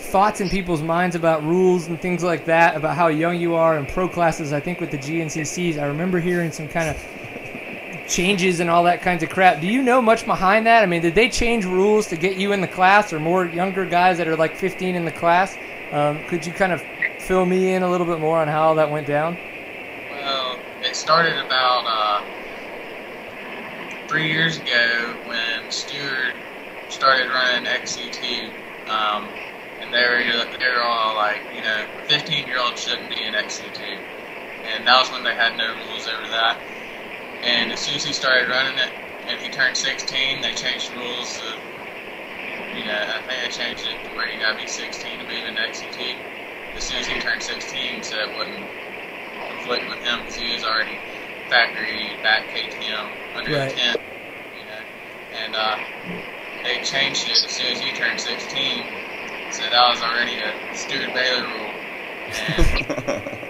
thoughts 0.09 0.41
in 0.41 0.49
people's 0.49 0.83
minds 0.83 1.15
about 1.15 1.45
rules 1.45 1.87
and 1.87 2.01
things 2.01 2.23
like 2.23 2.47
that, 2.47 2.77
about 2.77 2.97
how 2.97 3.09
young 3.09 3.39
you 3.39 3.55
are 3.55 3.79
in 3.79 3.87
pro 3.87 4.09
classes. 4.09 4.53
I 4.53 4.61
think 4.61 4.81
with 4.81 4.91
the 4.91 4.99
GNCCs, 4.99 5.79
I 5.79 5.87
remember 5.87 6.19
hearing 6.19 6.51
some 6.51 6.69
kind 6.69 6.89
of 6.89 8.09
changes 8.09 8.61
and 8.61 8.71
all 8.71 8.85
that 8.85 9.03
kinds 9.03 9.23
of 9.23 9.29
crap. 9.29 9.61
Do 9.61 9.67
you 9.67 9.83
know 9.83 10.01
much 10.01 10.25
behind 10.25 10.67
that? 10.67 10.83
I 10.83 10.87
mean, 10.87 11.03
did 11.03 11.15
they 11.15 11.29
change 11.29 11.65
rules 11.65 12.07
to 12.09 12.17
get 12.17 12.37
you 12.37 12.53
in 12.53 12.61
the 12.61 12.69
class, 12.69 13.13
or 13.13 13.21
more 13.21 13.47
younger 13.47 13.85
guys 13.85 14.19
that 14.19 14.27
are 14.27 14.37
like 14.37 14.57
15 14.57 14.95
in 14.95 15.05
the 15.05 15.13
class? 15.13 15.57
Um, 15.93 16.19
could 16.27 16.45
you 16.45 16.53
kind 16.53 16.73
of 16.73 16.83
fill 17.19 17.47
me 17.47 17.75
in 17.75 17.83
a 17.83 17.91
little 17.91 18.07
bit 18.07 18.19
more 18.19 18.39
on 18.39 18.49
how 18.49 18.75
that 18.75 18.91
went 18.91 19.07
down? 19.07 19.37
Well, 20.11 20.59
it 20.83 20.97
started 20.97 21.39
about 21.39 21.85
uh, 21.87 22.23
three 24.09 24.31
years 24.31 24.59
ago 24.59 25.17
when 25.27 25.71
Stewart 25.71 26.35
started 26.89 27.29
running 27.29 27.71
XC2 27.71 28.51
um, 28.89 29.29
and 29.89 29.95
they 29.95 30.07
were 30.07 30.45
they 30.59 30.69
were 30.69 30.83
all 30.83 31.17
like, 31.17 31.41
you 31.51 31.63
know, 31.63 31.87
15 32.05 32.47
year 32.47 32.59
olds 32.61 32.81
shouldn't 32.81 33.09
be 33.09 33.25
in 33.25 33.35
XC2, 33.35 34.01
and 34.65 34.87
that 34.87 34.99
was 35.01 35.11
when 35.11 35.23
they 35.25 35.35
had 35.35 35.57
no 35.57 35.75
rules 35.77 36.07
over 36.07 36.29
that. 36.29 36.61
And 37.43 37.73
as 37.73 37.81
soon 37.81 37.95
as 37.97 38.05
he 38.05 38.13
started 38.13 38.49
running 38.51 38.79
it, 38.79 38.91
and 39.27 39.41
he 39.41 39.49
turned 39.49 39.77
16, 39.77 40.43
they 40.43 40.53
changed 40.53 40.93
rules. 40.95 41.41
Of, 41.41 41.63
you 42.77 42.85
know, 42.85 42.93
I 42.93 43.21
think 43.27 43.43
they 43.43 43.49
changed 43.49 43.87
it 43.87 44.05
to 44.05 44.11
where 44.15 44.29
you 44.29 44.39
gotta 44.39 44.59
be 44.59 44.67
16 44.67 45.21
to 45.21 45.25
be 45.27 45.37
in 45.39 45.55
XC2. 45.57 46.17
As 46.77 46.85
soon 46.85 46.99
as 46.99 47.07
he 47.07 47.19
turned 47.19 47.43
16, 47.43 48.03
so 48.03 48.17
it 48.19 48.35
wouldn't 48.37 48.69
conflict 49.39 49.89
with 49.89 50.03
him 50.05 50.21
because 50.21 50.37
he 50.37 50.53
was 50.53 50.65
already 50.65 50.99
factory 51.49 52.19
back 52.23 52.51
KTM 52.53 53.09
under 53.35 53.51
Right. 53.51 53.71
the 53.71 53.75
tent, 53.77 54.01
you 54.55 54.67
know. 54.67 54.83
And 55.45 55.55
uh, 55.57 55.79
they 56.63 56.79
changed 56.81 57.27
it 57.29 57.33
as 57.45 57.53
soon 57.53 57.73
as 57.73 57.81
he 57.81 57.93
turned 57.93 58.21
16, 58.21 58.87
so 59.51 59.63
that 59.63 59.89
was 59.91 60.03
already 60.03 60.39
a 60.41 60.75
Stewart 60.75 61.13
Baylor 61.15 61.47
rule. 61.47 61.75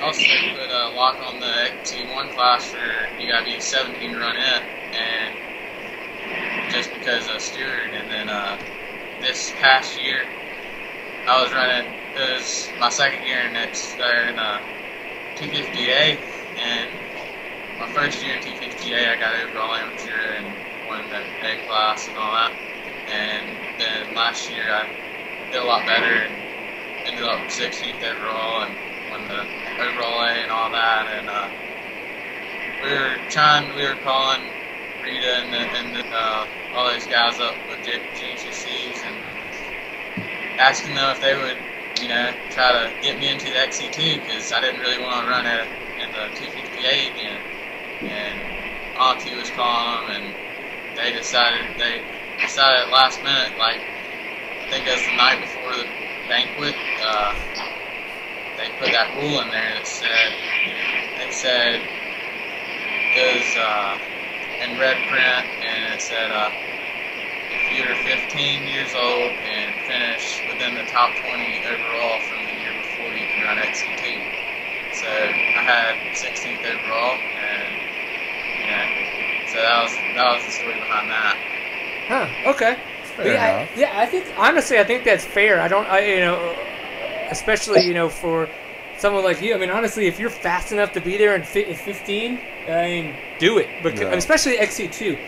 And 0.00 0.06
also 0.06 0.20
they 0.20 0.54
put 0.56 0.70
a 0.70 0.88
lock 0.96 1.20
on 1.20 1.40
the 1.40 1.46
XC1 1.46 2.34
class 2.34 2.70
for 2.70 2.78
you 3.18 3.28
gotta 3.30 3.44
be 3.44 3.60
17 3.60 4.12
to 4.12 4.18
run 4.18 4.34
it, 4.34 4.62
and 4.94 6.72
just 6.72 6.90
because 6.94 7.28
of 7.28 7.42
Stewart. 7.42 7.90
And 7.92 8.10
then 8.10 8.30
uh, 8.30 8.58
this 9.20 9.52
past 9.60 10.02
year, 10.02 10.24
I 11.26 11.42
was 11.42 11.52
running. 11.52 11.92
It 12.16 12.32
was 12.32 12.70
my 12.78 12.88
second 12.88 13.26
year 13.26 13.40
in 13.40 13.52
next 13.52 14.00
or 14.00 14.22
in 14.22 14.38
uh, 14.38 14.62
250A, 15.36 16.18
and 16.56 16.90
my 17.78 17.92
first 17.92 18.24
year 18.24 18.36
in 18.36 18.42
250A, 18.42 19.16
I 19.16 19.16
got 19.20 19.34
overall 19.34 19.74
amateur 19.74 20.16
and 20.16 20.46
won 20.88 21.10
the 21.10 21.20
A 21.46 21.58
class 21.66 22.08
and 22.08 22.16
all 22.16 22.32
that. 22.32 22.52
And 23.06 23.78
then 23.78 24.14
last 24.14 24.48
year, 24.50 24.72
I 24.72 24.88
did 25.50 25.62
a 25.62 25.64
lot 25.64 25.84
better 25.86 26.06
and 26.06 26.34
ended 27.06 27.24
up 27.24 27.38
16th 27.50 28.02
overall 28.04 28.62
and 28.62 28.74
won 29.10 29.26
the 29.26 29.42
overall 29.82 30.22
A 30.22 30.30
and 30.30 30.50
all 30.50 30.70
that. 30.70 31.06
And 31.18 31.28
uh, 31.28 31.48
we 32.84 32.90
were 32.94 33.16
trying, 33.28 33.74
we 33.74 33.82
were 33.82 33.98
calling 34.02 34.42
Rita 35.02 35.42
and, 35.42 35.52
the, 35.52 35.58
and 35.58 35.96
the, 35.96 36.06
uh, 36.14 36.46
all 36.74 36.92
those 36.92 37.06
guys 37.06 37.40
up 37.40 37.54
with 37.68 37.78
GNCCs 37.80 39.02
and 39.02 39.16
asking 40.60 40.94
them 40.94 41.10
if 41.10 41.20
they 41.20 41.34
would, 41.34 41.56
you 42.00 42.08
know, 42.08 42.30
try 42.50 42.70
to 42.70 42.92
get 43.02 43.18
me 43.18 43.28
into 43.28 43.46
the 43.46 43.58
XC2 43.58 44.22
because 44.22 44.52
I 44.52 44.60
didn't 44.60 44.80
really 44.80 45.02
want 45.02 45.24
to 45.24 45.30
run 45.30 45.46
at, 45.46 45.66
in 45.98 46.12
the 46.12 46.30
250A 46.38 47.10
again. 47.10 47.40
And 48.02 48.38
Auntie 49.00 49.34
was 49.34 49.50
calling 49.50 50.06
them, 50.06 50.22
and 50.22 50.96
they 50.96 51.12
decided 51.12 51.76
they 51.78 52.02
decided 52.40 52.86
at 52.86 52.90
last 52.90 53.22
minute, 53.22 53.58
like 53.58 53.80
think 54.70 54.86
was 54.86 55.06
the 55.06 55.16
night 55.16 55.40
before 55.40 55.74
the 55.74 55.88
banquet, 56.28 56.74
uh, 57.04 57.34
they 58.56 58.68
put 58.78 58.92
that 58.92 59.14
rule 59.14 59.40
in 59.40 59.50
there 59.50 59.74
that 59.74 59.86
said 59.86 60.32
they 61.18 61.30
said 61.30 61.82
was 63.14 63.56
uh, 63.56 63.98
in 64.62 64.78
red 64.78 65.04
print, 65.06 65.46
and 65.60 65.94
it 65.94 66.00
said 66.00 66.30
uh, 66.30 66.50
if 67.50 67.70
you're 67.74 67.94
15 67.96 68.66
years 68.66 68.94
old 68.94 69.32
and 69.44 69.74
finish 69.80 70.42
within 70.46 70.74
the 70.74 70.84
top 70.84 71.16
20 71.16 71.62
overall 71.66 72.20
from 72.20 72.46
the 72.46 72.52
year 72.52 72.72
before, 72.74 73.14
you 73.14 73.26
can 73.26 73.42
run 73.42 73.58
XC2. 73.58 74.22
So 74.92 75.08
I 75.54 75.62
had 75.62 75.96
16th 76.12 76.64
overall, 76.64 77.18
and 77.36 77.76
you 78.60 78.66
know, 78.66 78.86
so 79.46 79.58
that 79.58 79.82
was 79.82 79.98
that 80.14 80.32
was 80.34 80.44
the 80.44 80.52
story 80.52 80.74
behind 80.78 81.10
that. 81.10 81.38
Huh. 82.08 82.28
Okay. 82.44 82.76
Yeah, 83.24 83.68
I, 83.74 83.78
yeah, 83.78 83.92
I 83.94 84.06
think 84.06 84.26
honestly, 84.36 84.78
I 84.78 84.84
think 84.84 85.04
that's 85.04 85.24
fair. 85.24 85.60
I 85.60 85.68
don't, 85.68 85.86
I, 85.86 86.00
you 86.14 86.20
know, 86.20 86.56
especially 87.30 87.86
you 87.86 87.94
know 87.94 88.08
for 88.08 88.48
someone 88.98 89.24
like 89.24 89.40
you. 89.40 89.54
I 89.54 89.58
mean, 89.58 89.70
honestly, 89.70 90.06
if 90.06 90.18
you're 90.18 90.30
fast 90.30 90.72
enough 90.72 90.92
to 90.92 91.00
be 91.00 91.16
there 91.16 91.34
in 91.34 91.42
fi- 91.42 91.64
in 91.64 91.76
15, 91.76 92.38
I 92.68 92.82
mean, 92.82 93.14
do 93.38 93.58
it. 93.58 93.68
Because 93.82 94.00
Yeah. 94.00 94.14
especially 94.14 94.56
XC2. 94.58 95.18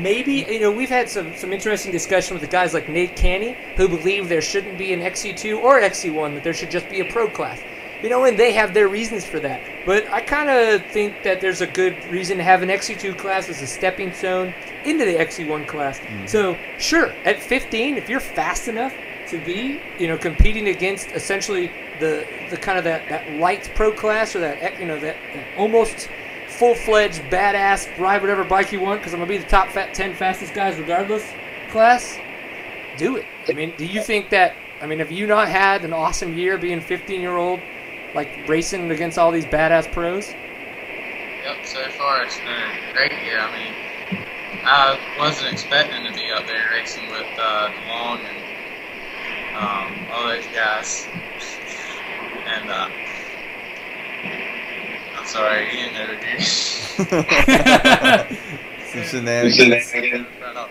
Maybe 0.00 0.42
mm-hmm. 0.42 0.52
you 0.52 0.60
know 0.60 0.72
we've 0.72 0.88
had 0.88 1.08
some 1.08 1.36
some 1.36 1.52
interesting 1.52 1.92
discussion 1.92 2.34
with 2.34 2.42
the 2.42 2.48
guys 2.48 2.74
like 2.74 2.88
Nate 2.88 3.14
Kanney 3.14 3.56
who 3.76 3.88
believe 3.88 4.28
there 4.28 4.42
shouldn't 4.42 4.76
be 4.76 4.92
an 4.92 5.00
XC2 5.00 5.62
or 5.62 5.80
XC1 5.80 6.34
that 6.34 6.42
there 6.42 6.54
should 6.54 6.70
just 6.70 6.88
be 6.88 7.00
a 7.00 7.04
pro 7.04 7.28
class. 7.28 7.60
You 8.02 8.08
know, 8.08 8.24
and 8.24 8.38
they 8.38 8.52
have 8.52 8.74
their 8.74 8.88
reasons 8.88 9.24
for 9.26 9.40
that. 9.40 9.60
But 9.84 10.08
I 10.10 10.20
kind 10.20 10.48
of 10.48 10.84
think 10.86 11.22
that 11.24 11.40
there's 11.40 11.60
a 11.60 11.66
good 11.66 11.96
reason 12.10 12.36
to 12.38 12.44
have 12.44 12.62
an 12.62 12.68
XC2 12.68 13.18
class 13.18 13.48
as 13.48 13.60
a 13.60 13.66
stepping 13.66 14.12
stone 14.12 14.54
into 14.84 15.04
the 15.04 15.16
XC1 15.16 15.66
class. 15.66 15.98
Mm-hmm. 15.98 16.26
So, 16.26 16.56
sure, 16.78 17.12
at 17.24 17.42
15, 17.42 17.96
if 17.96 18.08
you're 18.08 18.20
fast 18.20 18.68
enough 18.68 18.94
to 19.28 19.38
be, 19.44 19.80
you 19.98 20.06
know, 20.06 20.16
competing 20.16 20.68
against 20.68 21.10
essentially 21.10 21.70
the 22.00 22.26
the 22.50 22.56
kind 22.56 22.78
of 22.78 22.84
that, 22.84 23.08
that 23.08 23.30
light 23.38 23.70
pro 23.74 23.92
class 23.92 24.34
or 24.36 24.40
that, 24.40 24.78
you 24.80 24.86
know, 24.86 24.98
that, 25.00 25.16
that 25.34 25.58
almost 25.58 26.08
full-fledged 26.48 27.20
badass 27.24 27.86
ride 27.98 28.20
whatever 28.20 28.42
bike 28.42 28.72
you 28.72 28.80
want 28.80 29.00
because 29.00 29.12
I'm 29.12 29.20
going 29.20 29.28
to 29.28 29.34
be 29.38 29.42
the 29.42 29.48
top 29.48 29.68
fat 29.68 29.94
10 29.94 30.14
fastest 30.14 30.54
guys 30.54 30.78
regardless 30.78 31.24
class, 31.70 32.18
do 32.96 33.16
it. 33.16 33.26
I 33.48 33.52
mean, 33.52 33.74
do 33.76 33.86
you 33.86 34.02
think 34.02 34.30
that, 34.30 34.56
I 34.80 34.86
mean, 34.86 34.98
have 34.98 35.12
you 35.12 35.26
not 35.26 35.48
had 35.48 35.84
an 35.84 35.92
awesome 35.92 36.36
year 36.36 36.58
being 36.58 36.80
15 36.80 37.20
year 37.20 37.36
old, 37.36 37.60
like 38.14 38.48
racing 38.48 38.90
against 38.90 39.18
all 39.18 39.30
these 39.30 39.46
badass 39.46 39.90
pros? 39.92 40.32
Yep, 41.44 41.64
so 41.64 41.88
far 41.90 42.22
it's 42.22 42.38
been 42.38 42.48
a 42.48 42.92
great 42.92 43.12
year. 43.24 43.38
I 43.38 43.50
mean, 43.52 43.74
I 44.64 44.98
wasn't 45.18 45.52
expecting 45.52 46.04
to 46.06 46.12
be 46.12 46.30
up 46.30 46.46
there 46.46 46.68
racing 46.72 47.08
with 47.10 47.26
uh, 47.38 47.70
DeLong 47.70 48.20
and 48.20 48.38
um, 49.56 50.06
all 50.12 50.28
those 50.28 50.46
guys. 50.54 51.06
And 52.46 52.70
uh, 52.70 52.88
I'm 55.18 55.26
sorry, 55.26 55.68
Ian 55.74 55.96
over 55.96 56.16
here. 56.16 56.40
Some 58.92 59.02
shenanigans. 59.04 59.92
Run 60.40 60.56
up. 60.56 60.70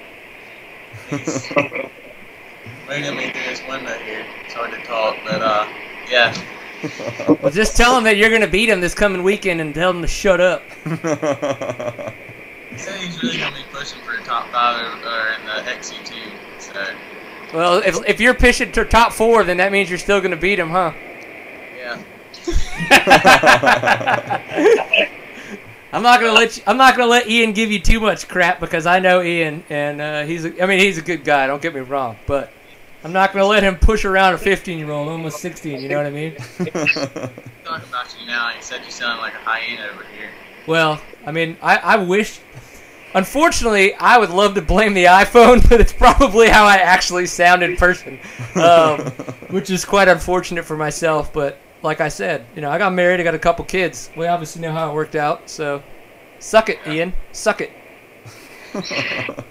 He's 1.10 1.52
leaning 2.90 3.16
me 3.16 3.32
through 3.32 3.42
his 3.42 3.62
window 3.68 3.98
here. 4.00 4.26
It's 4.46 4.54
hard 4.54 4.72
to 4.72 4.82
talk, 4.84 5.16
but 5.26 5.42
uh, 5.42 5.68
yeah. 6.10 6.34
Well, 7.42 7.52
just 7.52 7.76
tell 7.76 7.98
him 7.98 8.04
that 8.04 8.18
you're 8.18 8.30
going 8.30 8.42
to 8.42 8.48
beat 8.48 8.70
him 8.70 8.82
this 8.82 8.94
coming 8.94 9.24
weekend 9.24 9.60
and 9.62 9.74
tell 9.74 9.90
him 9.90 10.02
to 10.02 10.08
shut 10.08 10.40
up. 10.40 10.62
He 10.84 10.96
said 12.78 13.00
he's 13.00 13.24
really 13.24 13.40
gonna 13.40 13.56
be 13.56 13.64
pushing 13.72 14.00
for 14.02 14.14
a 14.14 14.22
top 14.24 14.48
five 14.52 14.80
or, 14.80 15.10
or 15.10 15.34
in 15.34 15.44
the 15.46 15.64
XC2. 15.72 16.14
So 16.60 16.86
Well, 17.54 17.80
if, 17.80 17.98
if 18.08 18.20
you're 18.20 18.36
pushing 18.36 18.72
to 18.74 18.86
top 18.86 19.12
four, 19.14 19.44
then 19.44 19.58
that 19.58 19.72
means 19.72 19.90
you're 19.90 19.98
still 19.98 20.20
going 20.20 20.32
to 20.32 20.38
beat 20.38 20.60
him, 20.60 20.70
huh? 20.70 20.94
yeah. 21.76 21.98
I'm 25.94 26.04
not 26.04 26.20
gonna 26.20 26.34
let 26.34 26.58
you, 26.58 26.64
I'm 26.68 26.78
not 26.78 26.96
gonna 26.96 27.10
let 27.10 27.28
Ian 27.28 27.54
give 27.54 27.72
you 27.72 27.80
too 27.80 28.00
much 28.00 28.28
crap 28.28 28.60
because 28.60 28.86
I 28.86 29.00
know 29.00 29.22
Ian 29.24 29.64
and 29.70 30.02
uh, 30.02 30.24
he's 30.26 30.46
a, 30.46 30.62
I 30.62 30.68
mean 30.68 30.80
he's 30.80 30.98
a 30.98 31.02
good 31.02 31.24
guy. 31.24 31.48
Don't 31.48 31.62
get 31.62 31.74
me 31.74 31.80
wrong, 31.82 32.18
but 32.28 32.52
I'm 33.08 33.14
not 33.14 33.32
gonna 33.32 33.46
let 33.46 33.64
him 33.64 33.78
push 33.78 34.04
around 34.04 34.34
a 34.34 34.38
15 34.38 34.78
year 34.78 34.92
old, 34.92 35.08
almost 35.08 35.40
16. 35.40 35.80
You 35.80 35.88
know 35.88 35.96
what 35.96 36.08
I 36.08 36.10
mean? 36.10 36.36
Talking 36.58 37.88
about 37.88 38.14
you 38.20 38.28
now, 38.28 38.50
he 38.50 38.62
said 38.62 38.84
you 38.84 38.92
sound 38.92 39.22
like 39.22 39.34
a 39.34 39.38
hyena 39.38 39.84
over 39.94 40.04
here. 40.14 40.30
Well, 40.68 41.02
I 41.26 41.32
mean 41.32 41.56
I, 41.62 41.78
I 41.78 41.96
wish. 41.96 42.42
Unfortunately, 43.14 43.94
I 43.94 44.18
would 44.18 44.30
love 44.30 44.56
to 44.56 44.62
blame 44.62 44.94
the 44.94 45.06
iPhone, 45.06 45.68
but 45.70 45.80
it's 45.80 45.94
probably 45.94 46.50
how 46.50 46.66
I 46.66 46.76
actually 46.80 47.28
sound 47.28 47.64
in 47.64 47.78
person, 47.78 48.20
um, 48.56 49.00
which 49.52 49.70
is 49.70 49.86
quite 49.86 50.10
unfortunate 50.10 50.66
for 50.66 50.76
myself. 50.76 51.32
But 51.32 51.60
like 51.84 52.02
I 52.02 52.10
said, 52.10 52.46
you 52.58 52.62
know, 52.62 52.70
I 52.70 52.78
got 52.78 52.92
married, 52.92 53.22
I 53.22 53.24
got 53.24 53.36
a 53.36 53.40
couple 53.40 53.64
kids. 53.64 54.10
We 54.18 54.28
obviously 54.28 54.62
know 54.62 54.74
how 54.74 54.92
it 54.92 54.94
worked 54.94 55.16
out. 55.16 55.50
So, 55.50 55.82
suck 56.40 56.68
it, 56.68 56.80
Ian. 56.86 57.14
Suck 57.32 57.62
it. 57.62 59.48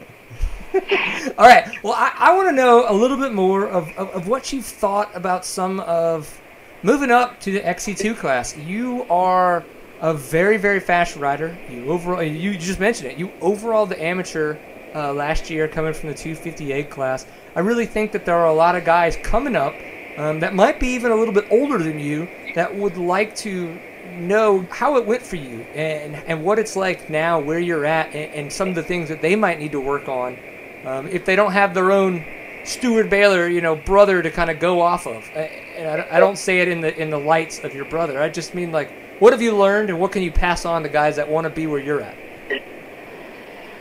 All 1.39 1.47
right. 1.47 1.83
Well, 1.83 1.95
I, 1.95 2.13
I 2.17 2.37
want 2.37 2.49
to 2.49 2.53
know 2.53 2.87
a 2.89 2.93
little 2.93 3.17
bit 3.17 3.33
more 3.33 3.67
of, 3.67 3.89
of, 3.97 4.09
of 4.11 4.29
what 4.29 4.53
you've 4.53 4.67
thought 4.67 5.15
about 5.15 5.45
some 5.45 5.81
of 5.81 6.41
moving 6.83 7.11
up 7.11 7.41
to 7.41 7.53
the 7.53 7.61
XC2 7.61 8.17
class. 8.17 8.57
You 8.57 9.05
are 9.09 9.65
a 10.01 10.13
very, 10.13 10.59
very 10.59 10.81
fast 10.81 11.17
rider. 11.17 11.57
You 11.71 11.89
overall, 11.89 12.23
you 12.23 12.59
just 12.59 12.79
mentioned 12.79 13.11
it. 13.11 13.19
You 13.19 13.33
overall 13.41 13.87
the 13.87 14.03
amateur 14.03 14.59
uh, 14.95 15.13
last 15.13 15.49
year 15.49 15.67
coming 15.67 15.95
from 15.95 16.11
the 16.11 16.15
258 16.15 16.91
class. 16.91 17.27
I 17.55 17.61
really 17.61 17.87
think 17.87 18.13
that 18.13 18.27
there 18.27 18.37
are 18.37 18.49
a 18.49 18.55
lot 18.55 18.77
of 18.77 18.85
guys 18.85 19.17
coming 19.23 19.57
up 19.57 19.75
um, 20.19 20.41
that 20.41 20.55
might 20.55 20.79
be 20.79 20.89
even 20.89 21.11
a 21.11 21.17
little 21.17 21.35
bit 21.35 21.47
older 21.51 21.79
than 21.79 21.99
you 21.99 22.29
that 22.55 22.75
would 22.75 22.97
like 22.99 23.35
to 23.37 23.79
know 24.13 24.67
how 24.71 24.97
it 24.97 25.07
went 25.07 25.23
for 25.23 25.37
you 25.37 25.61
and, 25.75 26.15
and 26.15 26.45
what 26.45 26.59
it's 26.59 26.77
like 26.77 27.09
now, 27.11 27.39
where 27.41 27.59
you're 27.59 27.85
at, 27.85 28.15
and, 28.15 28.33
and 28.33 28.53
some 28.53 28.69
of 28.69 28.75
the 28.75 28.83
things 28.83 29.09
that 29.09 29.23
they 29.23 29.37
might 29.37 29.59
need 29.59 29.73
to 29.73 29.81
work 29.81 30.09
on 30.09 30.39
um, 30.87 31.07
if 31.09 31.25
they 31.25 31.37
don't 31.37 31.53
have 31.53 31.75
their 31.75 31.93
own 31.93 32.25
Stewart 32.65 33.11
Baylor, 33.11 33.47
you 33.49 33.61
know, 33.61 33.77
brother 33.77 34.23
to 34.23 34.31
kind 34.31 34.51
of 34.51 34.59
go 34.59 34.81
off 34.81 35.07
of. 35.07 35.23
A- 35.35 35.79
And 35.79 36.01
I, 36.03 36.17
I 36.17 36.21
don't 36.21 36.37
say 36.39 36.61
it 36.61 36.69
in 36.69 36.81
the 36.81 36.97
in 37.01 37.11
the 37.11 37.19
lights 37.19 37.59
of 37.63 37.75
your 37.75 37.85
brother. 37.85 38.21
I 38.23 38.29
just 38.31 38.55
mean 38.55 38.73
like, 38.73 38.91
what 39.21 39.33
have 39.33 39.43
you 39.43 39.55
learned, 39.57 39.91
and 39.91 40.01
what 40.01 40.11
can 40.13 40.23
you 40.23 40.33
pass 40.33 40.65
on 40.65 40.83
to 40.85 40.89
guys 40.89 41.17
that 41.17 41.29
want 41.29 41.45
to 41.45 41.51
be 41.51 41.67
where 41.67 41.81
you're 41.81 42.01
at? 42.01 42.17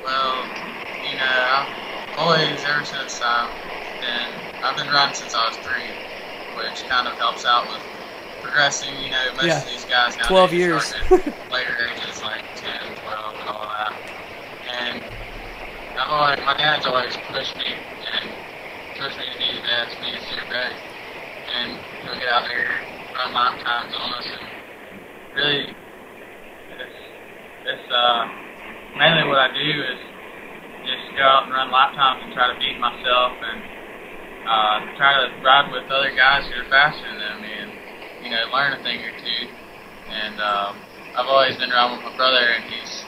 Well, 0.03 0.36
you 1.10 1.16
know, 1.18 1.26
I've 1.26 2.18
always, 2.20 2.64
ever 2.66 2.86
since 2.86 3.22
I've 3.24 3.49
been, 4.01 4.64
I've 4.64 4.78
been 4.78 4.88
running 4.93 5.16
since 5.16 5.34
I 5.34 5.47
was 5.47 5.58
three, 5.58 5.89
which 6.58 6.84
kind 6.89 7.08
of 7.08 7.14
helps 7.16 7.45
out 7.45 7.68
with 7.68 7.82
progressing. 8.43 8.93
You 9.03 9.12
know, 9.12 9.34
most 9.36 9.45
Yeah. 9.45 9.62
of 9.62 9.68
these 9.68 9.86
guys 9.86 10.16
now 10.18 10.28
12 10.28 10.53
years. 10.53 10.93
later 11.51 11.76
ages, 11.91 12.22
like 12.24 12.43
10, 12.56 12.72
12, 13.03 13.36
and 13.39 13.49
all 13.49 13.66
that. 13.66 13.93
And 14.80 15.03
I've 15.97 16.05
always, 16.16 16.39
my 16.45 16.55
dad's 16.55 16.86
always 16.88 17.18
pushed 17.28 17.57
me 17.57 17.68
and 17.68 18.32
pushed 18.95 19.18
me 19.20 19.26
to 19.28 19.38
be 19.38 19.49
the 19.51 19.63
best, 19.68 19.99
be 19.99 20.16
super 20.32 20.47
ready, 20.47 20.80
and 21.51 21.80
he'll 22.01 22.16
get 22.16 22.30
out 22.32 22.47
there, 22.47 22.88
run 23.20 23.34
lap 23.36 23.59
times 23.59 23.91
on 23.91 24.13
us, 24.16 24.28
and 24.32 24.47
really, 25.36 25.76
it's, 26.72 26.97
it's 27.68 27.91
uh, 27.91 28.32
mainly 28.95 29.28
what 29.28 29.39
I 29.39 29.51
do 29.51 29.72
is 29.91 29.99
just 30.88 31.03
go 31.18 31.24
out 31.24 31.43
and 31.45 31.53
run 31.53 31.72
lap 31.72 31.93
times 31.95 32.24
and 32.24 32.34
try 32.34 32.47
to 32.47 32.57
beat 32.59 32.80
myself 32.80 33.36
and 33.43 33.59
uh, 34.47 34.95
try 34.95 35.20
to 35.20 35.36
ride 35.43 35.68
with 35.72 35.91
other 35.91 36.16
guys 36.16 36.47
who 36.47 36.55
are 36.61 36.70
faster 36.70 37.11
than 37.11 37.41
me 37.41 37.51
and 37.51 37.72
you 38.24 38.30
know 38.30 38.39
learn 38.53 38.80
a 38.80 38.84
thing 38.84 39.03
or 39.03 39.11
two. 39.20 39.51
And 40.07 40.39
um, 40.39 40.80
I've 41.18 41.28
always 41.28 41.57
been 41.57 41.72
riding 41.72 41.97
with 41.97 42.05
my 42.05 42.16
brother, 42.16 42.55
and 42.55 42.63
he's 42.70 43.03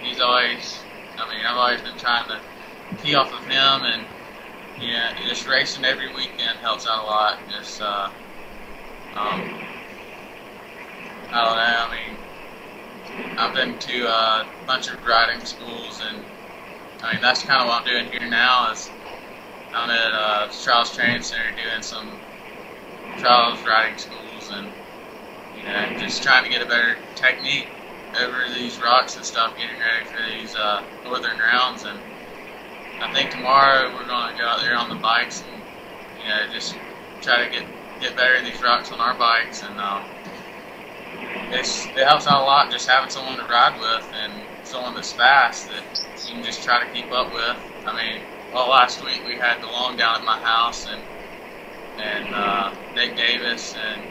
he's 0.00 0.20
always 0.20 0.85
I 1.18 1.28
mean 1.28 1.44
I've 1.46 1.56
always 1.56 1.82
been 1.82 1.96
trying 1.98 2.28
to 2.28 2.40
key 3.02 3.14
off 3.14 3.32
of 3.32 3.44
him 3.46 3.82
and 3.84 4.06
yeah 4.78 5.14
just 5.26 5.46
racing 5.48 5.84
every 5.84 6.12
weekend 6.14 6.58
helps 6.60 6.86
out 6.86 7.04
a 7.04 7.06
lot. 7.06 7.48
Just 7.48 7.80
uh, 7.80 8.10
um, 9.14 9.42
I 11.32 11.44
don't 11.44 11.56
know. 11.56 11.62
I 11.88 11.90
mean 11.94 12.18
I've 13.36 13.54
been 13.54 13.78
to 13.78 14.06
a 14.06 14.46
bunch 14.66 14.88
of 14.88 15.04
riding 15.04 15.44
schools 15.44 16.00
and 16.04 16.24
I 17.02 17.12
mean, 17.12 17.22
that's 17.22 17.42
kind 17.42 17.60
of 17.60 17.68
what 17.68 17.80
I'm 17.82 17.84
doing 17.86 18.10
here 18.10 18.28
now. 18.28 18.70
Is 18.72 18.90
I'm 19.72 19.90
at 19.90 20.12
uh, 20.12 20.48
Trials 20.62 20.94
Training 20.94 21.22
Center 21.22 21.52
doing 21.52 21.82
some 21.82 22.20
trials 23.16 23.64
riding 23.64 23.98
schools, 23.98 24.50
and 24.50 24.72
you 25.52 25.64
know, 25.64 25.92
just 25.96 26.22
trying 26.22 26.44
to 26.44 26.50
get 26.50 26.62
a 26.62 26.66
better 26.66 26.98
technique 27.14 27.75
over 28.18 28.48
these 28.54 28.80
rocks 28.80 29.16
and 29.16 29.24
stuff, 29.24 29.56
getting 29.56 29.78
ready 29.78 30.04
for 30.06 30.22
these 30.22 30.54
uh, 30.56 30.84
northern 31.04 31.38
rounds. 31.38 31.84
And 31.84 32.00
I 33.00 33.12
think 33.12 33.30
tomorrow 33.30 33.92
we're 33.94 34.06
going 34.06 34.32
to 34.32 34.38
go 34.38 34.46
out 34.46 34.60
there 34.60 34.76
on 34.76 34.88
the 34.88 34.96
bikes 34.96 35.42
and 35.42 35.62
you 36.18 36.28
know 36.28 36.46
just 36.52 36.80
try 37.22 37.44
to 37.44 37.50
get 37.50 37.66
get 38.00 38.16
better 38.16 38.34
in 38.36 38.44
these 38.44 38.62
rocks 38.62 38.92
on 38.92 39.00
our 39.00 39.16
bikes, 39.16 39.62
and 39.62 39.78
um, 39.80 40.04
it's 41.50 41.90
it 41.96 42.06
helps 42.06 42.26
out 42.26 42.42
a 42.42 42.44
lot 42.44 42.70
just 42.70 42.88
having 42.88 43.10
someone 43.10 43.36
to 43.38 43.44
ride 43.44 43.78
with 43.78 44.10
and 44.14 44.46
someone 44.62 44.94
that's 44.94 45.12
fast 45.12 45.68
that 45.68 45.84
you 46.26 46.34
can 46.34 46.42
just 46.44 46.62
try 46.62 46.84
to 46.84 46.90
keep 46.92 47.12
up 47.12 47.32
with. 47.32 47.56
I 47.86 47.94
mean, 47.96 48.22
well, 48.52 48.70
last 48.70 49.04
week 49.04 49.22
we 49.24 49.36
had 49.36 49.60
DeLong 49.60 49.96
down 49.98 50.16
at 50.16 50.24
my 50.24 50.38
house, 50.38 50.86
and 50.86 51.02
and 51.98 52.34
uh, 52.34 52.74
Nick 52.94 53.16
Davis 53.16 53.74
and 53.74 54.02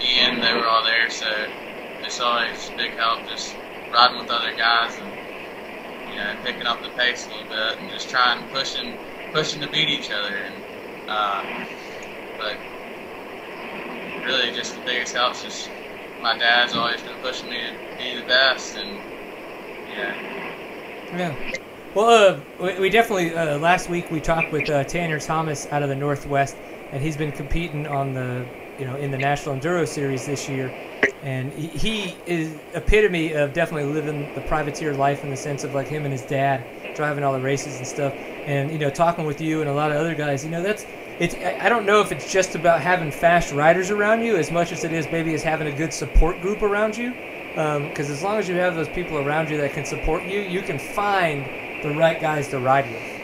Ian, 0.00 0.40
they 0.40 0.52
were 0.52 0.66
all 0.66 0.84
there, 0.84 1.08
so 1.10 1.48
it's 2.04 2.20
always 2.20 2.70
big 2.76 2.92
help 2.92 3.26
just 3.28 3.56
riding 3.92 4.18
with 4.18 4.30
other 4.30 4.54
guys 4.56 4.94
and 4.98 6.10
you 6.10 6.16
know 6.16 6.36
picking 6.44 6.66
up 6.66 6.82
the 6.82 6.90
pace 6.90 7.26
a 7.26 7.30
little 7.30 7.48
bit 7.48 7.78
and 7.78 7.90
just 7.90 8.08
trying 8.08 8.46
pushing 8.50 8.96
pushing 9.32 9.60
to 9.60 9.68
beat 9.68 9.88
each 9.88 10.10
other. 10.10 10.34
And 10.34 10.54
uh, 11.08 11.44
but 12.38 12.56
really, 14.24 14.52
just 14.52 14.74
the 14.76 14.84
biggest 14.84 15.14
help 15.14 15.34
is 15.34 15.42
just 15.42 15.70
my 16.22 16.38
dad's 16.38 16.74
always 16.74 17.02
been 17.02 17.16
pushing 17.20 17.50
me 17.50 17.58
to 17.60 17.98
be 17.98 18.20
the 18.20 18.26
best, 18.26 18.76
and 18.76 18.96
yeah. 19.90 20.14
Yeah. 21.16 21.54
Well, 21.94 22.34
uh, 22.34 22.40
we, 22.60 22.80
we 22.80 22.90
definitely 22.90 23.34
uh, 23.34 23.58
last 23.58 23.88
week 23.88 24.10
we 24.10 24.20
talked 24.20 24.52
with 24.52 24.70
uh, 24.70 24.84
Tanner 24.84 25.20
Thomas 25.20 25.66
out 25.70 25.82
of 25.82 25.88
the 25.88 25.96
Northwest, 25.96 26.56
and 26.90 27.02
he's 27.02 27.16
been 27.16 27.32
competing 27.32 27.86
on 27.86 28.14
the 28.14 28.46
you 28.78 28.84
know 28.84 28.96
in 28.96 29.10
the 29.10 29.18
National 29.18 29.56
Enduro 29.56 29.86
Series 29.86 30.26
this 30.26 30.48
year, 30.48 30.68
and 31.22 31.52
he, 31.52 32.16
is 32.26 32.54
epitome 32.74 33.32
of 33.32 33.52
definitely 33.52 33.92
living 33.92 34.32
the 34.34 34.40
privateer 34.42 34.94
life 34.94 35.24
in 35.24 35.30
the 35.30 35.36
sense 35.36 35.64
of 35.64 35.74
like 35.74 35.86
him 35.86 36.04
and 36.04 36.12
his 36.12 36.22
dad 36.22 36.64
driving 36.94 37.24
all 37.24 37.32
the 37.32 37.40
races 37.40 37.78
and 37.78 37.86
stuff, 37.86 38.12
and 38.46 38.70
you 38.70 38.78
know 38.78 38.90
talking 38.90 39.24
with 39.24 39.40
you 39.40 39.60
and 39.60 39.70
a 39.70 39.74
lot 39.74 39.90
of 39.90 39.96
other 39.96 40.14
guys, 40.14 40.44
you 40.44 40.50
know 40.50 40.62
that's. 40.62 40.86
It's, 41.20 41.36
I 41.36 41.68
don't 41.68 41.86
know 41.86 42.00
if 42.00 42.10
it's 42.10 42.32
just 42.32 42.56
about 42.56 42.80
having 42.80 43.12
fast 43.12 43.52
riders 43.52 43.92
around 43.92 44.24
you 44.24 44.34
as 44.34 44.50
much 44.50 44.72
as 44.72 44.82
it 44.82 44.92
is 44.92 45.06
maybe 45.12 45.32
as 45.32 45.44
having 45.44 45.68
a 45.68 45.72
good 45.72 45.92
support 45.92 46.40
group 46.40 46.60
around 46.60 46.96
you 46.96 47.14
because 47.54 48.10
as 48.10 48.22
long 48.22 48.38
as 48.38 48.48
you 48.48 48.56
have 48.56 48.74
those 48.74 48.88
people 48.88 49.18
around 49.18 49.48
you 49.48 49.56
that 49.58 49.72
can 49.72 49.84
support 49.84 50.24
you, 50.24 50.40
you 50.40 50.60
can 50.60 50.78
find 50.78 51.44
the 51.84 51.94
right 51.94 52.20
guys 52.20 52.48
to 52.48 52.58
ride 52.58 52.90
with. 52.90 53.14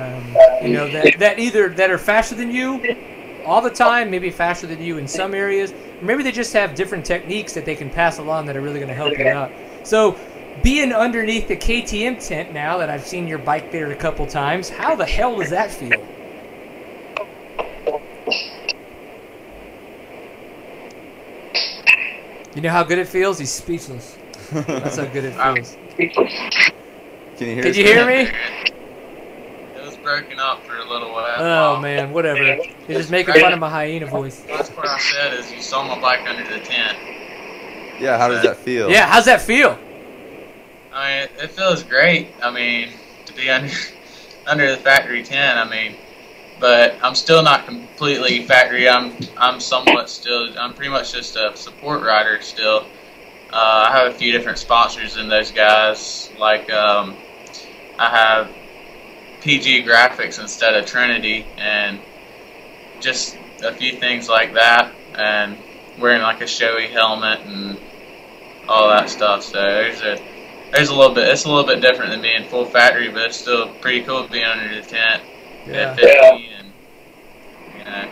Um, 0.00 0.36
you 0.62 0.74
know 0.74 0.88
that 0.92 1.18
that 1.18 1.38
either 1.38 1.68
that 1.70 1.90
are 1.90 1.98
faster 1.98 2.34
than 2.34 2.50
you 2.50 2.96
all 3.44 3.60
the 3.60 3.70
time, 3.70 4.10
maybe 4.10 4.30
faster 4.30 4.66
than 4.66 4.82
you 4.82 4.98
in 4.98 5.08
some 5.08 5.34
areas, 5.34 5.72
maybe 6.02 6.22
they 6.22 6.32
just 6.32 6.52
have 6.52 6.74
different 6.74 7.04
techniques 7.04 7.52
that 7.54 7.64
they 7.64 7.74
can 7.74 7.90
pass 7.90 8.18
along 8.18 8.46
that 8.46 8.56
are 8.56 8.60
really 8.60 8.78
going 8.78 8.88
to 8.88 8.94
help 8.94 9.16
you 9.18 9.28
out. 9.28 9.50
So. 9.84 10.16
Being 10.60 10.92
underneath 10.92 11.46
the 11.46 11.56
KTM 11.56 12.26
tent 12.26 12.52
now 12.52 12.78
that 12.78 12.90
I've 12.90 13.06
seen 13.06 13.28
your 13.28 13.38
bike 13.38 13.70
there 13.70 13.92
a 13.92 13.94
couple 13.94 14.26
times, 14.26 14.68
how 14.68 14.96
the 14.96 15.06
hell 15.06 15.38
does 15.38 15.50
that 15.50 15.70
feel? 15.70 16.04
You 22.58 22.62
know 22.62 22.70
how 22.70 22.82
good 22.82 22.98
it 22.98 23.06
feels? 23.06 23.38
He's 23.38 23.52
speechless. 23.52 24.18
That's 24.50 24.96
how 24.96 25.04
good 25.04 25.26
it 25.26 25.34
feels. 25.36 25.76
Can 27.36 27.48
you 27.48 27.54
hear? 27.54 27.62
Could 27.62 27.70
us 27.70 27.76
you 27.76 27.84
hear 27.84 28.04
me? 28.04 28.32
It 30.08 30.12
was 30.12 30.20
broken 30.20 30.40
up 30.40 30.64
for 30.64 30.76
a 30.76 30.88
little 30.88 31.12
while. 31.12 31.36
Oh 31.38 31.80
man, 31.80 32.12
whatever. 32.12 32.42
You're 32.42 32.98
just 32.98 33.10
making 33.10 33.34
fun 33.34 33.52
of 33.52 33.58
my 33.58 33.68
hyena 33.68 34.06
voice. 34.06 34.46
Last 34.48 34.74
part 34.74 34.88
I 34.88 34.98
said 34.98 35.34
is 35.34 35.52
you 35.52 35.60
saw 35.60 35.86
my 35.86 36.00
bike 36.00 36.26
under 36.26 36.44
the 36.44 36.60
tent. 36.60 36.96
Yeah. 38.00 38.16
How 38.16 38.28
does 38.28 38.42
that 38.42 38.56
feel? 38.56 38.90
Yeah, 38.90 39.06
how's 39.06 39.26
that 39.26 39.42
feel? 39.42 39.78
I 40.92 41.08
mean, 41.10 41.22
it, 41.24 41.44
it 41.44 41.50
feels 41.50 41.82
great. 41.82 42.28
I 42.42 42.50
mean, 42.50 42.90
to 43.26 43.34
be 43.34 43.50
under 43.50 43.70
under 44.46 44.70
the 44.70 44.78
factory 44.78 45.22
tent. 45.22 45.58
I 45.58 45.68
mean, 45.68 45.96
but 46.58 46.96
I'm 47.02 47.14
still 47.14 47.42
not 47.42 47.66
completely 47.66 48.46
factory. 48.46 48.88
I'm 48.88 49.14
I'm 49.36 49.60
somewhat 49.60 50.08
still. 50.08 50.58
I'm 50.58 50.72
pretty 50.72 50.90
much 50.90 51.12
just 51.12 51.36
a 51.36 51.54
support 51.54 52.02
rider 52.02 52.40
still. 52.40 52.86
Uh, 53.52 53.88
I 53.88 53.92
have 53.92 54.14
a 54.14 54.16
few 54.16 54.32
different 54.32 54.58
sponsors 54.58 55.18
in 55.18 55.28
those 55.28 55.50
guys. 55.50 56.30
Like 56.38 56.70
um, 56.72 57.14
I 57.98 58.08
have 58.08 58.57
PG 59.40 59.84
Graphics 59.84 60.40
instead 60.40 60.74
of 60.74 60.86
Trinity, 60.86 61.46
and 61.56 62.00
just 63.00 63.36
a 63.62 63.72
few 63.72 63.92
things 63.98 64.28
like 64.28 64.54
that, 64.54 64.92
and 65.14 65.56
wearing 65.98 66.22
like 66.22 66.40
a 66.40 66.44
Shoei 66.44 66.90
helmet 66.90 67.40
and 67.40 67.78
all 68.68 68.88
that 68.88 69.08
stuff. 69.10 69.42
So 69.44 69.52
there's 69.60 70.00
a 70.02 70.18
there's 70.72 70.88
a 70.90 70.94
little 70.94 71.14
bit. 71.14 71.28
It's 71.28 71.44
a 71.44 71.48
little 71.48 71.64
bit 71.64 71.80
different 71.80 72.10
than 72.10 72.20
being 72.22 72.44
full 72.48 72.64
factory, 72.66 73.08
but 73.10 73.22
it's 73.22 73.36
still 73.36 73.68
pretty 73.80 74.02
cool 74.02 74.26
being 74.28 74.44
under 74.44 74.74
the 74.74 74.82
tent 74.86 75.22
Yeah. 75.66 75.72
at 75.92 75.96
50 75.98 76.48
and 76.58 76.72
you 77.78 77.84
know. 77.84 78.08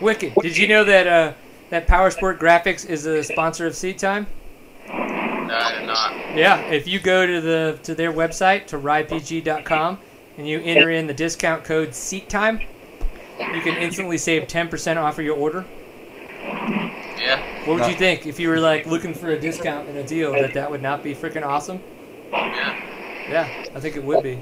Wicked. 0.00 0.34
Did 0.40 0.56
you 0.56 0.68
know 0.68 0.84
that 0.84 1.06
uh, 1.06 1.32
that 1.70 1.86
Power 1.86 2.10
Sport 2.10 2.38
Graphics 2.40 2.88
is 2.88 3.06
a 3.06 3.22
sponsor 3.22 3.66
of 3.66 3.74
Seat 3.74 3.98
Time? 3.98 4.26
No, 4.88 4.94
I 5.56 5.78
did 5.78 5.86
not. 5.86 6.12
Yeah. 6.36 6.60
If 6.70 6.86
you 6.86 7.00
go 7.00 7.26
to 7.26 7.40
the 7.40 7.78
to 7.82 7.94
their 7.94 8.12
website 8.12 8.66
to 8.68 8.78
ridepg.com 8.78 9.98
and 10.40 10.48
you 10.48 10.58
enter 10.62 10.90
in 10.90 11.06
the 11.06 11.12
discount 11.12 11.64
code 11.64 11.94
Seat 11.94 12.30
Time, 12.30 12.60
you 13.38 13.60
can 13.60 13.76
instantly 13.76 14.16
save 14.16 14.44
10% 14.44 14.96
off 14.96 15.18
of 15.18 15.24
your 15.24 15.36
order. 15.36 15.66
Yeah, 16.42 17.66
What 17.66 17.80
would 17.80 17.90
you 17.90 17.94
think 17.94 18.26
if 18.26 18.40
you 18.40 18.48
were 18.48 18.58
like 18.58 18.86
looking 18.86 19.12
for 19.12 19.28
a 19.28 19.38
discount 19.38 19.86
and 19.90 19.98
a 19.98 20.02
deal 20.02 20.32
that 20.32 20.54
that 20.54 20.70
would 20.70 20.80
not 20.80 21.02
be 21.02 21.14
freaking 21.14 21.44
awesome? 21.44 21.80
yeah. 22.32 22.86
Yeah, 23.28 23.64
I 23.74 23.80
think 23.80 23.96
it 23.96 24.02
would 24.02 24.22
be. 24.24 24.40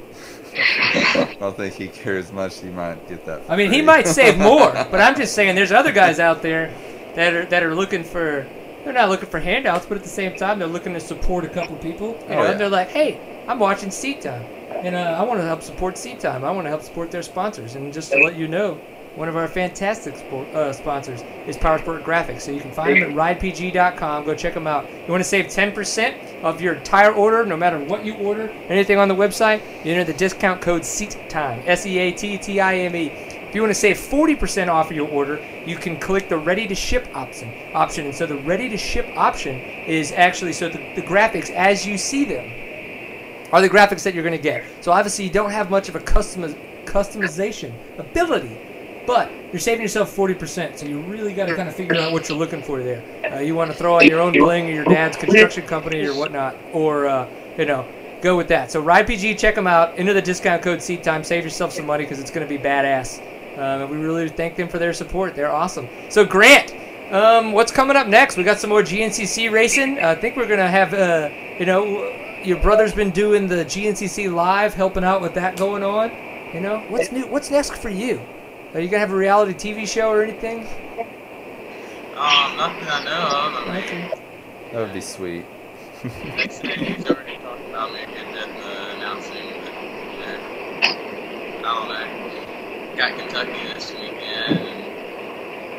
I 0.56 1.36
don't 1.40 1.56
think 1.56 1.74
he 1.74 1.88
cares 1.88 2.30
much. 2.32 2.60
He 2.60 2.68
might 2.68 3.06
get 3.08 3.26
that. 3.26 3.42
I 3.48 3.56
mean, 3.56 3.72
he 3.72 3.82
might 3.82 4.06
save 4.06 4.38
more, 4.38 4.70
but 4.72 5.00
I'm 5.00 5.16
just 5.16 5.34
saying 5.34 5.56
there's 5.56 5.72
other 5.72 5.90
guys 5.92 6.20
out 6.20 6.40
there 6.42 6.72
that 7.16 7.34
are 7.34 7.44
that 7.46 7.62
are 7.64 7.74
looking 7.74 8.04
for. 8.04 8.46
They're 8.84 8.92
not 8.94 9.08
looking 9.10 9.28
for 9.28 9.40
handouts, 9.40 9.84
but 9.84 9.98
at 9.98 10.04
the 10.04 10.08
same 10.08 10.36
time, 10.36 10.58
they're 10.60 10.68
looking 10.68 10.94
to 10.94 11.00
support 11.00 11.44
a 11.44 11.48
couple 11.48 11.74
people. 11.76 12.10
You 12.10 12.24
Oh, 12.28 12.28
know, 12.36 12.42
yeah. 12.44 12.50
and 12.52 12.60
they're 12.60 12.68
like, 12.70 12.88
"Hey, 12.88 13.44
I'm 13.46 13.58
watching 13.58 13.90
Seat 13.90 14.22
Time, 14.22 14.46
and 14.82 14.94
uh, 14.94 15.16
I 15.18 15.22
want 15.22 15.40
to 15.40 15.46
help 15.46 15.62
support 15.62 15.98
Seat 15.98 16.20
Time. 16.20 16.44
I 16.44 16.50
want 16.50 16.64
to 16.64 16.70
help 16.70 16.82
support 16.82 17.10
their 17.10 17.22
sponsors." 17.22 17.74
And 17.74 17.92
just 17.92 18.12
to 18.12 18.18
let 18.18 18.36
you 18.36 18.48
know, 18.48 18.80
one 19.18 19.28
of 19.28 19.36
our 19.36 19.48
fantastic 19.48 20.16
sport, 20.16 20.46
uh, 20.54 20.72
sponsors 20.72 21.22
is 21.46 21.56
PowerSport 21.56 22.04
Graphics. 22.04 22.42
So 22.42 22.52
you 22.52 22.60
can 22.60 22.70
find 22.70 23.02
them 23.02 23.18
at 23.18 23.38
ridepg.com. 23.40 24.24
Go 24.24 24.34
check 24.34 24.54
them 24.54 24.68
out. 24.68 24.88
You 24.88 25.10
want 25.10 25.22
to 25.22 25.28
save 25.28 25.46
10% 25.46 26.42
of 26.42 26.60
your 26.60 26.74
entire 26.74 27.12
order, 27.12 27.44
no 27.44 27.56
matter 27.56 27.80
what 27.80 28.04
you 28.04 28.14
order, 28.14 28.48
anything 28.68 28.98
on 28.98 29.08
the 29.08 29.16
website, 29.16 29.60
you 29.84 29.92
enter 29.92 30.04
the 30.04 30.16
discount 30.16 30.60
code 30.60 30.84
SEATTIME, 30.84 31.64
S-E-A-T-T-I-M-E. 31.66 33.06
If 33.48 33.54
you 33.54 33.62
want 33.62 33.70
to 33.70 33.80
save 33.80 33.96
40% 33.96 34.68
off 34.68 34.90
of 34.90 34.96
your 34.96 35.08
order, 35.08 35.44
you 35.66 35.76
can 35.76 35.98
click 35.98 36.28
the 36.28 36.36
ready 36.36 36.68
to 36.68 36.74
ship 36.74 37.08
option. 37.14 37.50
Option, 37.74 38.04
and 38.04 38.14
so 38.14 38.26
the 38.26 38.36
ready 38.36 38.68
to 38.68 38.76
ship 38.76 39.08
option 39.16 39.56
is 39.86 40.12
actually 40.12 40.52
so 40.52 40.68
the, 40.68 40.78
the 40.94 41.02
graphics 41.02 41.50
as 41.50 41.86
you 41.86 41.96
see 41.98 42.24
them 42.24 42.52
are 43.52 43.60
the 43.60 43.68
graphics 43.68 44.02
that 44.02 44.14
you're 44.14 44.24
going 44.24 44.36
to 44.36 44.42
get. 44.42 44.64
So 44.80 44.92
obviously 44.92 45.24
you 45.24 45.30
don't 45.30 45.50
have 45.50 45.70
much 45.70 45.88
of 45.88 45.96
a 45.96 46.00
customiz- 46.00 46.84
customization 46.84 47.72
ability 47.98 48.68
but 49.08 49.32
you're 49.52 49.58
saving 49.58 49.80
yourself 49.80 50.14
40%. 50.14 50.76
So 50.76 50.84
you 50.84 51.00
really 51.00 51.32
got 51.32 51.46
to 51.46 51.56
kind 51.56 51.66
of 51.66 51.74
figure 51.74 51.96
out 51.96 52.12
what 52.12 52.28
you're 52.28 52.36
looking 52.36 52.62
for 52.62 52.82
there. 52.82 53.02
Uh, 53.32 53.38
you 53.38 53.54
want 53.54 53.70
to 53.70 53.76
throw 53.76 53.96
out 53.96 54.04
your 54.04 54.20
own 54.20 54.34
bling 54.34 54.68
or 54.68 54.72
your 54.72 54.84
dad's 54.84 55.16
construction 55.16 55.66
company 55.66 56.04
or 56.04 56.14
whatnot, 56.14 56.54
or 56.74 57.06
uh, 57.06 57.26
you 57.56 57.64
know, 57.64 57.88
go 58.20 58.36
with 58.36 58.48
that. 58.48 58.70
So 58.70 58.80
Ride 58.80 59.06
PG, 59.06 59.36
check 59.36 59.54
them 59.54 59.66
out. 59.66 59.98
Enter 59.98 60.12
the 60.12 60.20
discount 60.20 60.62
code 60.62 60.82
Seat 60.82 61.02
Time. 61.02 61.24
Save 61.24 61.42
yourself 61.42 61.72
some 61.72 61.86
money 61.86 62.04
because 62.04 62.20
it's 62.20 62.30
going 62.30 62.46
to 62.46 62.48
be 62.48 62.62
badass. 62.62 63.18
Uh, 63.56 63.82
and 63.82 63.90
we 63.90 63.96
really 63.96 64.28
thank 64.28 64.56
them 64.56 64.68
for 64.68 64.78
their 64.78 64.92
support. 64.92 65.34
They're 65.34 65.50
awesome. 65.50 65.88
So 66.10 66.26
Grant, 66.26 66.74
um, 67.10 67.52
what's 67.52 67.72
coming 67.72 67.96
up 67.96 68.08
next? 68.08 68.36
We 68.36 68.44
got 68.44 68.58
some 68.58 68.68
more 68.68 68.82
GNCC 68.82 69.50
racing. 69.50 70.00
I 70.00 70.16
think 70.16 70.36
we're 70.36 70.46
gonna 70.46 70.68
have, 70.68 70.92
uh, 70.92 71.30
you 71.58 71.66
know, 71.66 72.08
your 72.44 72.58
brother's 72.60 72.92
been 72.94 73.10
doing 73.10 73.46
the 73.48 73.64
GNCC 73.64 74.32
live, 74.32 74.74
helping 74.74 75.04
out 75.04 75.20
with 75.20 75.34
that 75.34 75.56
going 75.56 75.82
on. 75.82 76.10
You 76.54 76.60
know, 76.60 76.78
what's 76.88 77.12
new? 77.12 77.26
What's 77.26 77.50
next 77.50 77.74
for 77.76 77.88
you? 77.90 78.20
Are 78.74 78.80
you 78.80 78.88
gonna 78.88 79.00
have 79.00 79.12
a 79.12 79.16
reality 79.16 79.54
TV 79.54 79.86
show 79.86 80.08
or 80.10 80.22
anything? 80.22 80.60
Um, 82.16 82.56
nothing 82.56 82.88
I 82.88 83.04
know 83.04 83.26
of. 83.28 83.68
I 83.68 83.80
mean, 83.80 84.10
That 84.72 84.80
would 84.80 84.92
be 84.92 85.00
sweet. 85.00 85.44
next 86.36 86.60
day 86.60 86.74
he's 86.76 87.06
already 87.10 87.36
talked 87.38 87.68
about 87.68 87.92
me 87.92 88.00
getting 88.06 88.32
the 88.32 88.90
announcing. 88.96 89.48
That, 90.20 90.40
uh, 90.82 90.88
I 91.58 91.62
don't 91.62 91.88
know. 91.88 92.96
Got 92.96 93.18
Kentucky 93.18 93.72
this 93.74 93.92
weekend. 93.92 94.58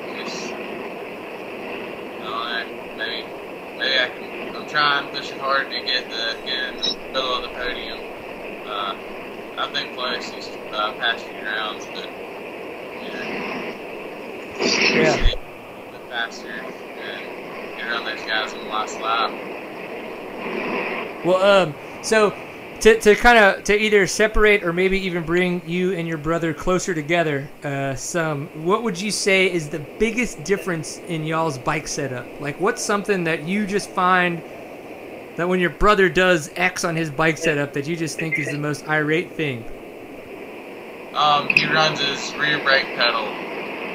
And 0.05 0.27
just, 0.27 0.53
I 0.53 0.55
don't 2.19 2.23
know. 2.23 2.95
Maybe, 2.97 3.25
maybe 3.79 3.97
I 3.97 4.09
can. 4.09 4.55
I'm 4.55 4.67
trying, 4.67 5.09
pushing 5.15 5.39
hard 5.39 5.69
to 5.71 5.81
get 5.81 6.09
the 6.09 6.35
get 6.45 6.83
the 6.83 6.97
middle 7.13 7.35
of 7.35 7.41
the 7.43 7.49
podium. 7.49 7.99
Uh, 8.67 8.95
I've 9.57 9.73
been 9.73 9.93
close 9.95 10.29
these 10.31 10.47
uh, 10.71 10.93
past 10.93 11.25
few 11.25 11.41
rounds, 11.45 11.85
but 11.87 12.05
you 12.05 13.09
know, 13.13 13.23
Yeah. 14.93 15.15
a 15.15 15.91
bit 15.91 16.09
faster 16.09 16.49
and 16.51 17.77
get 17.77 17.87
around 17.87 18.05
those 18.05 18.21
guys 18.27 18.53
on 18.53 18.59
the 18.59 18.69
last 18.69 18.99
lap. 18.99 19.31
Well, 21.25 21.41
um, 21.67 21.75
so 22.01 22.33
to, 22.81 22.99
to 22.99 23.15
kind 23.15 23.37
of 23.37 23.63
to 23.65 23.77
either 23.77 24.07
separate 24.07 24.63
or 24.63 24.71
maybe 24.73 24.99
even 24.99 25.23
bring 25.23 25.61
you 25.67 25.93
and 25.93 26.07
your 26.07 26.17
brother 26.17 26.53
closer 26.53 26.93
together, 26.93 27.47
uh, 27.63 27.95
some 27.95 28.47
what 28.63 28.83
would 28.83 28.99
you 28.99 29.11
say 29.11 29.51
is 29.51 29.69
the 29.69 29.79
biggest 29.99 30.43
difference 30.43 30.99
in 31.07 31.23
y'all's 31.23 31.57
bike 31.57 31.87
setup? 31.87 32.25
Like, 32.39 32.59
what's 32.59 32.83
something 32.83 33.23
that 33.25 33.43
you 33.43 33.65
just 33.65 33.89
find 33.89 34.41
that 35.35 35.47
when 35.47 35.59
your 35.59 35.69
brother 35.69 36.09
does 36.09 36.51
X 36.55 36.83
on 36.83 36.95
his 36.95 37.09
bike 37.09 37.37
setup 37.37 37.73
that 37.73 37.87
you 37.87 37.95
just 37.95 38.17
think 38.17 38.39
is 38.39 38.47
the 38.47 38.57
most 38.57 38.87
irate 38.87 39.31
thing? 39.33 39.63
Um, 41.13 41.47
he 41.49 41.65
runs 41.65 41.99
his 41.99 42.33
rear 42.35 42.63
brake 42.63 42.85
pedal 42.95 43.25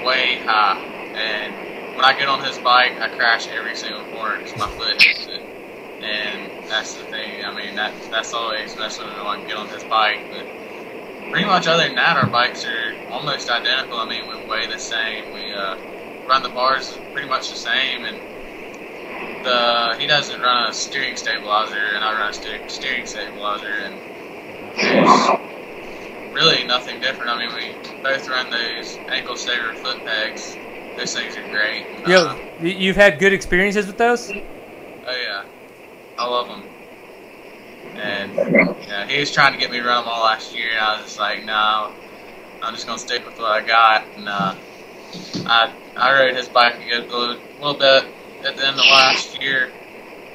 way 0.05 0.39
high, 0.45 0.79
and 0.79 1.97
when 1.97 2.05
I 2.05 2.19
get 2.19 2.29
on 2.29 2.45
his 2.45 2.59
bike, 2.59 2.93
I 2.99 3.09
crash 3.17 3.47
every 3.49 3.77
single 3.77 4.05
corner 4.13 4.39
because 4.39 4.59
my 4.59 4.69
foot 4.77 5.03
hits 5.03 5.27
it. 5.27 5.41
And 6.03 6.54
that's 6.69 6.95
the 6.95 7.05
thing. 7.05 7.45
I 7.45 7.55
mean, 7.55 7.75
that 7.77 7.93
that's 8.11 8.33
always 8.33 8.77
messing 8.77 9.07
with 9.07 9.15
me 9.15 9.23
when 9.23 9.41
I 9.41 9.45
get 9.47 9.57
on 9.57 9.69
this 9.69 9.85
bike. 9.85 10.21
But 10.31 10.47
pretty 11.31 11.47
much 11.47 11.67
other 11.67 11.85
than 11.85 11.97
that, 11.97 12.17
our 12.17 12.27
bikes 12.27 12.65
are 12.65 12.95
almost 13.11 13.51
identical. 13.51 13.99
I 13.99 14.09
mean, 14.09 14.29
we 14.29 14.49
weigh 14.49 14.67
the 14.67 14.79
same. 14.79 15.33
We 15.33 15.53
uh, 15.53 15.77
run 16.27 16.43
the 16.43 16.49
bars 16.49 16.99
pretty 17.13 17.29
much 17.29 17.51
the 17.51 17.57
same, 17.57 18.05
and 18.05 19.45
the 19.45 19.97
he 19.99 20.07
doesn't 20.07 20.41
run 20.41 20.71
a 20.71 20.73
steering 20.73 21.17
stabilizer, 21.17 21.77
and 21.95 22.05
I 22.05 22.13
run 22.19 22.31
a 22.31 22.33
steering 22.33 22.69
steering 22.69 23.07
stabilizer, 23.07 23.69
and 23.69 23.95
there's 24.77 26.35
really 26.35 26.65
nothing 26.65 27.01
different. 27.01 27.31
I 27.31 27.47
mean, 27.47 27.55
we 27.55 28.03
both 28.03 28.29
run 28.29 28.51
those 28.51 28.97
ankle 29.09 29.37
saver 29.37 29.75
foot 29.75 29.99
pegs. 30.05 30.57
Those 30.97 31.15
things 31.15 31.37
are 31.37 31.49
great. 31.51 31.87
And, 31.87 32.07
Yo, 32.07 32.27
uh, 32.27 32.39
you've 32.61 32.97
had 32.97 33.19
good 33.19 33.33
experiences 33.33 33.87
with 33.87 33.99
those? 33.99 34.31
oh 34.31 35.17
yeah, 35.17 35.45
I 36.19 36.27
love 36.27 36.49
them. 36.49 36.63
And 37.97 38.35
yeah, 38.87 39.07
he 39.07 39.21
was 39.21 39.33
trying 39.33 39.53
to 39.53 39.59
get 39.59 39.71
me 39.71 39.79
to 39.79 39.85
run 39.85 40.05
them 40.05 40.13
all 40.13 40.25
last 40.25 40.55
year, 40.55 40.71
and 40.71 40.81
I 40.81 40.97
was 40.97 41.07
just 41.07 41.19
like, 41.19 41.45
no, 41.45 41.93
I'm 42.63 42.75
just 42.75 42.87
gonna 42.87 42.99
stick 42.99 43.25
with 43.25 43.39
what 43.39 43.51
I 43.51 43.61
got. 43.67 44.07
And 44.17 44.29
uh, 44.29 44.55
I 45.47 45.73
I 45.97 46.13
rode 46.13 46.37
his 46.37 46.49
bike 46.49 46.75
a 46.81 46.89
good 46.89 47.09
little, 47.09 47.39
little 47.61 47.75
bit 47.75 48.05
at 48.45 48.57
the 48.57 48.67
end 48.67 48.79
of 48.79 48.85
last 48.87 49.41
year 49.41 49.73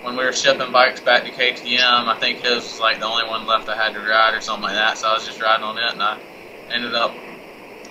when 0.01 0.15
we 0.15 0.23
were 0.23 0.31
shipping 0.33 0.71
bikes 0.71 1.01
back 1.01 1.23
to 1.25 1.31
KTM. 1.31 2.07
I 2.07 2.17
think 2.19 2.39
his 2.39 2.55
was 2.63 2.79
like 2.79 2.99
the 2.99 3.05
only 3.05 3.27
one 3.27 3.45
left 3.45 3.69
I 3.69 3.75
had 3.75 3.93
to 3.93 3.99
ride 3.99 4.33
or 4.35 4.41
something 4.41 4.63
like 4.63 4.75
that. 4.75 4.97
So 4.97 5.07
I 5.09 5.13
was 5.13 5.25
just 5.25 5.41
riding 5.41 5.63
on 5.63 5.77
it, 5.77 5.93
and 5.93 6.01
I 6.01 6.17
ended 6.71 6.95
up 6.95 7.13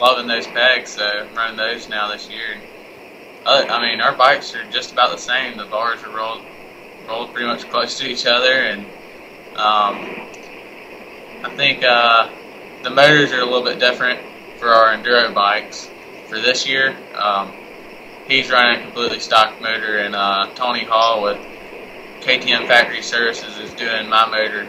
loving 0.01 0.26
those 0.26 0.47
pegs. 0.47 0.93
So 0.93 1.05
I'm 1.05 1.34
running 1.34 1.57
those 1.57 1.89
now 1.89 2.11
this 2.11 2.28
year. 2.30 2.55
And, 2.55 2.62
uh, 3.45 3.66
I 3.72 3.82
mean, 3.82 4.01
our 4.01 4.16
bikes 4.16 4.55
are 4.55 4.64
just 4.70 4.93
about 4.93 5.11
the 5.11 5.18
same. 5.18 5.57
The 5.57 5.66
bars 5.66 6.03
are 6.05 6.11
rolled 6.11 6.43
rolled 7.09 7.32
pretty 7.32 7.46
much 7.46 7.68
close 7.70 7.98
to 7.98 8.06
each 8.06 8.26
other, 8.26 8.52
and 8.52 8.84
um, 9.56 10.28
I 11.42 11.52
think 11.56 11.82
uh, 11.82 12.30
the 12.82 12.90
motors 12.90 13.32
are 13.32 13.40
a 13.40 13.44
little 13.44 13.64
bit 13.64 13.78
different 13.78 14.20
for 14.59 14.68
our 14.68 14.94
enduro 14.94 15.34
bikes 15.34 15.88
for 16.28 16.38
this 16.38 16.66
year. 16.66 16.96
Um, 17.14 17.52
he's 18.26 18.50
running 18.50 18.80
a 18.80 18.84
completely 18.84 19.20
stock 19.20 19.61
motor, 19.61 19.98
and 19.98 20.14
uh, 20.14 20.50
Tony 20.54 20.84
Hall 20.84 21.22
with 21.22 21.38
KTM 22.20 22.68
Factory 22.68 23.02
Services 23.02 23.56
is 23.59 23.72
doing 23.74 24.09
my 24.09 24.28
motor 24.28 24.66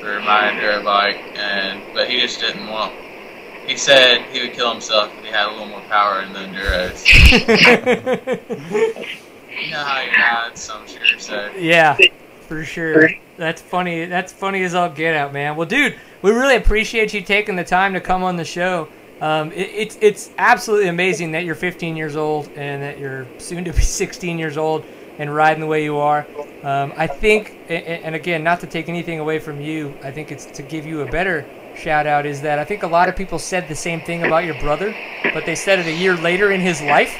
for 0.00 0.20
my 0.20 0.50
enduro 0.52 0.84
bike, 0.84 1.16
and 1.36 1.82
but 1.92 2.08
he 2.08 2.20
just 2.20 2.40
didn't 2.40 2.68
want. 2.68 2.94
He 3.66 3.76
said 3.78 4.20
he 4.30 4.40
would 4.42 4.52
kill 4.52 4.70
himself 4.70 5.10
if 5.18 5.24
he 5.24 5.30
had 5.30 5.46
a 5.48 5.50
little 5.50 5.66
more 5.66 5.80
power 5.82 6.20
in 6.20 6.34
the 6.34 6.40
enduros. 6.40 7.02
Know 9.70 9.78
how 9.78 10.00
he 10.00 10.08
rides, 10.10 10.60
so 10.60 10.78
I'm 10.78 10.86
sure. 10.86 11.56
Yeah, 11.56 11.96
for 12.48 12.64
sure. 12.64 13.10
That's 13.36 13.60
funny. 13.62 14.04
That's 14.06 14.32
funny 14.32 14.62
as 14.62 14.74
all 14.74 14.88
get 14.88 15.14
out, 15.14 15.32
man. 15.32 15.56
Well, 15.56 15.66
dude, 15.66 15.98
we 16.22 16.30
really 16.30 16.56
appreciate 16.56 17.14
you 17.14 17.22
taking 17.22 17.56
the 17.56 17.64
time 17.64 17.94
to 17.94 18.00
come 18.00 18.22
on 18.22 18.36
the 18.36 18.44
show. 18.44 18.88
Um, 19.20 19.52
it, 19.52 19.70
it's 19.70 19.98
it's 20.00 20.30
absolutely 20.38 20.88
amazing 20.88 21.32
that 21.32 21.44
you're 21.44 21.54
15 21.54 21.96
years 21.96 22.16
old 22.16 22.48
and 22.56 22.82
that 22.82 22.98
you're 22.98 23.26
soon 23.38 23.64
to 23.64 23.72
be 23.72 23.80
16 23.82 24.38
years 24.38 24.56
old 24.56 24.84
and 25.18 25.34
riding 25.34 25.60
the 25.60 25.66
way 25.66 25.84
you 25.84 25.96
are. 25.98 26.26
Um, 26.62 26.92
I 26.96 27.06
think, 27.06 27.56
and 27.68 28.14
again, 28.14 28.42
not 28.42 28.60
to 28.60 28.66
take 28.66 28.88
anything 28.88 29.20
away 29.20 29.38
from 29.38 29.60
you, 29.60 29.94
I 30.02 30.10
think 30.10 30.32
it's 30.32 30.46
to 30.46 30.62
give 30.62 30.86
you 30.86 31.02
a 31.02 31.10
better 31.10 31.46
shout 31.76 32.06
out. 32.06 32.26
Is 32.26 32.42
that 32.42 32.58
I 32.58 32.64
think 32.64 32.82
a 32.82 32.88
lot 32.88 33.08
of 33.08 33.16
people 33.16 33.38
said 33.38 33.68
the 33.68 33.74
same 33.74 34.00
thing 34.00 34.24
about 34.24 34.44
your 34.44 34.58
brother, 34.60 34.94
but 35.32 35.46
they 35.46 35.54
said 35.54 35.78
it 35.78 35.86
a 35.86 35.92
year 35.92 36.16
later 36.16 36.52
in 36.52 36.60
his 36.60 36.82
life. 36.82 37.16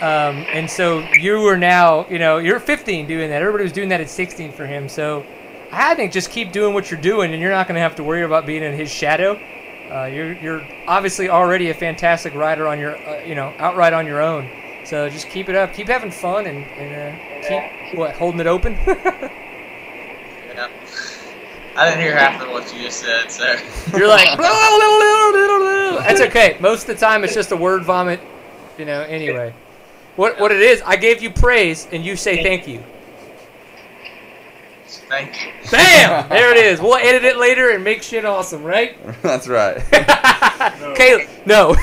Um, 0.00 0.46
and 0.52 0.70
so 0.70 1.00
you 1.20 1.40
were 1.40 1.56
now, 1.56 2.06
you 2.08 2.18
know, 2.18 2.38
you're 2.38 2.60
15 2.60 3.06
doing 3.06 3.30
that. 3.30 3.42
Everybody 3.42 3.64
was 3.64 3.72
doing 3.72 3.88
that 3.88 4.00
at 4.00 4.08
16 4.08 4.52
for 4.52 4.64
him. 4.64 4.88
So 4.88 5.26
I 5.72 5.94
think 5.94 6.12
just 6.12 6.30
keep 6.30 6.52
doing 6.52 6.72
what 6.72 6.90
you're 6.90 7.00
doing, 7.00 7.32
and 7.32 7.42
you're 7.42 7.50
not 7.50 7.66
going 7.66 7.74
to 7.74 7.80
have 7.80 7.96
to 7.96 8.04
worry 8.04 8.22
about 8.22 8.46
being 8.46 8.62
in 8.62 8.74
his 8.74 8.90
shadow. 8.90 9.40
Uh, 9.90 10.04
you're 10.04 10.32
you're 10.34 10.66
obviously 10.86 11.30
already 11.30 11.70
a 11.70 11.74
fantastic 11.74 12.34
rider 12.34 12.68
on 12.68 12.78
your, 12.78 12.96
uh, 12.96 13.24
you 13.24 13.34
know, 13.34 13.54
outright 13.58 13.92
on 13.92 14.06
your 14.06 14.20
own. 14.20 14.48
So 14.84 15.08
just 15.08 15.28
keep 15.28 15.48
it 15.48 15.54
up. 15.54 15.74
Keep 15.74 15.88
having 15.88 16.10
fun 16.10 16.46
and, 16.46 16.64
and 16.64 17.44
uh, 17.44 17.48
keep 17.48 17.98
what 17.98 18.14
holding 18.14 18.40
it 18.40 18.46
open. 18.46 18.72
yeah, 18.86 20.68
I 21.76 21.88
didn't 21.88 22.00
hear 22.00 22.16
half 22.16 22.40
of 22.42 22.50
what 22.50 22.72
you 22.74 22.82
just 22.82 23.00
said. 23.00 23.30
So 23.30 23.44
you're 23.96 24.08
like, 24.08 24.38
that's 26.06 26.20
okay. 26.22 26.56
Most 26.60 26.82
of 26.82 26.86
the 26.88 26.94
time, 26.94 27.24
it's 27.24 27.34
just 27.34 27.52
a 27.52 27.56
word 27.56 27.84
vomit. 27.84 28.20
You 28.78 28.84
know. 28.84 29.02
Anyway, 29.02 29.54
what 30.18 30.40
what 30.40 30.50
it 30.50 30.60
is? 30.60 30.82
I 30.82 30.96
gave 30.96 31.22
you 31.22 31.30
praise, 31.30 31.86
and 31.92 32.04
you 32.04 32.16
say 32.16 32.42
thank 32.42 32.66
you. 32.66 32.82
thank 35.08 35.32
you. 35.44 35.52
Bam! 35.70 36.28
There 36.28 36.50
it 36.50 36.56
is. 36.56 36.80
We'll 36.80 36.96
edit 36.96 37.22
it 37.22 37.36
later 37.36 37.70
and 37.70 37.84
make 37.84 38.02
shit 38.02 38.24
awesome, 38.24 38.64
right? 38.64 38.98
That's 39.22 39.46
right. 39.46 39.76
Caleb, 40.96 41.28
no. 41.46 41.74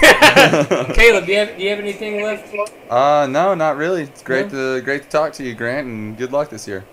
Caleb, 0.94 1.26
do 1.26 1.32
you, 1.32 1.38
have, 1.38 1.58
do 1.58 1.64
you 1.64 1.70
have 1.70 1.80
anything 1.80 2.22
left? 2.22 2.54
Uh, 2.90 3.26
no, 3.30 3.56
not 3.56 3.78
really. 3.78 4.04
It's 4.04 4.22
great 4.22 4.50
to 4.50 4.82
great 4.82 5.04
to 5.04 5.10
talk 5.10 5.32
to 5.34 5.44
you, 5.44 5.56
Grant, 5.56 5.88
and 5.88 6.18
good 6.18 6.34
luck 6.34 6.50
this 6.50 6.68
year. 6.68 6.84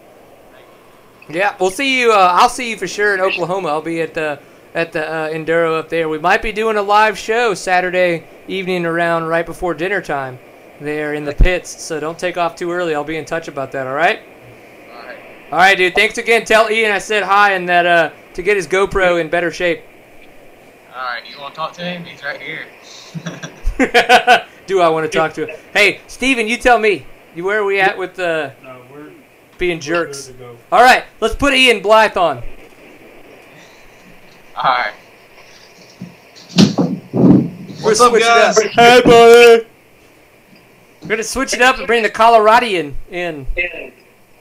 Yeah, 1.29 1.57
we'll 1.59 1.71
see 1.71 2.01
you. 2.01 2.13
Uh, 2.13 2.29
I'll 2.41 2.51
see 2.51 2.71
you 2.71 2.77
for 2.77 2.87
sure 2.87 3.15
in 3.15 3.21
Oklahoma. 3.21 3.69
I'll 3.69 3.83
be 3.83 4.01
at 4.01 4.15
the 4.15 4.39
at 4.77 4.93
the 4.93 5.11
uh, 5.11 5.29
Enduro 5.31 5.77
up 5.77 5.89
there. 5.89 6.09
We 6.09 6.21
might 6.21 6.41
be 6.41 6.53
doing 6.53 6.77
a 6.77 6.83
live 6.83 7.19
show 7.19 7.53
Saturday 7.55 8.29
evening 8.47 8.87
around 8.87 9.25
right 9.25 9.45
before 9.45 9.75
dinner 9.75 10.01
time 10.01 10.39
there 10.83 11.15
in 11.15 11.25
the 11.25 11.33
pits. 11.35 11.83
So 11.83 11.99
don't 12.01 12.19
take 12.19 12.37
off 12.37 12.55
too 12.57 12.71
early. 12.71 12.95
I'll 12.95 13.05
be 13.05 13.17
in 13.17 13.25
touch 13.25 13.49
about 13.49 13.73
that. 13.73 13.87
All 13.87 13.95
right. 13.95 14.21
All 14.93 15.03
right. 15.03 15.17
All 15.53 15.59
right, 15.59 15.77
dude. 15.77 15.95
Thanks 15.95 16.19
again. 16.19 16.45
Tell 16.45 16.71
Ian 16.71 16.93
I 16.93 16.99
said 16.99 17.23
hi 17.23 17.53
and 17.53 17.69
that 17.69 17.87
uh, 17.87 18.11
to 18.35 18.43
get 18.43 18.57
his 18.57 18.67
GoPro 18.67 19.21
in 19.21 19.29
better 19.29 19.51
shape. 19.51 19.83
All 20.95 21.03
right. 21.05 21.23
You 21.29 21.39
want 21.41 21.55
to 21.55 21.59
talk 21.59 21.73
to 21.75 21.83
him? 21.83 22.05
He's 22.05 22.23
right 22.23 22.41
here. 22.41 22.67
Do 24.67 24.81
I 24.81 24.89
want 24.89 25.11
to 25.11 25.19
talk 25.19 25.33
to 25.35 25.47
him? 25.47 25.57
Hey, 25.73 26.01
Steven, 26.07 26.47
you 26.47 26.57
tell 26.57 26.79
me. 26.79 27.07
You 27.35 27.45
where 27.45 27.61
are 27.61 27.65
we 27.65 27.81
at 27.81 27.97
with 27.97 28.19
uh, 28.19 28.51
No, 28.63 28.83
we're 28.93 29.11
being 29.59 29.79
we're 29.79 29.83
jerks? 29.83 30.27
good 30.29 30.33
to 30.35 30.39
go. 30.45 30.57
All 30.71 30.83
right, 30.83 31.05
let's 31.21 31.35
put 31.35 31.55
Ian 31.55 31.81
Blythe 31.83 32.17
on. 32.17 32.43
All 34.55 34.65
right. 34.65 34.93
What's 37.83 37.99
We're 38.01 38.07
up, 38.07 38.11
switching 38.11 38.29
guys? 38.29 38.59
Up. 38.59 38.65
Hey, 38.73 39.03
buddy. 39.05 39.67
We're 41.03 41.09
gonna 41.09 41.23
switch 41.25 41.53
it 41.53 41.61
up 41.61 41.79
and 41.79 41.87
bring 41.87 42.03
the 42.03 42.11
Coloradian 42.11 42.95
in. 43.11 43.47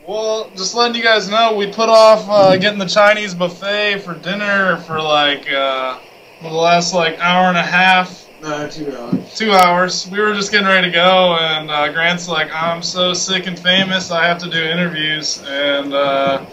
Well, 0.08 0.50
just 0.56 0.76
letting 0.76 0.96
you 0.96 1.04
guys 1.04 1.30
know, 1.30 1.56
we 1.56 1.72
put 1.72 1.90
off 1.90 2.28
uh, 2.30 2.58
getting 2.58 2.80
the 2.80 2.86
Chinese 2.88 3.34
buffet 3.34 4.00
for 4.00 4.14
dinner 4.16 4.78
for 4.78 5.02
like 5.02 5.52
uh, 5.52 5.98
for 6.42 6.50
the 6.50 6.56
last 6.56 6.94
like 6.94 7.20
hour 7.20 7.48
and 7.50 7.58
a 7.58 7.64
half, 7.64 8.28
No, 8.42 8.68
two 8.68 8.96
hours. 8.96 9.36
two 9.36 9.52
hours. 9.52 10.10
We 10.12 10.20
were 10.20 10.34
just 10.34 10.52
getting 10.52 10.68
ready 10.68 10.88
to 10.88 10.94
go, 10.94 11.36
and 11.40 11.70
uh, 11.70 11.92
Grant's 11.92 12.28
like, 12.28 12.52
"I'm 12.54 12.82
so 12.84 13.14
sick 13.14 13.48
and 13.48 13.58
famous, 13.58 14.12
I 14.12 14.26
have 14.26 14.38
to 14.40 14.50
do 14.50 14.62
interviews," 14.64 15.44
and 15.48 15.94
uh, 15.94 16.46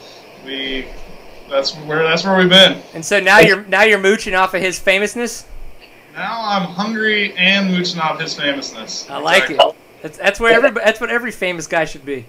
we 0.45 0.87
that's 1.51 1.75
where 1.77 2.03
that's 2.03 2.25
where 2.25 2.37
we've 2.39 2.49
been. 2.49 2.81
And 2.95 3.05
so 3.05 3.21
now 3.21 3.41
you're 3.41 3.63
now 3.65 3.83
you're 3.83 3.99
mooching 3.99 4.35
off 4.35 4.55
of 4.55 4.61
his 4.63 4.79
famousness. 4.79 5.47
Now 6.15 6.41
I'm 6.43 6.63
hungry 6.63 7.33
and 7.37 7.71
mooching 7.71 8.01
off 8.01 8.21
his 8.21 8.35
famousness. 8.35 9.09
I 9.11 9.19
like 9.19 9.51
it. 9.51 9.61
That's 10.03 10.19
that's 10.19 10.41
where 10.41 10.53
every 10.53 10.71
that's 10.71 11.01
what 11.01 11.11
every 11.11 11.31
famous 11.31 11.67
guy 11.67 11.85
should 11.85 12.05
be. 12.05 12.27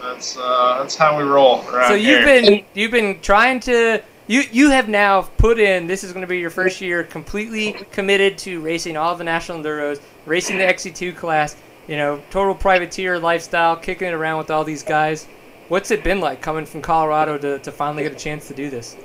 That's 0.00 0.36
uh, 0.36 0.78
that's 0.80 0.96
how 0.96 1.18
we 1.18 1.24
roll. 1.24 1.62
So 1.62 1.94
you've 1.94 2.24
here. 2.24 2.42
been 2.42 2.64
you've 2.74 2.90
been 2.90 3.20
trying 3.20 3.60
to 3.60 4.02
you 4.26 4.42
you 4.52 4.70
have 4.70 4.88
now 4.88 5.22
put 5.22 5.58
in 5.58 5.86
this 5.86 6.04
is 6.04 6.12
going 6.12 6.22
to 6.22 6.28
be 6.28 6.38
your 6.38 6.50
first 6.50 6.80
year 6.80 7.04
completely 7.04 7.72
committed 7.90 8.38
to 8.38 8.60
racing 8.60 8.96
all 8.96 9.14
the 9.14 9.24
national 9.24 9.58
enduros, 9.58 10.00
racing 10.24 10.56
the 10.56 10.64
XC2 10.64 11.16
class, 11.16 11.56
you 11.88 11.96
know, 11.96 12.22
total 12.30 12.54
privateer 12.54 13.18
lifestyle, 13.18 13.76
kicking 13.76 14.08
it 14.08 14.14
around 14.14 14.38
with 14.38 14.50
all 14.50 14.64
these 14.64 14.82
guys. 14.82 15.26
What's 15.68 15.90
it 15.90 16.02
been 16.02 16.20
like 16.20 16.40
coming 16.40 16.64
from 16.64 16.80
Colorado 16.80 17.38
to, 17.38 17.58
to 17.58 17.72
finally 17.72 18.02
get 18.02 18.12
a 18.12 18.16
chance 18.16 18.48
to 18.48 18.54
do 18.54 18.70
this? 18.70 18.96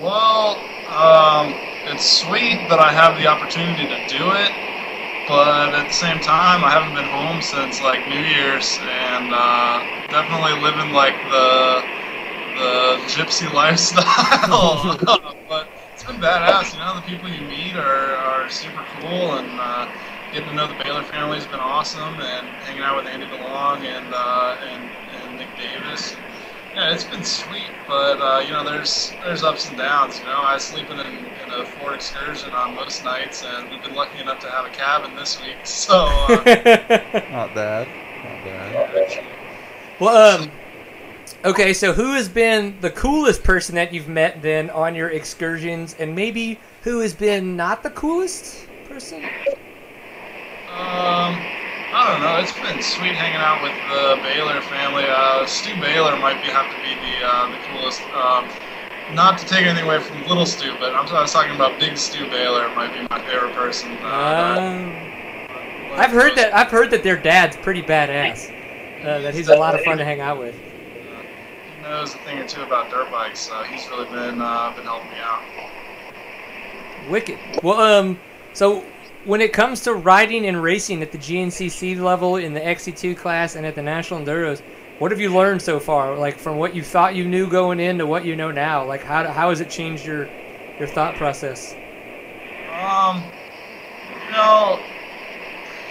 Well, 0.00 0.56
um, 0.88 1.54
it's 1.86 2.04
sweet 2.04 2.66
that 2.68 2.78
I 2.78 2.92
have 2.92 3.18
the 3.20 3.26
opportunity 3.26 3.86
to 3.86 4.08
do 4.08 4.30
it, 4.30 4.50
but 5.32 5.72
at 5.72 5.88
the 5.88 5.94
same 5.94 6.20
time, 6.20 6.62
I 6.62 6.68
haven't 6.68 6.92
been 6.92 7.08
home 7.08 7.40
since 7.40 7.80
like 7.80 8.06
New 8.06 8.20
Year's, 8.20 8.76
and 8.84 9.32
uh, 9.32 9.80
definitely 10.12 10.60
living 10.60 10.92
like 10.92 11.16
the 11.32 11.80
the 12.60 13.00
gypsy 13.16 13.50
lifestyle. 13.60 14.92
but 15.48 15.72
it's 15.94 16.04
been 16.04 16.20
badass, 16.20 16.74
you 16.74 16.80
know. 16.80 16.94
The 16.96 17.08
people 17.08 17.30
you 17.30 17.40
meet 17.48 17.76
are, 17.76 18.12
are 18.12 18.50
super 18.50 18.84
cool, 19.00 19.32
and 19.40 19.58
uh, 19.58 19.88
getting 20.34 20.50
to 20.50 20.54
know 20.54 20.68
the 20.68 20.76
Baylor 20.84 21.02
family 21.02 21.36
has 21.40 21.46
been 21.46 21.60
awesome, 21.60 22.20
and 22.20 22.46
hanging 22.68 22.82
out 22.82 22.98
with 23.00 23.06
Andy 23.06 23.24
DeLong 23.24 23.88
and 23.88 24.12
uh, 24.12 24.56
and, 24.68 24.90
and 25.16 25.38
Nick 25.38 25.56
Davis. 25.56 26.20
Yeah, 26.74 26.94
it's 26.94 27.04
been 27.04 27.22
sweet, 27.22 27.68
but 27.86 28.18
uh, 28.20 28.40
you 28.40 28.50
know, 28.52 28.64
there's 28.64 29.12
there's 29.22 29.42
ups 29.42 29.68
and 29.68 29.76
downs. 29.76 30.18
You 30.20 30.24
know, 30.24 30.40
I 30.40 30.54
was 30.54 30.62
sleeping 30.62 30.98
in, 30.98 31.06
in 31.06 31.50
a 31.60 31.66
Ford 31.66 31.94
Excursion 31.94 32.50
on 32.52 32.74
most 32.74 33.04
nights, 33.04 33.44
and 33.44 33.68
we've 33.68 33.82
been 33.82 33.94
lucky 33.94 34.20
enough 34.20 34.40
to 34.40 34.50
have 34.50 34.64
a 34.64 34.70
cabin 34.70 35.14
this 35.14 35.40
week. 35.40 35.56
So 35.64 36.06
uh, 36.06 36.28
Not 37.30 37.54
bad. 37.54 37.88
Not 38.24 38.44
bad. 38.44 39.24
well, 40.00 40.40
um, 40.42 40.50
okay, 41.44 41.74
so 41.74 41.92
who 41.92 42.14
has 42.14 42.28
been 42.28 42.78
the 42.80 42.90
coolest 42.90 43.42
person 43.42 43.74
that 43.74 43.92
you've 43.92 44.08
met 44.08 44.40
then 44.40 44.70
on 44.70 44.94
your 44.94 45.10
excursions, 45.10 45.94
and 45.98 46.14
maybe 46.14 46.58
who 46.82 47.00
has 47.00 47.12
been 47.12 47.54
not 47.54 47.82
the 47.82 47.90
coolest 47.90 48.66
person? 48.88 49.22
um, 50.74 51.38
I 51.94 52.08
don't 52.10 52.22
know. 52.22 52.36
It's 52.40 52.52
been 52.52 52.82
sweet 52.82 53.14
hanging 53.14 53.36
out 53.40 53.60
with 53.62 53.76
the 53.92 54.16
Baylor 54.22 54.60
family. 54.62 55.04
Uh, 55.06 55.44
Stu 55.46 55.74
Baylor 55.80 56.16
might 56.18 56.42
be 56.42 56.48
have 56.48 56.70
to 56.72 56.78
be 56.82 56.94
the 56.96 57.26
uh, 57.26 57.50
the 57.50 57.58
coolest. 57.68 58.00
Um, 58.16 58.48
not 59.14 59.38
to 59.38 59.46
take 59.46 59.66
anything 59.66 59.84
away 59.84 60.00
from 60.00 60.22
Little 60.26 60.46
Stu, 60.46 60.72
but 60.80 60.94
I'm, 60.94 61.06
I 61.08 61.20
was 61.20 61.32
talking 61.32 61.54
about 61.54 61.78
Big 61.78 61.98
Stu 61.98 62.26
Baylor. 62.30 62.68
Might 62.74 62.94
be 62.94 63.06
my 63.10 63.20
favorite 63.28 63.54
person. 63.54 63.92
Uh, 64.02 64.56
Um, 64.58 65.98
I've 66.00 66.10
heard 66.12 66.34
that 66.36 66.54
I've 66.54 66.70
heard 66.70 66.90
that 66.92 67.02
their 67.02 67.16
dad's 67.18 67.56
pretty 67.56 67.82
badass. 67.82 68.48
Uh, 69.04 69.18
that 69.20 69.34
he's 69.34 69.48
a 69.48 69.56
lot 69.56 69.74
of 69.74 69.82
fun 69.82 69.98
to 69.98 70.04
hang 70.04 70.20
out 70.20 70.38
with. 70.38 70.54
He 70.54 71.82
knows 71.82 72.14
a 72.14 72.18
thing 72.18 72.38
or 72.38 72.46
two 72.46 72.62
about 72.62 72.88
dirt 72.90 73.10
bikes. 73.10 73.50
Uh, 73.50 73.64
he's 73.64 73.86
really 73.90 74.06
been 74.06 74.40
uh, 74.40 74.72
been 74.74 74.84
helping 74.84 75.10
me 75.10 75.18
out. 75.20 75.42
Wicked. 77.10 77.38
Well, 77.62 77.80
um, 77.80 78.18
so 78.54 78.84
when 79.24 79.40
it 79.40 79.52
comes 79.52 79.82
to 79.82 79.94
riding 79.94 80.46
and 80.46 80.62
racing 80.62 81.02
at 81.02 81.12
the 81.12 81.18
GNCC 81.18 82.00
level 82.00 82.36
in 82.36 82.54
the 82.54 82.60
XC2 82.60 83.16
class 83.16 83.54
and 83.54 83.64
at 83.64 83.74
the 83.74 83.82
National 83.82 84.20
Enduros, 84.20 84.60
what 84.98 85.10
have 85.10 85.20
you 85.20 85.34
learned 85.34 85.62
so 85.62 85.78
far? 85.78 86.16
Like 86.16 86.38
from 86.38 86.58
what 86.58 86.74
you 86.74 86.82
thought 86.82 87.14
you 87.14 87.24
knew 87.24 87.48
going 87.48 87.80
in 87.80 87.98
to 87.98 88.06
what 88.06 88.24
you 88.24 88.36
know 88.36 88.50
now. 88.50 88.84
Like 88.84 89.02
how 89.02 89.26
how 89.26 89.50
has 89.50 89.60
it 89.60 89.70
changed 89.70 90.04
your 90.04 90.28
your 90.78 90.88
thought 90.88 91.14
process? 91.16 91.74
Um, 92.70 93.22
you 94.26 94.32
know, 94.32 94.80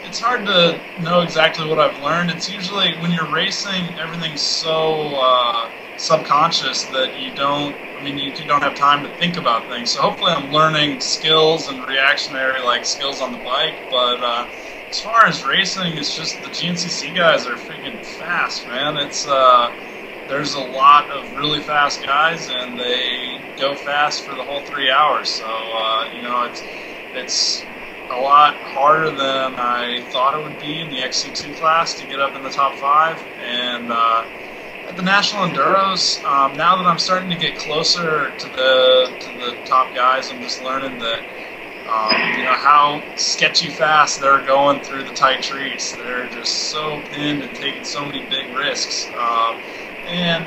it's 0.03 0.19
hard 0.19 0.45
to 0.45 0.79
know 1.01 1.21
exactly 1.21 1.67
what 1.67 1.79
I've 1.79 2.01
learned. 2.03 2.31
It's 2.31 2.51
usually 2.51 2.93
when 2.97 3.11
you're 3.11 3.31
racing, 3.31 3.83
everything's 3.99 4.41
so 4.41 5.15
uh, 5.15 5.69
subconscious 5.97 6.83
that 6.85 7.19
you 7.19 7.33
don't. 7.35 7.75
I 8.01 8.03
mean, 8.03 8.17
you, 8.17 8.31
you 8.31 8.45
don't 8.47 8.63
have 8.63 8.73
time 8.73 9.03
to 9.03 9.09
think 9.13 9.37
about 9.37 9.67
things. 9.69 9.91
So 9.91 10.01
hopefully, 10.01 10.31
I'm 10.31 10.49
learning 10.49 11.01
skills 11.01 11.67
and 11.67 11.87
reactionary 11.87 12.59
like 12.59 12.83
skills 12.83 13.21
on 13.21 13.31
the 13.31 13.37
bike. 13.37 13.83
But 13.91 14.23
uh, 14.23 14.47
as 14.89 14.99
far 14.99 15.27
as 15.27 15.45
racing, 15.45 15.95
it's 15.97 16.11
just 16.11 16.41
the 16.41 16.49
GNCC 16.49 17.15
guys 17.15 17.45
are 17.45 17.57
freaking 17.57 18.03
fast, 18.03 18.67
man. 18.67 18.97
It's 18.97 19.27
uh, 19.27 19.75
there's 20.25 20.55
a 20.55 20.59
lot 20.59 21.11
of 21.11 21.35
really 21.35 21.61
fast 21.61 22.03
guys, 22.03 22.49
and 22.49 22.79
they 22.79 23.43
go 23.55 23.75
fast 23.75 24.25
for 24.25 24.33
the 24.33 24.43
whole 24.43 24.61
three 24.61 24.89
hours. 24.89 25.29
So 25.29 25.45
uh, 25.45 26.09
you 26.11 26.23
know, 26.23 26.45
it's 26.45 26.63
it's 27.13 27.67
a 28.09 28.17
lot 28.17 28.55
harder 28.55 29.11
than 29.11 29.55
I 29.59 30.01
thought 30.09 30.33
it 30.33 30.41
would 30.41 30.57
be 30.57 30.81
in 30.81 30.89
the 30.89 31.01
XC2 31.01 31.53
class 31.53 31.93
to 31.99 32.07
get 32.07 32.19
up 32.19 32.35
in 32.35 32.41
the 32.41 32.49
top 32.49 32.79
five. 32.79 33.23
And 33.37 33.91
uh, 33.91 34.25
at 34.91 34.97
the 34.97 35.03
National 35.03 35.47
Enduros, 35.47 36.23
um, 36.25 36.57
now 36.57 36.75
that 36.75 36.85
I'm 36.85 36.99
starting 36.99 37.29
to 37.29 37.37
get 37.37 37.55
closer 37.55 38.31
to 38.31 38.47
the 38.49 39.15
to 39.19 39.31
the 39.31 39.57
top 39.63 39.95
guys, 39.95 40.29
I'm 40.29 40.41
just 40.41 40.61
learning 40.61 40.97
that 40.99 41.21
um, 41.87 42.11
you 42.37 42.43
know 42.43 42.53
how 42.53 43.01
sketchy 43.15 43.69
fast 43.69 44.19
they're 44.19 44.43
going 44.43 44.81
through 44.81 45.05
the 45.05 45.13
tight 45.13 45.41
trees. 45.41 45.95
They're 45.95 46.27
just 46.27 46.69
so 46.69 47.01
pinned 47.09 47.41
and 47.41 47.55
taking 47.55 47.85
so 47.85 48.05
many 48.05 48.25
big 48.25 48.49
risks. 48.53 49.09
Um, 49.17 49.61
and 50.05 50.45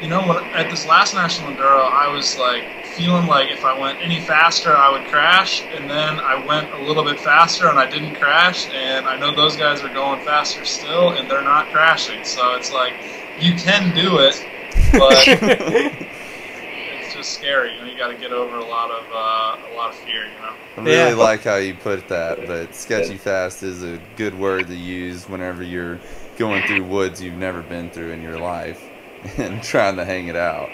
you 0.00 0.08
know, 0.08 0.26
when, 0.26 0.38
at 0.52 0.68
this 0.68 0.84
last 0.84 1.14
National 1.14 1.54
Enduro, 1.54 1.88
I 1.90 2.08
was 2.08 2.36
like 2.36 2.64
feeling 2.82 3.26
like 3.26 3.50
if 3.50 3.64
I 3.64 3.78
went 3.78 3.98
any 4.02 4.20
faster, 4.20 4.76
I 4.76 4.90
would 4.90 5.06
crash. 5.06 5.66
And 5.72 5.88
then 5.88 6.20
I 6.20 6.44
went 6.44 6.72
a 6.72 6.78
little 6.78 7.04
bit 7.04 7.20
faster 7.20 7.68
and 7.68 7.78
I 7.78 7.86
didn't 7.86 8.14
crash. 8.14 8.68
And 8.74 9.06
I 9.06 9.16
know 9.16 9.34
those 9.34 9.56
guys 9.56 9.82
are 9.82 9.88
going 9.88 10.20
faster 10.20 10.64
still 10.64 11.12
and 11.12 11.30
they're 11.30 11.42
not 11.44 11.70
crashing. 11.70 12.24
So 12.24 12.54
it's 12.54 12.70
like, 12.70 12.94
you 13.40 13.54
can 13.54 13.94
do 13.94 14.18
it, 14.18 14.44
but 14.92 15.12
it's 15.26 17.14
just 17.14 17.32
scary. 17.32 17.74
You 17.74 17.80
know, 17.80 17.86
you 17.86 17.96
got 17.98 18.08
to 18.08 18.14
get 18.16 18.32
over 18.32 18.56
a 18.56 18.64
lot 18.64 18.90
of 18.90 19.04
uh, 19.12 19.72
a 19.72 19.76
lot 19.76 19.90
of 19.90 19.96
fear. 19.96 20.24
You 20.24 20.40
know. 20.40 20.52
I 20.76 20.80
really 20.80 20.92
Yeah. 21.10 21.14
like 21.14 21.42
how 21.44 21.56
you 21.56 21.74
put 21.74 22.08
that, 22.08 22.46
but 22.46 22.74
sketchy 22.74 23.16
fast 23.16 23.62
is 23.62 23.82
a 23.82 23.98
good 24.16 24.38
word 24.38 24.66
to 24.68 24.74
use 24.76 25.28
whenever 25.28 25.62
you're 25.62 25.98
going 26.38 26.66
through 26.66 26.84
woods 26.84 27.22
you've 27.22 27.34
never 27.38 27.62
been 27.62 27.88
through 27.90 28.10
in 28.10 28.20
your 28.22 28.38
life 28.38 28.82
and 29.38 29.62
trying 29.62 29.96
to 29.96 30.04
hang 30.04 30.28
it 30.28 30.36
out. 30.36 30.68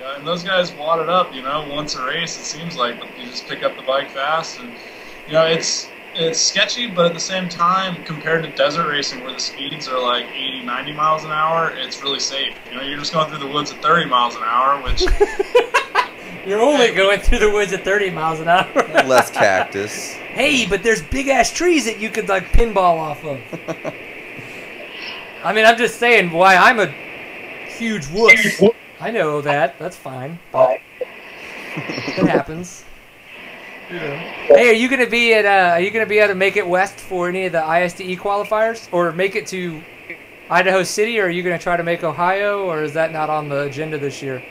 Yeah, 0.00 0.16
and 0.16 0.26
those 0.26 0.42
guys 0.42 0.72
wad 0.72 1.00
it 1.00 1.10
up, 1.10 1.34
you 1.34 1.42
know, 1.42 1.68
once 1.70 1.94
a 1.94 2.02
race, 2.04 2.38
it 2.38 2.44
seems 2.44 2.74
like 2.76 2.96
you 3.18 3.26
just 3.26 3.46
pick 3.46 3.62
up 3.62 3.76
the 3.76 3.82
bike 3.82 4.08
fast, 4.10 4.58
and 4.60 4.72
you 5.26 5.34
know, 5.34 5.44
it's 5.44 5.88
it's 6.14 6.40
sketchy, 6.40 6.88
but 6.88 7.06
at 7.06 7.14
the 7.14 7.20
same 7.20 7.48
time, 7.48 8.02
compared 8.04 8.42
to 8.44 8.50
desert 8.50 8.88
racing 8.88 9.22
where 9.22 9.32
the 9.32 9.40
speeds 9.40 9.88
are 9.88 10.00
like 10.00 10.26
80, 10.26 10.64
90 10.64 10.92
miles 10.92 11.24
an 11.24 11.30
hour, 11.30 11.70
it's 11.70 12.02
really 12.02 12.20
safe. 12.20 12.54
You 12.70 12.76
know, 12.76 12.82
you're 12.82 12.98
just 12.98 13.12
going 13.12 13.28
through 13.28 13.38
the 13.38 13.52
woods 13.52 13.72
at 13.72 13.80
30 13.82 14.06
miles 14.06 14.36
an 14.36 14.42
hour, 14.44 14.82
which 14.82 15.04
You're 16.46 16.62
only 16.62 16.92
going 16.92 17.20
through 17.20 17.40
the 17.40 17.50
woods 17.50 17.72
at 17.72 17.84
30 17.84 18.10
miles 18.10 18.40
an 18.40 18.48
hour. 18.48 18.72
Less 19.06 19.30
cactus. 19.30 20.12
hey, 20.32 20.66
but 20.66 20.82
there's 20.82 21.02
big 21.02 21.28
ass 21.28 21.52
trees 21.52 21.84
that 21.84 22.00
you 22.00 22.10
could 22.10 22.28
like 22.28 22.44
pinball 22.46 22.98
off 22.98 23.24
of. 23.24 23.38
I 25.44 25.52
mean, 25.52 25.66
I'm 25.66 25.76
just 25.76 25.98
saying 25.98 26.32
why 26.32 26.56
I'm 26.56 26.80
a 26.80 26.86
huge 27.66 28.08
wuss. 28.08 28.62
I 29.00 29.10
know 29.10 29.40
that. 29.42 29.78
That's 29.78 29.96
fine. 29.96 30.38
But 30.50 30.80
it 31.00 32.26
happens. 32.26 32.84
Hey, 33.90 34.70
are 34.70 34.72
you 34.72 34.88
gonna 34.88 35.08
be 35.08 35.34
at? 35.34 35.44
Uh, 35.44 35.74
are 35.74 35.80
you 35.80 35.90
gonna 35.90 36.06
be 36.06 36.18
able 36.18 36.28
to 36.28 36.34
make 36.36 36.56
it 36.56 36.66
west 36.66 36.94
for 37.00 37.28
any 37.28 37.46
of 37.46 37.52
the 37.52 37.58
ISDE 37.60 38.18
qualifiers, 38.18 38.88
or 38.92 39.10
make 39.10 39.34
it 39.34 39.48
to 39.48 39.82
Idaho 40.48 40.84
City, 40.84 41.18
or 41.18 41.24
are 41.26 41.30
you 41.30 41.42
gonna 41.42 41.58
try 41.58 41.76
to 41.76 41.82
make 41.82 42.04
Ohio, 42.04 42.66
or 42.66 42.84
is 42.84 42.92
that 42.94 43.12
not 43.12 43.28
on 43.30 43.48
the 43.48 43.62
agenda 43.62 43.98
this 43.98 44.22
year? 44.22 44.42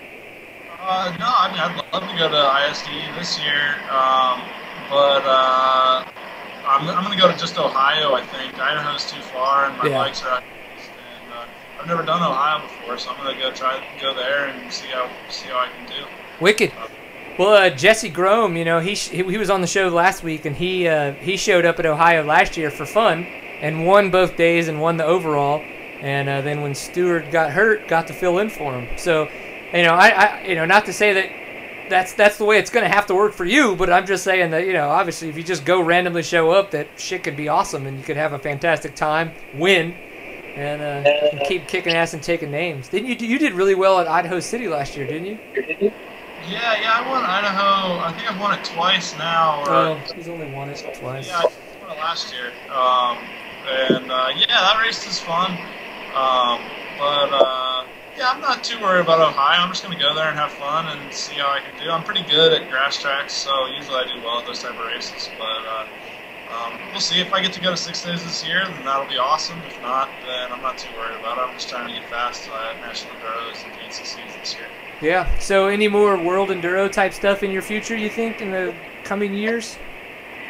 Uh, 0.81 1.15
no, 1.19 1.25
I 1.25 1.51
mean, 1.51 1.59
I'd 1.59 1.93
love 1.93 2.09
to 2.09 2.17
go 2.17 2.29
to 2.29 2.35
ISDE 2.35 3.17
this 3.17 3.39
year, 3.39 3.75
um, 3.89 4.41
but 4.89 5.23
uh, 5.25 6.03
I'm, 6.65 6.87
I'm 6.89 7.03
going 7.03 7.15
to 7.15 7.21
go 7.21 7.31
to 7.31 7.37
just 7.37 7.57
Ohio, 7.59 8.13
I 8.13 8.23
think. 8.25 8.57
Idaho's 8.59 9.09
too 9.11 9.21
far, 9.21 9.65
and 9.65 9.77
my 9.77 9.87
Yeah. 9.89 9.97
bikes 9.99 10.23
are 10.23 10.29
out 10.29 10.43
east, 10.77 10.89
and 10.89 11.33
uh, 11.33 11.45
I've 11.79 11.87
never 11.87 12.01
done 12.03 12.23
Ohio 12.23 12.61
before, 12.61 12.97
so 12.97 13.11
I'm 13.11 13.17
going 13.23 13.35
to 13.35 13.41
go 13.41 13.51
try 13.51 13.83
go 14.01 14.13
there 14.15 14.45
and 14.47 14.71
see 14.71 14.87
how 14.87 15.09
see 15.29 15.47
how 15.49 15.59
I 15.59 15.67
can 15.67 15.85
do. 15.85 16.05
Wicked. 16.39 16.71
Well, 17.39 17.53
uh, 17.53 17.69
Jesse 17.69 18.11
Grome, 18.11 18.57
you 18.57 18.65
know, 18.65 18.81
he, 18.81 18.95
sh- 18.95 19.11
he 19.11 19.37
was 19.37 19.49
on 19.49 19.61
the 19.61 19.67
show 19.67 19.87
last 19.87 20.23
week, 20.23 20.43
and 20.43 20.53
he 20.53 20.89
uh, 20.89 21.13
he 21.13 21.37
showed 21.37 21.65
up 21.65 21.79
at 21.79 21.85
Ohio 21.85 22.21
last 22.21 22.57
year 22.57 22.69
for 22.69 22.85
fun 22.85 23.25
and 23.61 23.87
won 23.87 24.11
both 24.11 24.35
days 24.35 24.67
and 24.67 24.81
won 24.81 24.97
the 24.97 25.05
overall. 25.05 25.63
And 26.01 26.27
uh, 26.27 26.41
then 26.41 26.59
when 26.59 26.75
Stewart 26.75 27.31
got 27.31 27.51
hurt, 27.51 27.87
got 27.87 28.07
to 28.07 28.13
fill 28.13 28.39
in 28.39 28.49
for 28.49 28.73
him. 28.73 28.89
So, 28.97 29.29
you 29.73 29.83
know, 29.83 29.93
I, 29.93 30.09
I 30.09 30.45
you 30.47 30.55
know, 30.55 30.65
not 30.65 30.85
to 30.87 30.93
say 30.93 31.13
that 31.13 31.89
that's 31.89 32.11
that's 32.11 32.37
the 32.37 32.43
way 32.43 32.59
it's 32.59 32.69
going 32.69 32.83
to 32.83 32.93
have 32.93 33.05
to 33.05 33.15
work 33.15 33.31
for 33.31 33.45
you, 33.45 33.73
but 33.77 33.89
I'm 33.89 34.05
just 34.05 34.25
saying 34.25 34.51
that 34.51 34.67
you 34.67 34.73
know, 34.73 34.89
obviously, 34.89 35.29
if 35.29 35.37
you 35.37 35.43
just 35.43 35.63
go 35.63 35.79
randomly 35.79 36.23
show 36.23 36.51
up, 36.51 36.71
that 36.71 36.89
shit 36.97 37.23
could 37.23 37.37
be 37.37 37.47
awesome, 37.47 37.87
and 37.87 37.97
you 37.97 38.03
could 38.03 38.17
have 38.17 38.33
a 38.33 38.39
fantastic 38.39 38.97
time, 38.97 39.31
win, 39.53 39.93
and, 40.55 40.81
uh, 40.81 41.45
keep 41.47 41.69
kicking 41.69 41.93
ass 41.93 42.13
and 42.13 42.21
taking 42.21 42.51
names. 42.51 42.89
Didn't 42.89 43.07
you? 43.07 43.27
You 43.27 43.39
did 43.39 43.53
really 43.53 43.75
well 43.75 43.97
at 44.01 44.09
Idaho 44.09 44.41
City 44.41 44.67
last 44.67 44.97
year, 44.97 45.07
didn't 45.07 45.25
you? 45.25 45.93
Yeah, 46.49 46.81
yeah, 46.81 46.93
I 46.95 47.07
won 47.07 47.23
Idaho. 47.23 47.99
I 47.99 48.11
think 48.15 48.29
I've 48.31 48.39
won 48.39 48.53
it 48.57 48.63
twice 48.63 49.15
now. 49.17 49.61
Or, 49.61 49.69
Oh, 49.69 50.03
he's 50.15 50.27
only 50.27 50.47
won 50.47 50.69
it 50.69 50.81
twice. 50.97 51.27
Yeah, 51.27 51.37
I 51.37 51.43
won 51.81 51.91
it 51.91 51.99
last 51.99 52.33
year. 52.33 52.53
Um, 52.69 53.29
and 53.67 54.11
uh, 54.11 54.29
yeah, 54.35 54.45
that 54.49 54.79
race 54.81 55.05
is 55.05 55.19
fun. 55.19 55.51
Um, 56.15 56.71
but 56.97 57.29
uh, 57.31 57.85
yeah, 58.17 58.31
I'm 58.33 58.41
not 58.41 58.63
too 58.63 58.79
worried 58.81 59.01
about 59.01 59.19
Ohio. 59.19 59.61
I'm 59.61 59.69
just 59.69 59.83
going 59.83 59.95
to 59.95 60.03
go 60.03 60.15
there 60.15 60.27
and 60.27 60.37
have 60.37 60.51
fun 60.53 60.87
and 60.97 61.13
see 61.13 61.35
how 61.35 61.51
I 61.51 61.59
can 61.59 61.75
do. 61.77 61.89
I'm 61.91 62.03
pretty 62.03 62.23
good 62.23 62.51
at 62.53 62.67
grass 62.69 62.99
tracks, 62.99 63.33
so 63.33 63.67
usually 63.67 63.97
I 63.97 64.05
do 64.11 64.21
well 64.23 64.39
at 64.39 64.45
those 64.45 64.61
type 64.63 64.71
of 64.71 64.79
races. 64.79 65.29
But 65.37 65.45
uh, 65.45 65.85
um, 66.51 66.79
we'll 66.91 66.99
see 66.99 67.19
if 67.21 67.31
I 67.31 67.41
get 67.41 67.53
to 67.53 67.61
go 67.61 67.69
to 67.69 67.77
six 67.77 68.01
days 68.03 68.23
this 68.25 68.43
year, 68.43 68.65
then 68.65 68.83
that'll 68.83 69.05
be 69.05 69.19
awesome. 69.19 69.61
If 69.67 69.79
not, 69.81 70.19
then 70.21 70.51
I'm 70.51 70.61
not 70.63 70.79
too 70.79 70.91
worried 70.95 71.19
about 71.19 71.37
it. 71.37 71.41
I'm 71.41 71.53
just 71.53 71.69
trying 71.69 71.87
to 71.87 71.93
get 71.93 72.05
fast 72.09 72.49
at 72.49 72.81
national 72.81 73.15
enduros 73.17 73.63
and 73.65 73.73
GNCCs 73.73 74.39
this 74.39 74.55
year. 74.57 74.69
Yeah. 75.01 75.37
So, 75.39 75.67
any 75.67 75.87
more 75.87 76.17
world 76.17 76.49
enduro 76.49 76.91
type 76.91 77.13
stuff 77.13 77.41
in 77.41 77.51
your 77.51 77.61
future? 77.61 77.95
You 77.95 78.09
think 78.09 78.41
in 78.41 78.51
the 78.51 78.75
coming 79.03 79.33
years? 79.33 79.77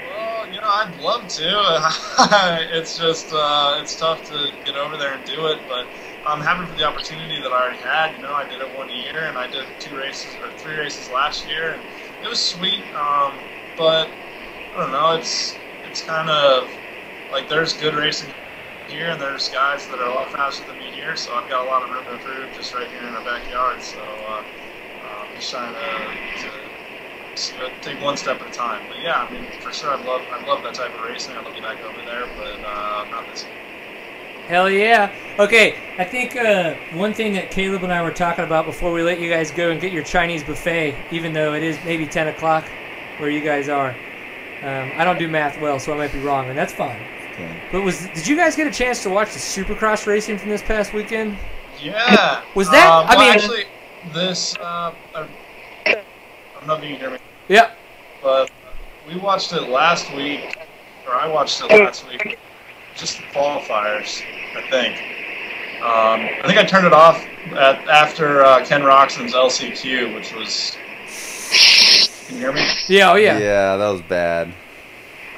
Well, 0.07 0.47
you 0.47 0.59
know, 0.59 0.67
I'd 0.67 0.95
love 0.99 1.27
to. 1.27 2.69
it's 2.75 2.97
just 2.97 3.31
uh, 3.31 3.79
it's 3.81 3.95
tough 3.95 4.27
to 4.29 4.51
get 4.65 4.75
over 4.75 4.97
there 4.97 5.13
and 5.13 5.23
do 5.25 5.47
it, 5.47 5.59
but 5.67 5.85
I'm 6.25 6.41
happy 6.41 6.65
for 6.69 6.77
the 6.77 6.83
opportunity 6.83 7.41
that 7.41 7.51
I 7.51 7.61
already 7.61 7.77
had. 7.77 8.15
You 8.15 8.23
know, 8.23 8.33
I 8.33 8.47
did 8.49 8.59
it 8.59 8.75
one 8.75 8.89
year, 8.89 9.25
and 9.25 9.37
I 9.37 9.47
did 9.47 9.65
two 9.79 9.95
races 9.95 10.35
or 10.43 10.51
three 10.57 10.77
races 10.77 11.09
last 11.11 11.47
year, 11.47 11.71
and 11.71 11.81
it 12.23 12.27
was 12.27 12.39
sweet. 12.39 12.83
Um, 12.95 13.33
but 13.77 14.09
I 14.73 14.81
don't 14.81 14.91
know. 14.91 15.15
It's 15.15 15.55
it's 15.83 16.01
kind 16.01 16.29
of 16.29 16.69
like 17.31 17.49
there's 17.49 17.73
good 17.73 17.93
racing 17.93 18.33
here, 18.87 19.09
and 19.11 19.21
there's 19.21 19.49
guys 19.49 19.87
that 19.87 19.99
are 19.99 20.09
a 20.09 20.13
lot 20.13 20.31
faster 20.31 20.65
than 20.65 20.79
me 20.79 20.88
here, 21.09 21.17
so 21.17 21.33
I've 21.33 21.49
got 21.49 21.65
a 21.65 21.69
lot 21.69 21.81
of 21.83 21.89
room 21.89 22.05
to 22.05 22.13
improve 22.13 22.53
just 22.55 22.73
right 22.73 22.87
here 22.87 23.01
in 23.01 23.15
our 23.15 23.23
backyard. 23.23 23.81
So 23.81 23.99
uh, 23.99 24.43
I'm 25.03 25.35
just 25.35 25.49
trying 25.49 25.73
to, 25.73 26.43
to 26.43 27.65
uh, 27.65 27.69
take 27.81 27.99
one 28.01 28.15
step 28.15 28.39
at 28.41 28.47
a 28.47 28.51
time. 28.51 28.85
But 28.87 29.01
yeah, 29.01 29.25
I 29.27 29.31
mean, 29.31 29.45
for 29.59 29.73
sure, 29.73 29.91
I 29.91 30.03
love 30.03 30.21
I 30.31 30.45
love 30.45 30.63
that 30.63 30.75
type 30.75 30.93
of 30.93 31.01
racing. 31.01 31.35
I'd 31.35 31.43
love 31.43 31.55
to 31.55 31.61
get 31.61 31.63
back 31.63 31.83
over 31.83 32.05
there, 32.05 32.27
but 32.37 32.59
uh, 32.63 33.03
I'm 33.03 33.11
not 33.11 33.27
this 33.31 33.43
year. 33.43 33.53
Hell 34.47 34.69
yeah. 34.69 35.11
Okay, 35.39 35.75
I 35.97 36.03
think 36.03 36.35
uh, 36.35 36.75
one 36.93 37.13
thing 37.13 37.33
that 37.33 37.51
Caleb 37.51 37.83
and 37.83 37.93
I 37.93 38.01
were 38.01 38.11
talking 38.11 38.43
about 38.45 38.65
before 38.65 38.91
we 38.91 39.03
let 39.03 39.19
you 39.19 39.29
guys 39.29 39.51
go 39.51 39.69
and 39.69 39.79
get 39.79 39.91
your 39.91 40.03
Chinese 40.03 40.43
buffet, 40.43 40.95
even 41.11 41.33
though 41.33 41.53
it 41.53 41.61
is 41.61 41.77
maybe 41.85 42.07
10 42.07 42.29
o'clock 42.29 42.67
where 43.17 43.29
you 43.29 43.41
guys 43.41 43.69
are. 43.69 43.91
Um, 44.63 44.91
I 44.95 45.05
don't 45.05 45.19
do 45.19 45.27
math 45.27 45.61
well, 45.61 45.79
so 45.79 45.93
I 45.93 45.97
might 45.97 46.11
be 46.11 46.19
wrong, 46.19 46.49
and 46.49 46.57
that's 46.57 46.73
fine. 46.73 46.99
Okay. 47.39 47.61
But 47.71 47.81
was 47.83 48.01
did 48.13 48.27
you 48.27 48.35
guys 48.35 48.55
get 48.55 48.67
a 48.67 48.71
chance 48.71 49.03
to 49.03 49.09
watch 49.09 49.33
the 49.33 49.39
Supercross 49.39 50.05
racing 50.05 50.37
from 50.37 50.49
this 50.49 50.61
past 50.61 50.93
weekend? 50.93 51.37
Yeah. 51.81 52.41
Was 52.55 52.69
that- 52.71 52.87
Um, 52.89 53.05
I 53.07 53.15
well, 53.15 53.25
mean- 53.25 53.33
actually, 53.35 53.63
this. 54.13 54.55
Uh, 54.57 54.91
I, 55.15 55.27
I 55.85 55.93
don't 56.55 56.67
know 56.67 56.75
if 56.75 56.83
you 56.83 56.89
can 56.89 56.99
hear 56.99 57.09
me, 57.11 57.17
Yep. 57.47 57.77
but 58.21 58.51
we 59.07 59.15
watched 59.15 59.53
it 59.53 59.69
last 59.69 60.13
week, 60.13 60.57
or 61.07 61.15
I 61.15 61.27
watched 61.27 61.61
it 61.61 61.69
last 61.71 62.07
week. 62.09 62.37
Just 62.97 63.17
the 63.17 63.23
qualifiers, 63.23 64.21
I 64.57 64.69
think. 64.69 64.95
Um, 65.81 66.27
I 66.43 66.47
think 66.47 66.57
I 66.59 66.65
turned 66.65 66.85
it 66.85 66.91
off 66.91 67.23
at, 67.53 67.87
after 67.87 68.43
uh, 68.43 68.65
Ken 68.65 68.81
Roczen's 68.81 69.33
LCQ, 69.33 70.13
which 70.13 70.33
was. 70.33 70.75
Can 72.27 72.35
you 72.35 72.41
hear 72.41 72.51
me? 72.51 72.67
Yeah. 72.89 73.11
Oh 73.11 73.15
yeah. 73.15 73.37
Yeah, 73.37 73.77
that 73.77 73.89
was 73.89 74.01
bad. 74.01 74.53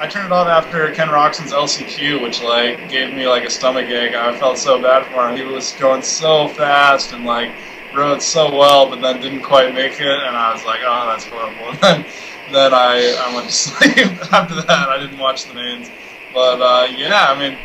I 0.01 0.07
turned 0.07 0.25
it 0.25 0.31
off 0.31 0.47
after 0.47 0.91
Ken 0.93 1.09
Roczen's 1.09 1.53
LCQ, 1.53 2.23
which 2.23 2.41
like 2.41 2.89
gave 2.89 3.13
me 3.13 3.27
like 3.27 3.43
a 3.43 3.51
stomach 3.51 3.85
ache. 3.85 4.15
I 4.15 4.35
felt 4.35 4.57
so 4.57 4.81
bad 4.81 5.05
for 5.05 5.29
him. 5.29 5.37
He 5.37 5.43
was 5.43 5.73
going 5.73 6.01
so 6.01 6.47
fast 6.47 7.13
and 7.13 7.23
like 7.23 7.51
rode 7.93 8.19
so 8.19 8.49
well, 8.51 8.89
but 8.89 8.99
then 8.99 9.21
didn't 9.21 9.43
quite 9.43 9.75
make 9.75 10.01
it, 10.01 10.07
and 10.07 10.35
I 10.35 10.53
was 10.53 10.65
like, 10.65 10.79
oh, 10.83 11.05
that's 11.05 11.25
horrible. 11.25 11.67
And 11.71 11.77
then 11.79 12.05
then 12.51 12.73
I 12.73 13.15
I 13.27 13.35
went 13.35 13.45
to 13.45 13.53
sleep 13.67 14.33
after 14.33 14.55
that. 14.55 14.89
I 14.89 14.97
didn't 14.97 15.19
watch 15.19 15.45
the 15.45 15.53
mains, 15.53 15.91
but 16.33 16.59
uh, 16.59 16.87
yeah, 16.97 17.27
I 17.29 17.37
mean 17.37 17.59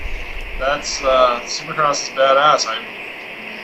that's 0.59 1.03
uh, 1.03 1.41
Supercross 1.45 2.03
is 2.03 2.11
badass. 2.11 2.67
I 2.67 2.85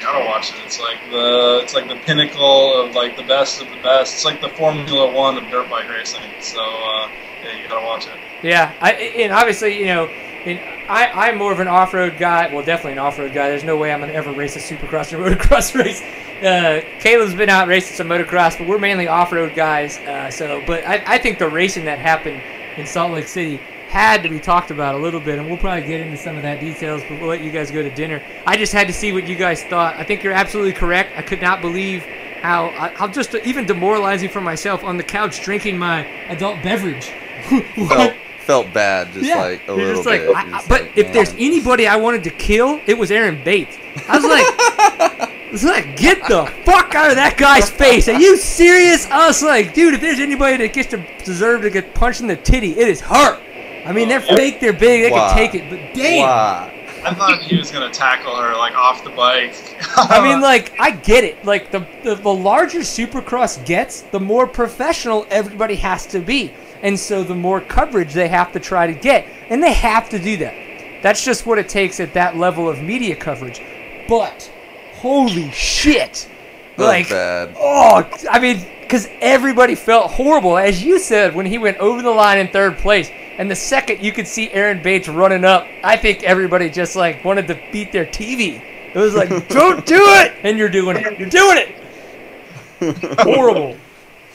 gotta 0.01 0.25
watch 0.25 0.49
it. 0.49 0.57
It's 0.65 0.81
like 0.81 0.97
the 1.11 1.61
it's 1.63 1.75
like 1.75 1.89
the 1.89 1.97
pinnacle 2.07 2.81
of 2.81 2.95
like 2.95 3.19
the 3.19 3.23
best 3.25 3.61
of 3.61 3.69
the 3.69 3.83
best. 3.83 4.15
It's 4.15 4.25
like 4.25 4.41
the 4.41 4.49
Formula 4.49 5.13
One 5.13 5.37
of 5.37 5.51
dirt 5.51 5.69
bike 5.69 5.91
racing. 5.91 6.23
So 6.41 6.63
uh, 6.63 7.11
yeah, 7.43 7.61
you 7.61 7.69
gotta 7.69 7.85
watch 7.85 8.07
it. 8.07 8.13
Yeah, 8.43 8.75
I, 8.81 8.93
and 8.93 9.33
obviously, 9.33 9.79
you 9.79 9.87
know, 9.87 10.07
and 10.45 10.59
I, 10.89 11.29
I'm 11.29 11.39
more 11.39 11.53
of 11.53 11.61
an 11.61 11.69
off-road 11.69 12.17
guy. 12.19 12.53
Well, 12.53 12.65
definitely 12.65 12.93
an 12.93 12.99
off-road 12.99 13.33
guy. 13.33 13.49
There's 13.49 13.65
no 13.65 13.77
way 13.77 13.93
I'm 13.93 14.01
gonna 14.01 14.13
ever 14.13 14.33
race 14.33 14.57
a 14.57 14.59
supercross 14.59 15.13
or 15.13 15.19
motocross 15.37 15.75
race. 15.75 16.03
Uh, 16.43 16.83
Caleb's 16.99 17.35
been 17.35 17.49
out 17.49 17.69
racing 17.69 17.97
some 17.97 18.09
motocross, 18.09 18.59
but 18.59 18.67
we're 18.67 18.79
mainly 18.79 19.07
off-road 19.07 19.55
guys. 19.55 19.99
Uh, 19.99 20.31
so, 20.31 20.63
but 20.67 20.85
I, 20.85 21.03
I 21.07 21.19
think 21.19 21.39
the 21.39 21.49
racing 21.49 21.85
that 21.85 21.99
happened 21.99 22.43
in 22.77 22.87
Salt 22.87 23.13
Lake 23.13 23.29
City 23.29 23.61
had 23.89 24.23
to 24.23 24.29
be 24.29 24.41
talked 24.41 24.71
about 24.71 24.95
a 24.95 24.99
little 24.99 25.21
bit, 25.21 25.39
and 25.39 25.47
we'll 25.47 25.59
probably 25.59 25.87
get 25.87 26.01
into 26.01 26.17
some 26.17 26.37
of 26.37 26.43
that 26.43 26.61
details. 26.61 27.03
But 27.09 27.21
we'll 27.21 27.29
let 27.29 27.43
you 27.43 27.53
guys 27.53 27.71
go 27.71 27.83
to 27.83 27.91
dinner. 27.91 28.23
I 28.47 28.57
just 28.57 28.73
had 28.73 28.87
to 28.87 28.93
see 28.93 29.13
what 29.13 29.29
you 29.29 29.37
guys 29.37 29.63
thought. 29.65 29.97
I 29.97 30.05
think 30.05 30.23
you're 30.25 30.33
absolutely 30.33 30.73
correct. 30.73 31.13
I 31.17 31.23
could 31.23 31.43
not 31.43 31.61
believe 31.61 32.05
how 32.43 32.67
I, 32.71 32.89
how 32.95 33.09
just 33.09 33.35
even 33.35 33.65
demoralizing 33.67 34.29
for 34.29 34.41
myself 34.41 34.85
on 34.85 34.97
the 34.97 35.03
couch 35.03 35.43
drinking 35.43 35.79
my 35.79 36.05
adult 36.29 36.63
beverage. 36.63 37.13
Felt, 37.89 38.15
felt 38.41 38.73
bad, 38.73 39.13
just 39.13 39.25
Yeah, 39.27 39.41
like 39.41 39.63
a 39.69 39.75
you're 39.77 39.95
little 39.97 40.05
like, 40.05 40.21
bit. 40.23 40.37
I- 40.37 40.59
I- 40.59 40.65
but 40.69 40.83
like, 40.83 40.93
if 40.99 41.13
there's 41.13 41.33
anybody 41.35 41.87
I 41.89 41.97
wanted 41.97 42.23
to 42.25 42.31
kill, 42.31 42.81
it 42.87 42.97
was 42.99 43.11
Erin 43.11 43.43
Bates. 43.45 43.77
I 44.09 44.17
was 44.19 44.25
like, 44.25 45.31
it's 45.53 45.65
like, 45.65 45.97
get 45.97 46.19
the 46.29 46.47
fuck 46.65 46.95
out 46.95 47.11
of 47.11 47.17
that 47.17 47.37
guy's 47.37 47.69
face. 47.71 48.09
Are 48.09 48.19
you 48.21 48.37
serious? 48.37 49.07
I 49.11 49.27
was 49.27 49.43
like, 49.43 49.75
dude, 49.75 49.95
if 49.95 50.01
there's 50.01 50.21
anybody 50.21 50.57
that 50.59 50.73
gets 50.73 50.91
to 50.91 51.05
deserve 51.25 51.63
to 51.63 51.71
get 51.71 51.95
punched 51.95 52.21
in 52.21 52.27
the 52.29 52.37
titty, 52.37 52.73
it 52.79 52.89
is 52.89 53.01
her. 53.01 53.41
I 53.85 53.93
mean, 53.93 54.09
they're 54.09 54.21
fake, 54.21 54.61
they're 54.61 54.73
big, 54.73 55.03
they 55.03 55.11
Why? 55.11 55.19
can 55.29 55.37
take 55.37 55.55
it, 55.57 55.69
but 55.71 55.95
damn. 55.95 56.29
Why? 56.29 56.82
I 57.05 57.15
thought 57.15 57.43
he 57.43 57.57
was 57.57 57.71
gonna 57.71 57.91
tackle 57.91 58.35
her 58.37 58.57
like 58.57 58.75
off 58.75 59.03
the 59.05 59.11
bike. 59.11 59.55
I 59.97 60.23
mean, 60.23 60.41
like, 60.53 60.75
I 60.79 60.91
get 60.93 61.25
it. 61.25 61.45
Like, 61.45 61.71
the, 61.71 61.81
the, 62.05 62.15
the 62.15 62.33
larger 62.33 62.81
Supercross 62.81 63.65
gets, 63.67 64.03
the 64.03 64.21
more 64.21 64.47
professional 64.47 65.27
everybody 65.31 65.75
has 65.77 66.07
to 66.09 66.21
be. 66.21 66.53
And 66.83 66.99
so 66.99 67.23
the 67.23 67.35
more 67.35 67.61
coverage 67.61 68.13
they 68.13 68.29
have 68.29 68.53
to 68.53 68.61
try 68.61 68.87
to 68.87 68.95
get. 68.95 69.27
And 69.51 69.63
they 69.63 69.73
have 69.73 70.09
to 70.11 70.19
do 70.19 70.37
that. 70.39 70.55
That's 71.03 71.25
just 71.25 71.47
what 71.47 71.59
it 71.59 71.69
takes 71.69 72.01
at 72.01 72.15
that 72.15 72.37
level 72.37 72.69
of 72.69 72.81
media 72.81 73.17
coverage. 73.17 73.61
But, 74.09 74.51
holy 74.95 75.51
shit. 75.51 76.29
That 76.77 76.85
Like, 76.85 77.09
bad. 77.09 77.55
oh, 77.59 78.09
I 78.31 78.39
mean, 78.41 78.65
because 78.81 79.09
everybody 79.21 79.75
felt 79.75 80.11
horrible. 80.13 80.57
As 80.57 80.83
you 80.83 80.99
said, 80.99 81.35
when 81.35 81.47
he 81.47 81.59
went 81.59 81.79
over 81.79 82.03
the 82.03 82.11
line 82.11 82.39
in 82.39 82.49
third 82.49 82.79
place, 82.79 83.11
and 83.39 83.51
the 83.51 83.57
second 83.57 84.03
you 84.03 84.13
could 84.13 84.27
see 84.27 84.51
Erin 84.51 84.83
Bates 84.83 85.09
running 85.09 85.45
up, 85.45 85.67
I 85.83 85.97
think 85.97 86.23
everybody 86.23 86.71
just 86.71 86.97
like 86.97 87.25
wanted 87.25 87.47
to 87.49 87.61
beat 87.73 87.93
their 87.93 88.07
TV. 88.07 88.63
It 88.95 88.99
was 88.99 89.15
like, 89.15 89.29
don't 89.49 89.85
do 89.87 89.99
it! 89.99 90.35
And 90.43 90.59
you're 90.59 90.69
doing 90.69 90.97
it. 90.97 91.19
You're 91.19 91.29
doing 91.29 91.59
it! 91.59 93.21
Horrible. 93.21 93.77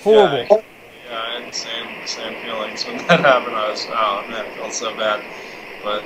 Horrible. 0.02 0.48
Yeah, 0.50 1.22
I 1.22 1.40
had 1.40 1.52
the 1.52 1.56
same 1.56 2.08
same 2.08 2.42
feelings 2.44 2.86
when 2.86 2.98
that 3.08 3.20
happened. 3.20 3.56
I 3.56 3.70
was 3.70 3.86
oh 3.90 4.26
man, 4.30 4.46
I 4.46 4.58
felt 4.58 4.74
so 4.74 4.96
bad. 4.96 5.24
But 5.84 6.04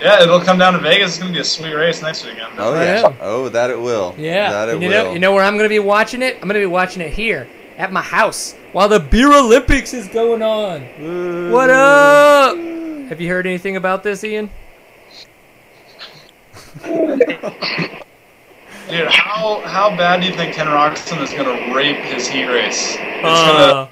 yeah, 0.00 0.22
it'll 0.22 0.40
come 0.40 0.58
down 0.58 0.72
to 0.74 0.78
Vegas. 0.78 1.12
It's 1.12 1.18
gonna 1.18 1.32
be 1.32 1.40
a 1.40 1.44
sweet 1.44 1.74
race 1.74 2.02
next 2.02 2.24
weekend. 2.24 2.52
Oh 2.58 2.74
yeah. 2.74 3.02
know. 3.02 3.16
Oh, 3.20 3.48
that 3.48 3.70
it 3.70 3.80
will. 3.80 4.14
Yeah. 4.16 4.50
That 4.50 4.68
it 4.68 4.74
and 4.74 4.82
you 4.82 4.88
will. 4.88 5.04
know, 5.04 5.12
you 5.12 5.18
know 5.18 5.32
where 5.32 5.44
I'm 5.44 5.54
going 5.54 5.64
to 5.64 5.68
be 5.68 5.78
watching 5.78 6.22
it? 6.22 6.34
I'm 6.36 6.42
going 6.42 6.54
to 6.54 6.60
be 6.60 6.66
watching 6.66 7.02
it 7.02 7.12
here 7.12 7.48
at 7.76 7.92
my 7.92 8.02
house 8.02 8.54
while 8.72 8.88
the 8.88 9.00
Beer 9.00 9.32
Olympics 9.32 9.94
is 9.94 10.08
going 10.08 10.42
on. 10.42 11.50
What 11.50 11.70
up? 11.70 12.56
Have 13.08 13.20
you 13.20 13.28
heard 13.28 13.46
anything 13.46 13.76
about 13.76 14.02
this, 14.02 14.24
Ian? 14.24 14.50
Dude, 16.82 17.08
how 19.08 19.60
how 19.64 19.96
bad 19.96 20.20
do 20.20 20.26
you 20.26 20.34
think 20.34 20.54
Ken 20.54 20.66
Roczen 20.66 21.20
is 21.22 21.32
gonna 21.32 21.74
rape 21.74 21.96
his 21.96 22.26
heat 22.26 22.46
race? 22.46 22.96
It's 22.98 23.24
Uh, 23.24 23.88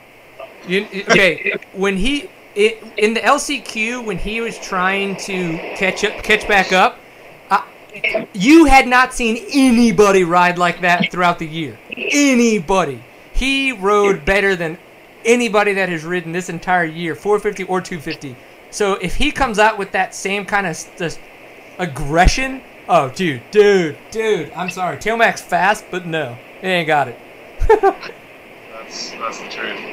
you, 0.69 0.87
okay, 1.09 1.55
when 1.73 1.97
he 1.97 2.29
it, 2.55 2.83
in 2.97 3.15
the 3.15 3.21
LCQ 3.21 4.05
when 4.05 4.19
he 4.19 4.41
was 4.41 4.59
trying 4.59 5.17
to 5.17 5.57
catch 5.77 6.05
up, 6.05 6.23
catch 6.23 6.47
back 6.47 6.73
up, 6.73 6.99
uh, 7.51 7.63
you 8.35 8.67
had 8.67 8.87
not 8.87 9.15
seen 9.15 9.45
anybody 9.53 10.25
ride 10.25 10.59
like 10.59 10.81
that 10.83 11.11
throughout 11.11 11.39
the 11.39 11.47
year. 11.47 11.79
Anybody. 11.97 13.03
He 13.43 13.73
rode 13.73 14.25
better 14.25 14.55
than 14.55 14.79
anybody 15.25 15.73
that 15.73 15.89
has 15.89 16.05
ridden 16.05 16.31
this 16.31 16.49
entire 16.49 16.85
year, 16.85 17.17
450 17.17 17.65
or 17.65 17.81
250. 17.81 18.37
So 18.71 18.93
if 18.95 19.17
he 19.17 19.33
comes 19.33 19.59
out 19.59 19.79
with 19.79 19.91
that 19.91 20.15
same 20.15 20.45
kind 20.45 20.65
of 20.65 20.79
just 20.97 21.19
aggression, 21.81 22.63
oh, 22.89 23.09
dude, 23.09 23.43
dude, 23.51 23.99
dude, 24.13 24.53
I'm 24.53 24.71
sorry, 24.71 24.97
Tailmax 24.97 25.41
fast, 25.41 25.85
but 25.91 26.07
no, 26.07 26.39
he 26.61 26.69
ain't 26.69 26.87
got 26.87 27.09
it. 27.09 27.19
That's 27.69 29.11
that's 29.11 29.41
the 29.41 29.49
truth. 29.49 29.81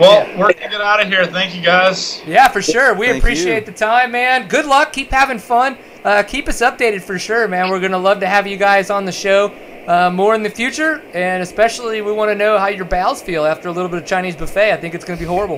Well, 0.00 0.26
Yeah. 0.26 0.38
we're 0.38 0.52
gonna 0.54 0.70
get 0.70 0.80
out 0.80 1.00
of 1.02 1.06
here. 1.06 1.24
Thank 1.26 1.54
you 1.54 1.60
guys. 1.62 2.20
Yeah, 2.26 2.48
for 2.48 2.60
sure. 2.60 2.94
We 2.94 3.06
Thank 3.06 3.22
appreciate 3.22 3.60
you. 3.60 3.66
the 3.66 3.72
time, 3.72 4.10
man. 4.10 4.48
Good 4.48 4.64
luck. 4.66 4.92
Keep 4.92 5.12
having 5.12 5.38
fun. 5.38 5.76
Uh, 6.02 6.24
keep 6.24 6.48
us 6.48 6.62
updated 6.62 7.02
for 7.02 7.16
sure, 7.16 7.46
man. 7.46 7.68
We're 7.68 7.78
gonna 7.78 7.96
love 7.98 8.18
to 8.20 8.26
have 8.26 8.44
you 8.48 8.56
guys 8.56 8.90
on 8.90 9.04
the 9.04 9.12
show 9.12 9.52
uh, 9.86 10.10
more 10.10 10.34
in 10.34 10.42
the 10.42 10.50
future, 10.50 11.00
and 11.12 11.42
especially 11.42 12.00
we 12.02 12.12
want 12.12 12.30
to 12.30 12.34
know 12.34 12.58
how 12.58 12.68
your 12.68 12.84
bowels 12.84 13.20
feel 13.22 13.44
after 13.44 13.68
a 13.68 13.72
little 13.72 13.88
bit 13.88 14.02
of 14.02 14.06
Chinese 14.06 14.36
buffet. 14.36 14.72
I 14.72 14.76
think 14.76 14.94
it's 14.94 15.04
gonna 15.04 15.18
be 15.18 15.24
horrible. 15.26 15.56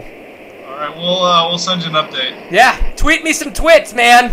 All 0.67 0.77
right, 0.77 0.95
we'll 0.97 1.23
uh, 1.23 1.49
we'll 1.49 1.59
send 1.59 1.83
you 1.83 1.89
an 1.89 1.95
update. 1.95 2.51
Yeah, 2.51 2.93
tweet 2.97 3.23
me 3.25 3.33
some 3.33 3.53
twits, 3.53 3.95
man. 3.95 4.31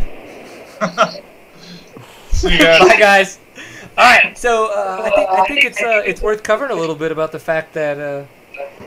See 2.32 2.52
you 2.54 2.60
guys. 2.60 2.80
Bye, 2.80 2.98
guys. 3.00 3.40
All 3.98 4.04
right, 4.04 4.38
so 4.38 4.66
uh, 4.72 5.02
I 5.04 5.10
think 5.16 5.30
I 5.30 5.46
think 5.46 5.64
it's 5.66 5.82
uh, 5.82 6.02
it's 6.06 6.22
worth 6.22 6.44
covering 6.44 6.72
a 6.72 6.76
little 6.76 6.96
bit 6.96 7.12
about 7.12 7.32
the 7.32 7.40
fact 7.40 7.74
that 7.74 7.98
uh, 8.00 8.26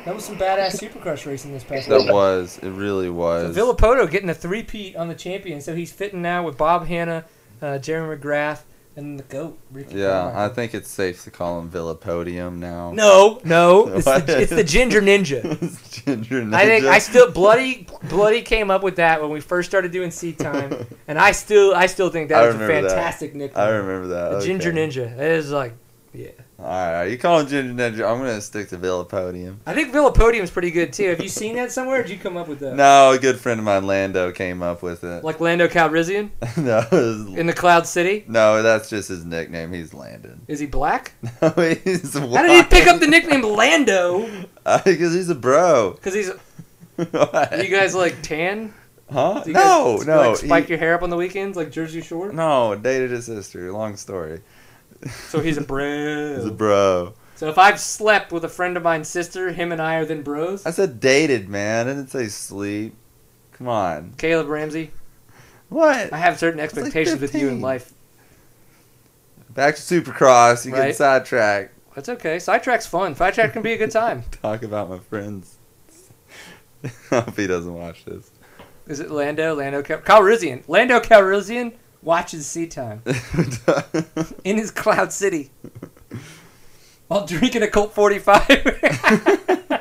that 0.05 0.15
was 0.15 0.25
some 0.25 0.37
badass 0.37 0.77
Supercross 0.83 1.25
racing 1.27 1.53
this 1.53 1.63
past 1.65 1.89
That 1.89 2.01
week. 2.03 2.13
was. 2.13 2.59
It 2.63 2.71
really 2.71 3.09
was. 3.09 3.57
Villopoto 3.57 4.11
getting 4.11 4.29
a 4.31 4.35
three-peat 4.35 4.97
on 4.97 5.09
the 5.09 5.15
champion, 5.15 5.61
so 5.61 5.75
he's 5.75 5.93
fitting 5.93 6.23
now 6.23 6.45
with 6.45 6.57
Bob 6.59 6.87
Hannah, 6.87 7.25
uh, 7.63 7.79
Jeremy 7.79 8.17
McGrath, 8.17 8.63
and 8.97 9.19
the 9.19 9.23
GOAT. 9.25 9.59
Ricky 9.71 9.97
Yeah, 9.97 10.09
Carmichael. 10.09 10.41
I 10.41 10.49
think 10.49 10.75
it's 10.75 10.89
safe 10.89 11.23
to 11.25 11.31
call 11.31 11.61
him 11.61 11.69
Villa 11.69 11.95
Podium 11.95 12.59
now. 12.59 12.93
No, 12.93 13.41
no, 13.45 13.89
it's 13.95 14.05
the, 14.05 14.41
it's 14.41 14.51
the 14.51 14.65
Ginger 14.65 15.01
Ninja. 15.03 15.43
Ginger 16.05 16.49
I 16.53 16.65
think 16.65 16.87
I 16.87 16.99
still 16.99 17.31
bloody 17.31 17.87
bloody 18.09 18.43
came 18.43 18.71
up 18.71 18.83
with 18.83 18.97
that 18.97 19.21
when 19.21 19.31
we 19.31 19.41
first 19.41 19.69
started 19.69 19.93
doing 19.93 20.11
Seat 20.11 20.39
Time, 20.39 20.87
and 21.09 21.19
I 21.19 21.33
still 21.33 21.75
I 21.75 21.87
still 21.87 22.09
think 22.11 22.31
that 22.31 22.43
I 22.43 22.47
was 22.47 22.57
a 22.57 22.59
remember 22.59 22.89
that. 22.89 22.95
fantastic 22.97 23.35
nickname. 23.35 23.63
I 23.63 23.69
remember 23.69 24.09
that. 24.09 24.31
The 24.31 24.37
okay. 24.39 24.47
Ginger 24.47 24.73
Ninja. 24.73 25.13
It 25.13 25.31
is 25.33 25.51
like, 25.51 25.75
yeah. 26.13 26.31
All 26.59 26.65
right, 26.65 27.05
you 27.05 27.19
call 27.19 27.41
him 27.41 27.49
Ginger 27.49 27.75
Ninja. 27.75 28.11
I'm 28.11 28.17
gonna 28.19 28.41
stick 28.41 28.71
to 28.71 28.79
Villa 28.79 29.05
Podium. 29.05 29.61
I 29.67 29.75
think 29.75 29.93
Villapodium's 29.93 30.51
pretty 30.51 30.71
good 30.71 30.91
too. 30.91 31.09
Have 31.11 31.21
you 31.21 31.29
seen 31.29 31.55
that 31.57 31.71
somewhere? 31.71 32.01
Or 32.01 32.03
did 32.03 32.11
you 32.13 32.19
come 32.19 32.39
up 32.39 32.49
with 32.49 32.61
that? 32.61 32.75
No, 32.77 33.11
a 33.13 33.19
good 33.19 33.39
friend 33.39 33.61
of 33.61 33.67
mine, 33.67 33.87
Lando, 33.87 34.33
came 34.33 34.63
up 34.63 34.83
with 34.83 35.05
it. 35.05 35.23
Like 35.23 35.39
Lando 35.39 35.69
Calrissian 35.69 36.31
no, 36.57 36.83
was- 36.91 37.27
in 37.39 37.47
the 37.47 37.53
Cloud 37.53 37.87
City. 37.87 38.25
no, 38.27 38.63
that's 38.63 38.89
just 38.89 39.11
his 39.11 39.27
nickname. 39.27 39.71
He's 39.71 39.93
Landon. 39.93 40.41
Is 40.49 40.59
he 40.59 40.65
black? 40.67 41.13
No, 41.43 41.51
he's 41.51 42.15
white. 42.19 42.37
How 42.37 42.43
did 42.47 42.65
he 42.65 42.71
pick 42.71 42.87
up 42.89 43.01
the 43.01 43.07
nickname 43.07 43.43
Lando? 43.43 44.29
Uh, 44.67 44.81
because 44.85 45.15
he's 45.15 45.29
a 45.31 45.35
bro. 45.37 45.93
Because 45.93 46.13
he's. 46.15 46.31
What? 46.97 47.63
You 47.63 47.69
guys 47.69 47.95
like 47.95 48.21
tan? 48.23 48.75
huh? 49.13 49.45
No, 49.47 49.99
guys, 49.99 50.07
no. 50.07 50.17
Like, 50.31 50.37
spike 50.39 50.65
he- 50.65 50.71
your 50.71 50.79
hair 50.79 50.95
up 50.95 51.03
on 51.03 51.11
the 51.11 51.17
weekends 51.17 51.57
like 51.57 51.71
Jersey 51.71 52.01
Shore. 52.01 52.33
no, 52.33 52.75
dated 52.75 53.11
his 53.13 53.27
sister. 53.27 53.71
Long 53.73 53.97
story. 53.97 54.41
So 55.29 55.41
he's 55.41 55.57
a 55.57 55.61
bro. 55.63 56.37
He's 56.37 56.45
a 56.47 56.51
bro. 56.51 57.15
So 57.35 57.49
if 57.49 57.59
I've 57.59 57.79
slept 57.79 58.33
with 58.33 58.45
a 58.45 58.49
friend 58.49 58.77
of 58.77 58.83
mine's 58.83 59.09
sister, 59.09 59.53
him 59.53 59.71
and 59.73 59.81
I 59.81 59.97
are 59.97 60.05
then 60.07 60.23
bros. 60.23 60.65
I 60.65 60.71
said 60.71 61.01
dated, 61.01 61.49
man. 61.49 61.87
I 61.87 61.93
didn't 61.93 62.09
say 62.11 62.29
sleep. 62.29 62.95
Come 63.53 63.69
on. 63.69 64.15
Caleb 64.17 64.49
Ramsay. 64.49 64.91
What? 65.69 66.13
I 66.13 66.17
have 66.19 66.39
certain 66.39 66.59
like 66.61 66.65
expectations 66.67 67.21
with 67.21 67.35
you 67.35 67.49
in 67.49 67.61
life. 67.61 67.93
Back 69.51 69.77
to 69.77 69.81
Supercross. 69.83 70.65
You 70.65 70.73
Right. 70.73 70.87
get 70.89 70.97
sidetracked. 70.97 71.73
That's 71.95 72.09
okay. 72.11 72.39
Sidetrack's 72.39 72.87
fun. 72.87 73.15
Sidetrack 73.15 73.53
can 73.55 73.63
be 73.63 73.73
a 73.73 73.79
good 73.79 73.91
time. 73.91 74.25
Talk 74.43 74.63
about 74.63 74.89
my 74.91 74.99
friends. 74.99 75.57
I 76.85 76.89
hope 77.21 77.37
he 77.37 77.47
doesn't 77.47 77.73
watch 77.75 78.05
this. 78.05 78.31
Is 78.87 79.01
it 79.01 79.11
Lando? 79.11 79.55
Lando 79.55 79.83
Cal- 79.83 79.99
Calrissian. 80.01 80.63
Lando 80.69 81.01
Calrissian 81.01 81.73
watches 82.03 82.47
Seat 82.47 82.71
Time 82.73 83.03
in 84.45 84.57
his 84.57 84.71
Cloud 84.71 85.13
City 85.13 85.51
while 87.09 87.27
drinking 87.27 87.63
a 87.63 87.69
Colt 87.69 87.95
45. 87.95 88.47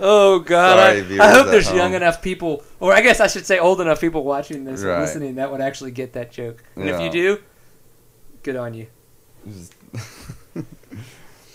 oh 0.00 0.38
God! 0.40 0.76
Sorry, 0.78 0.98
I, 0.98 1.00
viewers 1.02 1.20
I 1.20 1.30
hope 1.32 1.46
there's 1.48 1.68
home. 1.68 1.76
young 1.76 1.94
enough 1.94 2.22
people, 2.22 2.62
or 2.80 2.92
I 2.92 3.00
guess 3.00 3.20
I 3.20 3.26
should 3.26 3.46
say 3.46 3.58
old 3.58 3.80
enough 3.80 4.00
people 4.00 4.24
watching 4.24 4.64
this 4.64 4.82
Right. 4.82 5.00
listening 5.00 5.36
that 5.36 5.50
would 5.50 5.60
actually 5.60 5.90
get 5.92 6.12
that 6.14 6.32
joke. 6.32 6.62
And 6.74 6.88
if 6.88 7.00
you 7.00 7.10
do, 7.10 7.38
good 8.42 8.56
on 8.56 8.74
you. 8.74 8.86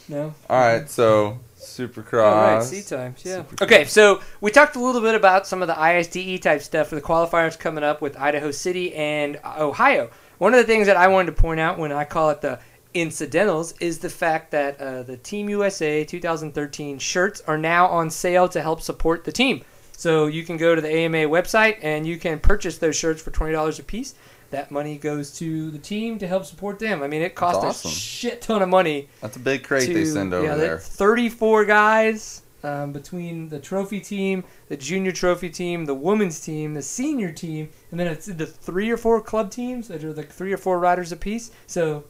No. 0.08 0.34
All 0.50 0.60
right, 0.60 0.90
so 0.90 1.40
Supercross. 1.62 2.24
All 2.24 2.56
right, 2.56 2.64
seat 2.64 2.88
times, 2.88 3.22
yeah. 3.24 3.38
Super- 3.38 3.64
Okay, 3.64 3.86
so 3.86 4.22
we 4.42 4.52
talked 4.52 4.76
a 4.76 4.80
little 4.80 5.02
bit 5.02 5.16
about 5.16 5.46
some 5.48 5.62
of 5.62 5.68
the 5.68 5.76
ISDE 5.76 6.42
type 6.42 6.62
stuff 6.62 6.88
for 6.88 6.96
the 6.96 7.02
qualifiers 7.02 7.58
coming 7.58 7.84
up 7.84 8.02
with 8.02 8.18
Idaho 8.20 8.52
City 8.52 8.94
and 8.96 9.40
Ohio. 9.46 10.10
One 10.40 10.54
of 10.54 10.58
the 10.60 10.66
things 10.66 10.88
that 10.88 10.98
I 10.98 11.08
wanted 11.08 11.36
to 11.36 11.42
point 11.42 11.60
out 11.60 11.78
when 11.78 11.92
I 11.92 12.04
call 12.04 12.32
it 12.32 12.42
the 12.42 12.60
incidentals 12.94 13.74
is 13.80 14.00
the 14.00 14.10
fact 14.10 14.52
that 14.52 14.80
uh, 14.82 15.04
the 15.04 15.18
Team 15.18 15.50
USA 15.50 16.04
2013 16.04 17.00
shirts 17.00 17.42
are 17.48 17.58
now 17.58 17.88
on 17.88 18.10
sale 18.10 18.48
to 18.50 18.62
help 18.62 18.82
support 18.82 19.24
the 19.24 19.32
team. 19.32 19.64
So 19.96 20.26
you 20.26 20.44
can 20.44 20.58
go 20.58 20.74
to 20.74 20.82
the 20.82 20.90
AMA 20.92 21.20
website 21.30 21.78
and 21.84 22.08
you 22.08 22.18
can 22.18 22.40
purchase 22.40 22.80
those 22.80 22.96
shirts 22.96 23.22
for 23.22 23.30
twenty 23.30 23.54
dollars 23.54 23.78
a 23.78 23.84
piece. 23.84 24.16
That 24.52 24.70
money 24.70 24.98
goes 24.98 25.32
to 25.40 25.72
the 25.72 25.80
team 25.80 26.20
to 26.20 26.28
help 26.28 26.46
support 26.46 26.78
them. 26.80 27.02
I 27.02 27.08
mean, 27.08 27.22
it 27.22 27.36
costs 27.36 27.64
awesome. 27.64 27.90
a 27.90 27.94
shit 27.94 28.42
ton 28.42 28.62
of 28.62 28.70
money 28.70 29.10
That's 29.22 29.38
a 29.38 29.40
big 29.40 29.64
crate 29.64 29.88
to- 29.88 29.94
they 29.94 30.06
send 30.06 30.34
over 30.34 30.46
yeah, 30.46 30.56
there. 30.56 30.78
34 30.78 31.66
guys 31.66 32.42
um, 32.64 32.92
between 32.92 33.50
the 33.50 33.60
trophy 33.60 34.00
team, 34.00 34.44
the 34.68 34.78
junior 34.78 35.12
trophy 35.12 35.50
team, 35.50 35.86
the 35.86 35.94
women's 35.94 36.40
team, 36.40 36.74
the 36.74 36.82
senior 36.82 37.32
team, 37.32 37.70
and 37.90 38.00
then 38.00 38.08
it's 38.08 38.28
the 38.28 38.46
three 38.46 38.90
or 38.90 38.98
four 38.98 39.22
club 39.22 39.52
teams 39.52 39.88
that 39.88 40.04
are 40.04 40.14
like 40.14 40.32
three 40.32 40.54
or 40.54 40.58
four 40.58 40.80
riders 40.80 41.12
apiece. 41.12 41.52
So, 41.68 42.06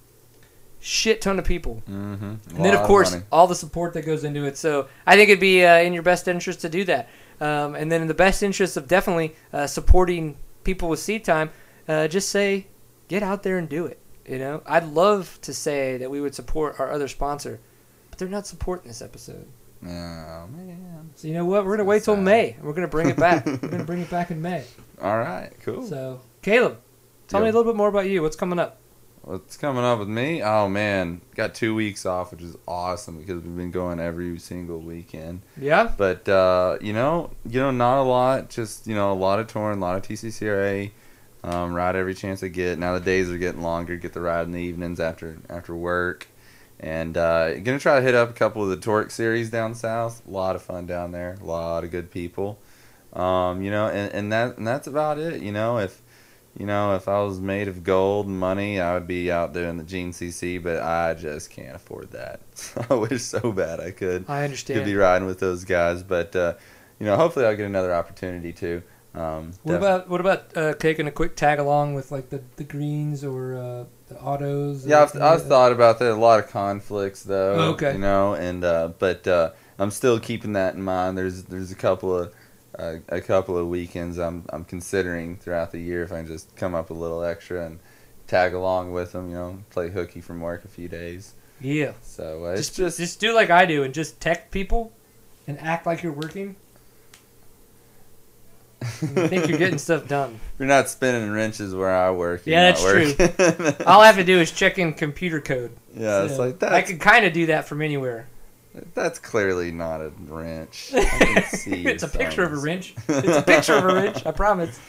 shit 0.79 1.21
ton 1.21 1.39
of 1.39 1.45
people. 1.45 1.83
Mm-hmm. 1.89 2.55
And 2.55 2.65
then, 2.65 2.75
of 2.75 2.85
course, 2.85 3.15
all 3.31 3.47
the 3.47 3.55
support 3.55 3.93
that 3.93 4.05
goes 4.05 4.23
into 4.23 4.45
it. 4.45 4.57
So, 4.57 4.87
I 5.05 5.15
think 5.15 5.29
it'd 5.29 5.39
be 5.39 5.63
uh, 5.63 5.77
in 5.77 5.93
your 5.93 6.03
best 6.03 6.27
interest 6.27 6.61
to 6.61 6.69
do 6.69 6.83
that. 6.85 7.09
Um, 7.39 7.75
and 7.75 7.91
then, 7.91 8.01
in 8.01 8.07
the 8.07 8.13
best 8.13 8.43
interest 8.43 8.77
of 8.77 8.87
definitely 8.87 9.35
uh, 9.53 9.67
supporting 9.67 10.37
people 10.63 10.89
with 10.89 10.99
seat 10.99 11.23
time, 11.23 11.49
uh, 11.91 12.07
just 12.07 12.29
say, 12.29 12.67
get 13.07 13.21
out 13.23 13.43
there 13.43 13.57
and 13.57 13.67
do 13.67 13.85
it. 13.85 13.99
You 14.27 14.39
know, 14.39 14.61
I'd 14.65 14.87
love 14.87 15.39
to 15.41 15.53
say 15.53 15.97
that 15.97 16.09
we 16.09 16.21
would 16.21 16.33
support 16.33 16.79
our 16.79 16.91
other 16.91 17.07
sponsor, 17.07 17.59
but 18.09 18.19
they're 18.19 18.29
not 18.29 18.47
supporting 18.47 18.87
this 18.87 19.01
episode. 19.01 19.47
Oh 19.83 19.87
man. 19.87 21.09
So 21.15 21.27
you 21.27 21.33
know 21.33 21.45
what? 21.45 21.65
We're 21.65 21.75
gonna 21.75 21.89
wait 21.89 22.03
till 22.03 22.15
Sad. 22.15 22.23
May. 22.23 22.55
We're 22.61 22.73
gonna 22.73 22.87
bring 22.87 23.09
it 23.09 23.17
back. 23.17 23.45
We're 23.45 23.57
gonna 23.57 23.83
bring 23.83 24.01
it 24.01 24.09
back 24.09 24.31
in 24.31 24.41
May. 24.41 24.63
All 25.01 25.17
right, 25.17 25.51
cool. 25.63 25.85
So, 25.85 26.21
Caleb, 26.43 26.77
tell 27.27 27.41
me 27.41 27.49
a 27.49 27.51
little 27.51 27.63
bit 27.63 27.75
more 27.75 27.87
about 27.87 28.07
you. 28.07 28.21
What's 28.21 28.35
coming 28.35 28.59
up? 28.59 28.77
What's 29.23 29.57
coming 29.57 29.83
up 29.83 29.99
with 29.99 30.07
me? 30.07 30.43
Oh 30.43 30.69
man, 30.69 31.21
got 31.35 31.55
two 31.55 31.73
weeks 31.73 32.05
off, 32.05 32.31
which 32.31 32.41
is 32.41 32.55
awesome 32.67 33.17
because 33.19 33.41
we've 33.43 33.55
been 33.55 33.71
going 33.71 33.99
every 33.99 34.37
single 34.39 34.79
weekend. 34.79 35.41
Yeah. 35.59 35.91
But 35.97 36.29
uh, 36.29 36.77
you 36.79 36.93
know, 36.93 37.31
you 37.45 37.59
know, 37.59 37.71
not 37.71 38.01
a 38.01 38.03
lot. 38.03 38.49
Just 38.49 38.87
you 38.87 38.95
know, 38.95 39.11
a 39.11 39.13
lot 39.13 39.39
of 39.39 39.47
touring, 39.47 39.79
a 39.79 39.81
lot 39.81 39.97
of 39.97 40.03
TCCRA. 40.03 40.91
Um, 41.43 41.73
ride 41.73 41.95
every 41.95 42.13
chance 42.13 42.43
I 42.43 42.49
get. 42.49 42.77
Now 42.77 42.93
the 42.93 42.99
days 42.99 43.29
are 43.29 43.37
getting 43.37 43.61
longer. 43.61 43.97
Get 43.97 44.13
the 44.13 44.21
ride 44.21 44.45
in 44.45 44.51
the 44.51 44.61
evenings 44.61 44.99
after 44.99 45.37
after 45.49 45.75
work, 45.75 46.27
and 46.79 47.17
uh, 47.17 47.57
gonna 47.59 47.79
try 47.79 47.95
to 47.95 48.01
hit 48.01 48.13
up 48.13 48.29
a 48.29 48.33
couple 48.33 48.61
of 48.63 48.69
the 48.69 48.77
Torque 48.77 49.09
series 49.11 49.49
down 49.49 49.73
south. 49.73 50.21
A 50.27 50.31
lot 50.31 50.55
of 50.55 50.61
fun 50.61 50.85
down 50.85 51.11
there. 51.11 51.37
A 51.41 51.45
lot 51.45 51.83
of 51.83 51.91
good 51.91 52.11
people. 52.11 52.59
Um, 53.13 53.61
you 53.61 53.71
know, 53.71 53.87
and, 53.87 54.13
and 54.13 54.31
that 54.31 54.57
and 54.57 54.67
that's 54.67 54.87
about 54.87 55.17
it. 55.17 55.41
You 55.41 55.51
know, 55.51 55.79
if 55.79 56.01
you 56.57 56.65
know 56.67 56.95
if 56.95 57.07
I 57.07 57.23
was 57.23 57.39
made 57.39 57.67
of 57.67 57.83
gold 57.83 58.27
and 58.27 58.39
money, 58.39 58.79
I 58.79 58.93
would 58.93 59.07
be 59.07 59.31
out 59.31 59.53
there 59.53 59.67
in 59.67 59.77
the 59.77 59.83
GNCC, 59.83 60.61
but 60.61 60.79
I 60.81 61.15
just 61.15 61.49
can't 61.49 61.75
afford 61.75 62.11
that. 62.11 62.41
I 62.89 62.93
wish 62.93 63.23
so 63.23 63.51
bad 63.51 63.79
I 63.79 63.91
could 63.91 64.25
I 64.27 64.43
understand. 64.43 64.79
could 64.79 64.85
be 64.85 64.95
riding 64.95 65.27
with 65.27 65.39
those 65.39 65.65
guys. 65.65 66.03
But 66.03 66.35
uh, 66.35 66.53
you 66.99 67.07
know, 67.07 67.15
hopefully 67.17 67.45
I'll 67.45 67.55
get 67.55 67.65
another 67.65 67.93
opportunity 67.95 68.53
to. 68.53 68.83
Um, 69.14 69.51
What 69.64 69.74
def- 69.74 69.82
about 69.82 70.09
what 70.09 70.22
about 70.22 70.57
uh, 70.57 70.74
taking 70.76 71.05
a 71.07 71.12
quick 71.12 71.36
tag 71.36 71.59
along 71.59 71.95
with 71.95 72.12
like 72.12 72.30
the, 72.30 72.41
the 72.55 72.64
greens 72.64 73.24
or 73.24 73.57
uh, 73.57 73.84
the 74.07 74.18
autos? 74.22 74.86
Yeah, 74.88 75.03
I've, 75.03 75.22
I've 75.22 75.43
thought 75.47 75.72
about 75.74 75.99
that. 75.99 76.12
A 76.12 76.16
lot 76.16 76.39
of 76.39 76.49
conflicts 76.49 77.24
though. 77.24 77.55
Oh, 77.55 77.72
okay. 77.72 77.93
You 77.93 77.99
know, 77.99 78.34
and 78.36 78.64
uh, 78.64 78.89
but 78.99 79.28
uh, 79.28 79.51
I'm 79.78 79.91
still 79.91 80.20
keeping 80.20 80.53
that 80.53 80.76
in 80.76 80.82
mind. 80.82 81.18
There's 81.18 81.43
there's 81.43 81.72
a 81.72 81.76
couple 81.76 82.16
of 82.18 82.34
uh, 82.80 82.95
a 83.09 83.20
couple 83.20 83.57
of 83.57 83.68
weekends 83.68 84.18
I'm 84.18 84.45
I'm 84.49 84.64
considering 84.64 85.36
throughout 85.36 85.72
the 85.74 85.80
year 85.80 86.03
if 86.03 86.14
I 86.14 86.18
can 86.18 86.28
just 86.28 86.55
come 86.55 86.74
up 86.74 86.89
a 86.89 86.93
little 86.93 87.22
extra 87.22 87.66
and 87.66 87.80
tag 88.28 88.53
along 88.53 88.93
with 88.93 89.12
them. 89.12 89.30
You 89.30 89.36
know, 89.36 89.64
play 89.72 89.89
hooky 89.89 90.22
from 90.22 90.39
work 90.39 90.64
a 90.64 90.70
few 90.70 90.88
days. 90.88 91.34
Yeah. 91.59 91.93
So 92.01 92.45
uh, 92.45 92.49
it's 92.51 92.68
Just, 92.68 92.76
just 92.78 92.97
just 92.97 93.20
do 93.20 93.34
like 93.36 93.49
I 93.49 93.66
do 93.66 93.84
and 93.84 93.93
just 93.93 94.22
text 94.22 94.51
people 94.51 94.93
and 95.47 95.59
act 95.59 95.86
like 95.86 96.01
you're 96.01 96.14
working. 96.14 96.55
I 98.82 99.27
think 99.27 99.47
you're 99.47 99.57
getting 99.59 99.77
stuff 99.77 100.07
done. 100.07 100.39
you're 100.59 100.67
not 100.67 100.89
spinning 100.89 101.32
wrenches 101.32 101.75
where 101.75 101.93
I 101.93 102.11
work. 102.11 102.43
Yeah, 102.45 102.71
that's 102.71 102.84
true. 102.84 103.13
All 103.86 104.01
I 104.01 104.07
have 104.07 104.15
to 104.15 104.23
do 104.23 104.39
is 104.39 104.51
check 104.51 104.79
in 104.79 104.93
computer 104.93 105.39
code. 105.39 105.75
yeah, 105.93 106.23
it's 106.23 106.38
like 106.39 106.59
that. 106.59 106.73
I 106.73 106.82
could 106.82 106.99
kind 106.99 107.25
of 107.25 107.34
do 107.34 107.45
that 107.47 107.67
from 107.67 107.82
anywhere. 107.82 108.27
That's 108.93 109.19
clearly 109.19 109.71
not 109.71 110.01
a 110.01 110.11
wrench. 110.27 110.91
I 110.95 111.03
can 111.03 111.43
see 111.43 111.86
it's 111.86 112.03
a 112.03 112.07
picture 112.07 112.43
of 112.43 112.53
a 112.53 112.57
wrench. 112.57 112.95
It's 113.07 113.38
a 113.38 113.41
picture 113.41 113.73
of 113.73 113.84
a 113.86 113.93
wrench. 113.93 114.25
I 114.25 114.32
promise. 114.32 114.79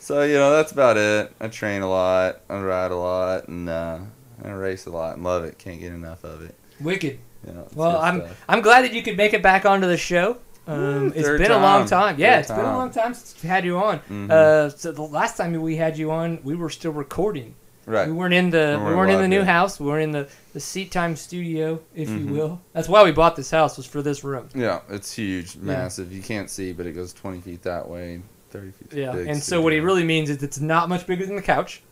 So 0.00 0.22
you 0.22 0.34
know 0.34 0.50
that's 0.50 0.72
about 0.72 0.96
it. 0.96 1.32
I 1.40 1.48
train 1.48 1.82
a 1.82 1.88
lot, 1.88 2.40
I 2.48 2.60
ride 2.60 2.90
a 2.90 2.96
lot, 2.96 3.48
and 3.48 3.68
uh, 3.68 3.98
I 4.44 4.50
race 4.50 4.86
a 4.86 4.90
lot 4.90 5.14
and 5.14 5.24
love 5.24 5.44
it. 5.44 5.58
Can't 5.58 5.78
get 5.80 5.92
enough 5.92 6.24
of 6.24 6.42
it. 6.42 6.54
Wicked. 6.80 7.18
You 7.46 7.52
know, 7.52 7.68
Well, 7.74 7.96
I'm 7.98 8.20
stuff. 8.20 8.44
I'm 8.48 8.60
glad 8.60 8.82
that 8.82 8.92
you 8.92 9.02
could 9.02 9.16
make 9.16 9.32
it 9.32 9.42
back 9.42 9.64
onto 9.64 9.86
the 9.86 9.96
show. 9.96 10.38
Um, 10.70 11.12
it's 11.14 11.28
been 11.28 11.50
a 11.50 11.58
long 11.58 11.80
time. 11.86 12.14
time. 12.14 12.20
Yeah, 12.20 12.34
Third 12.34 12.40
it's 12.40 12.50
been 12.50 12.60
a 12.60 12.76
long 12.76 12.90
time 12.90 13.14
since 13.14 13.42
we 13.42 13.48
had 13.48 13.64
you 13.64 13.78
on. 13.78 14.00
Mhm. 14.10 14.30
Uh, 14.30 14.68
so 14.70 14.92
the 14.92 15.02
last 15.02 15.36
time 15.36 15.52
we 15.60 15.76
had 15.76 15.98
you 15.98 16.10
on, 16.10 16.38
we 16.44 16.54
were 16.54 16.70
still 16.70 16.92
recording. 16.92 17.54
right. 17.86 18.06
We 18.06 18.12
weren't 18.12 18.34
in 18.34 18.50
the 18.50 18.76
We 18.78 18.90
we 18.90 18.94
weren't 18.96 19.10
in 19.10 19.20
the 19.20 19.26
new 19.26 19.38
yet. 19.38 19.46
house. 19.48 19.80
We 19.80 19.86
were 19.86 19.98
in 19.98 20.12
the 20.12 20.28
the 20.52 20.60
seat 20.60 20.92
time 20.92 21.16
studio, 21.16 21.80
if 21.94 22.08
you 22.08 22.18
Mhm. 22.20 22.30
will. 22.30 22.60
That's 22.72 22.88
why 22.88 23.02
we 23.02 23.10
bought 23.10 23.34
this 23.36 23.50
house 23.50 23.76
was 23.76 23.86
for 23.86 24.00
this 24.02 24.22
room. 24.22 24.48
Yeah, 24.54 24.80
it's 24.88 25.12
huge, 25.12 25.56
massive. 25.56 26.12
You 26.12 26.22
can't 26.22 26.48
see, 26.50 26.72
but 26.72 26.86
it 26.86 26.92
goes 26.92 27.12
20 27.12 27.40
feet 27.40 27.62
that 27.62 27.88
way, 27.88 28.20
30 28.50 28.70
feet. 28.72 28.92
Yeah, 28.92 29.16
and 29.16 29.42
so 29.42 29.60
what 29.60 29.72
he 29.72 29.80
really 29.80 30.04
means 30.04 30.30
is 30.30 30.42
it's 30.42 30.60
not 30.60 30.88
much 30.88 31.04
bigger 31.06 31.26
than 31.26 31.34
the 31.36 31.42
couch. 31.42 31.82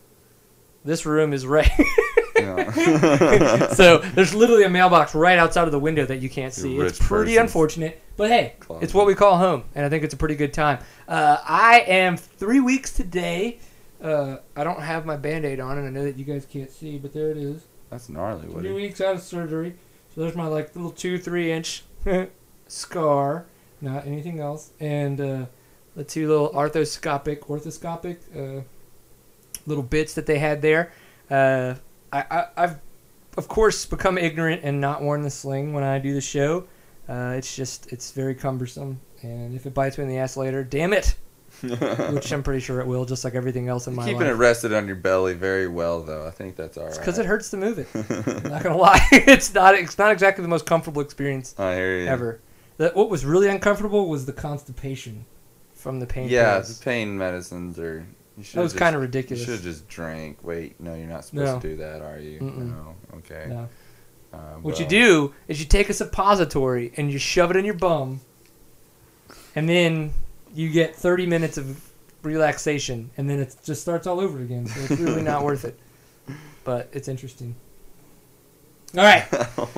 This 0.85 1.05
room 1.05 1.33
is 1.33 1.47
right. 1.47 1.71
So 3.75 3.99
there's 3.99 4.35
literally 4.35 4.65
a 4.65 4.69
mailbox 4.71 5.15
right 5.15 5.39
outside 5.39 5.65
of 5.65 5.73
the 5.73 5.79
window 5.79 6.05
that 6.07 6.21
you 6.21 6.29
can't 6.31 6.53
see. 6.53 6.77
It's 6.79 6.99
pretty 6.99 7.33
persons. 7.33 7.39
unfortunate, 7.51 8.03
but 8.17 8.31
hey, 8.31 8.55
Closet. 8.61 8.85
it's 8.85 8.95
what 8.95 9.07
we 9.07 9.15
call 9.15 9.39
home, 9.39 9.65
and 9.75 9.85
I 9.85 9.89
think 9.89 10.05
it's 10.05 10.15
a 10.15 10.17
pretty 10.17 10.35
good 10.37 10.53
time. 10.53 10.79
Uh, 11.07 11.39
I 11.45 11.81
am 11.87 12.17
three 12.17 12.61
weeks 12.61 12.93
today. 12.93 13.59
Uh, 14.03 14.39
I 14.57 14.65
don't 14.65 14.81
have 14.81 15.07
my 15.07 15.17
band-aid 15.17 15.61
on, 15.61 15.79
and 15.79 15.87
I 15.87 15.91
know 15.91 16.05
that 16.05 16.17
you 16.19 16.25
guys 16.25 16.47
can't 16.47 16.71
see, 16.71 16.99
but 16.99 17.13
there 17.13 17.31
it 17.31 17.37
is. 17.37 17.65
That's 17.91 18.09
gnarly. 18.09 18.49
Three 18.49 18.73
weeks 18.73 19.01
out 19.01 19.15
of 19.17 19.23
surgery. 19.23 19.75
So 20.15 20.21
there's 20.23 20.37
my 20.37 20.47
like 20.47 20.75
little 20.77 20.91
two, 20.91 21.19
three 21.19 21.51
inch 21.53 21.85
scar, 22.69 23.47
not 23.81 24.07
anything 24.07 24.41
else, 24.41 24.71
and 24.81 25.21
uh, 25.21 25.47
the 25.97 26.05
two 26.05 26.29
little 26.29 26.51
arthroscopic, 26.51 27.41
orthoscopic 27.41 28.19
uh, 28.37 28.63
little 29.67 29.83
bits 29.85 30.15
that 30.15 30.27
they 30.27 30.39
had 30.39 30.63
there. 30.63 30.93
Uh, 31.31 31.75
I, 32.13 32.25
I, 32.31 32.47
I've 32.57 32.77
of 33.37 33.49
course 33.49 33.87
become 33.87 34.19
ignorant 34.19 34.63
and 34.65 34.81
not 34.81 35.03
worn 35.03 35.23
the 35.23 35.31
sling 35.31 35.73
when 35.73 35.85
I 35.85 35.99
do 35.99 36.15
the 36.15 36.21
show. 36.21 36.65
Uh, 37.09 37.35
it's 37.37 37.57
just 37.57 37.91
it's 37.93 38.11
very 38.13 38.35
cumbersome, 38.35 39.01
and 39.23 39.55
if 39.55 39.65
it 39.65 39.73
bites 39.73 39.97
me 39.97 40.05
in 40.05 40.11
the 40.11 40.19
ass 40.19 40.37
later, 40.37 40.63
damn 40.63 40.93
it, 40.93 41.15
which 41.63 42.33
I'm 42.33 42.43
pretty 42.43 42.61
sure 42.61 42.81
it 42.81 42.87
will, 42.87 43.07
just 43.07 43.25
like 43.25 43.35
everything 43.35 43.69
else 43.69 43.87
in 43.87 43.95
my 43.95 44.03
life. 44.03 44.11
Keeping 44.11 44.27
life. 44.27 44.33
it 44.33 44.35
rested 44.35 44.73
on 44.75 44.87
your 44.87 44.97
belly 44.97 45.33
very 45.33 45.69
well, 45.69 46.03
though. 46.03 46.27
I 46.27 46.31
think 46.31 46.57
that's 46.57 46.77
all 46.77 46.85
right. 46.85 46.91
It's 46.91 46.99
because 46.99 47.19
it 47.19 47.25
hurts 47.25 47.51
to 47.51 47.57
move 47.57 47.79
it. 47.79 47.89
I'm 48.45 48.51
not 48.51 48.63
gonna 48.63 48.77
lie, 48.77 49.01
it's 49.13 49.55
not. 49.55 49.75
It's 49.75 49.97
not 49.97 50.13
exactly 50.13 50.43
the 50.43 50.49
most 50.49 50.67
comfortable 50.67 51.01
experience 51.01 51.55
I 51.59 51.75
hear 51.75 51.99
you. 52.01 52.07
ever. 52.07 52.41
The, 52.77 52.91
what 52.91 53.09
was 53.09 53.25
really 53.25 53.49
uncomfortable 53.49 54.09
was 54.09 54.27
the 54.27 54.33
constipation 54.33 55.25
from 55.75 56.01
the 56.01 56.07
pain. 56.07 56.29
Yeah, 56.29 56.57
pills. 56.57 56.79
the 56.79 56.85
pain 56.85 57.17
medicines 57.17 57.79
are. 57.79 58.07
That 58.55 58.63
was 58.63 58.73
kind 58.73 58.95
of 58.97 59.03
ridiculous. 59.03 59.47
You 59.47 59.55
should 59.55 59.63
just 59.63 59.89
drink. 59.89 60.39
Wait, 60.43 60.79
no, 60.81 60.95
you're 60.95 61.07
not 61.07 61.25
supposed 61.25 61.47
No. 61.55 61.61
to 61.61 61.69
do 61.69 61.77
that, 61.79 62.03
are 62.03 62.19
you? 62.19 62.39
Mm-mm. 62.41 62.69
No. 62.71 62.95
Okay. 63.19 63.47
No. 63.49 63.69
Uh, 64.33 64.37
What 64.63 64.79
you 64.79 64.87
do 64.87 65.35
is 65.49 65.59
you 65.61 65.67
take 65.67 65.89
a 65.89 65.95
suppository 65.95 66.93
and 66.97 67.11
you 67.11 67.19
shove 67.19 67.51
it 67.51 67.57
in 67.57 67.65
your 67.65 67.75
bum, 67.75 68.21
and 69.55 69.69
then 69.69 70.13
you 70.55 70.71
get 70.71 70.95
30 70.95 71.27
minutes 71.27 71.57
of 71.59 71.81
relaxation, 72.23 73.11
and 73.17 73.29
then 73.29 73.39
it 73.41 73.55
just 73.65 73.81
starts 73.83 74.07
all 74.07 74.21
over 74.21 74.41
again. 74.41 74.67
So 74.67 74.81
it's 74.81 75.01
really 75.01 75.23
not 75.23 75.45
worth 75.45 75.65
it. 75.65 75.79
But 76.65 76.91
it's 76.93 77.09
interesting. 77.09 77.55
All 78.97 79.05
right. 79.05 79.27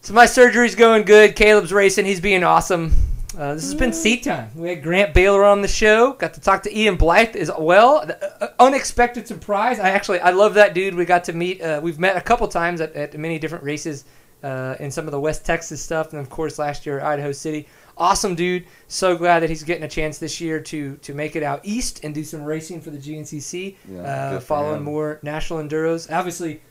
So 0.00 0.14
my 0.14 0.24
surgery's 0.24 0.74
going 0.74 1.02
good. 1.02 1.36
Caleb's 1.36 1.72
racing. 1.72 2.06
He's 2.06 2.20
being 2.20 2.42
awesome. 2.42 2.92
Uh, 3.36 3.54
this 3.54 3.64
has 3.64 3.74
been 3.74 3.92
seat 3.92 4.22
time. 4.22 4.50
We 4.54 4.70
had 4.70 4.82
Grant 4.82 5.12
Baylor 5.12 5.44
on 5.44 5.60
the 5.60 5.68
show. 5.68 6.14
Got 6.14 6.34
to 6.34 6.40
talk 6.40 6.62
to 6.62 6.76
Ian 6.76 6.96
Blythe 6.96 7.36
as 7.36 7.50
well. 7.58 7.96
Uh, 7.98 8.12
uh, 8.40 8.48
unexpected 8.58 9.28
surprise. 9.28 9.78
I 9.78 9.90
actually 9.90 10.20
I 10.20 10.30
love 10.30 10.54
that 10.54 10.74
dude. 10.74 10.94
We 10.94 11.04
got 11.04 11.24
to 11.24 11.32
meet. 11.32 11.60
Uh, 11.60 11.80
we've 11.82 11.98
met 11.98 12.16
a 12.16 12.22
couple 12.22 12.48
times 12.48 12.80
at, 12.80 12.94
at 12.94 13.18
many 13.18 13.38
different 13.38 13.64
races 13.64 14.06
uh, 14.42 14.76
in 14.80 14.90
some 14.90 15.06
of 15.06 15.12
the 15.12 15.20
West 15.20 15.44
Texas 15.44 15.82
stuff, 15.82 16.12
and 16.12 16.20
of 16.20 16.30
course 16.30 16.58
last 16.58 16.86
year 16.86 17.02
Idaho 17.02 17.32
City. 17.32 17.68
Awesome 17.98 18.34
dude. 18.34 18.64
So 18.86 19.16
glad 19.16 19.40
that 19.40 19.50
he's 19.50 19.64
getting 19.64 19.84
a 19.84 19.88
chance 19.88 20.18
this 20.18 20.40
year 20.40 20.60
to 20.60 20.96
to 20.96 21.14
make 21.14 21.36
it 21.36 21.42
out 21.42 21.60
east 21.64 22.04
and 22.04 22.14
do 22.14 22.24
some 22.24 22.44
racing 22.44 22.80
for 22.80 22.90
the 22.90 22.98
GNCC. 22.98 23.76
Yeah, 23.90 24.00
uh, 24.00 24.40
following 24.40 24.82
more 24.82 25.18
national 25.22 25.62
enduros. 25.62 26.10
Obviously, 26.10 26.62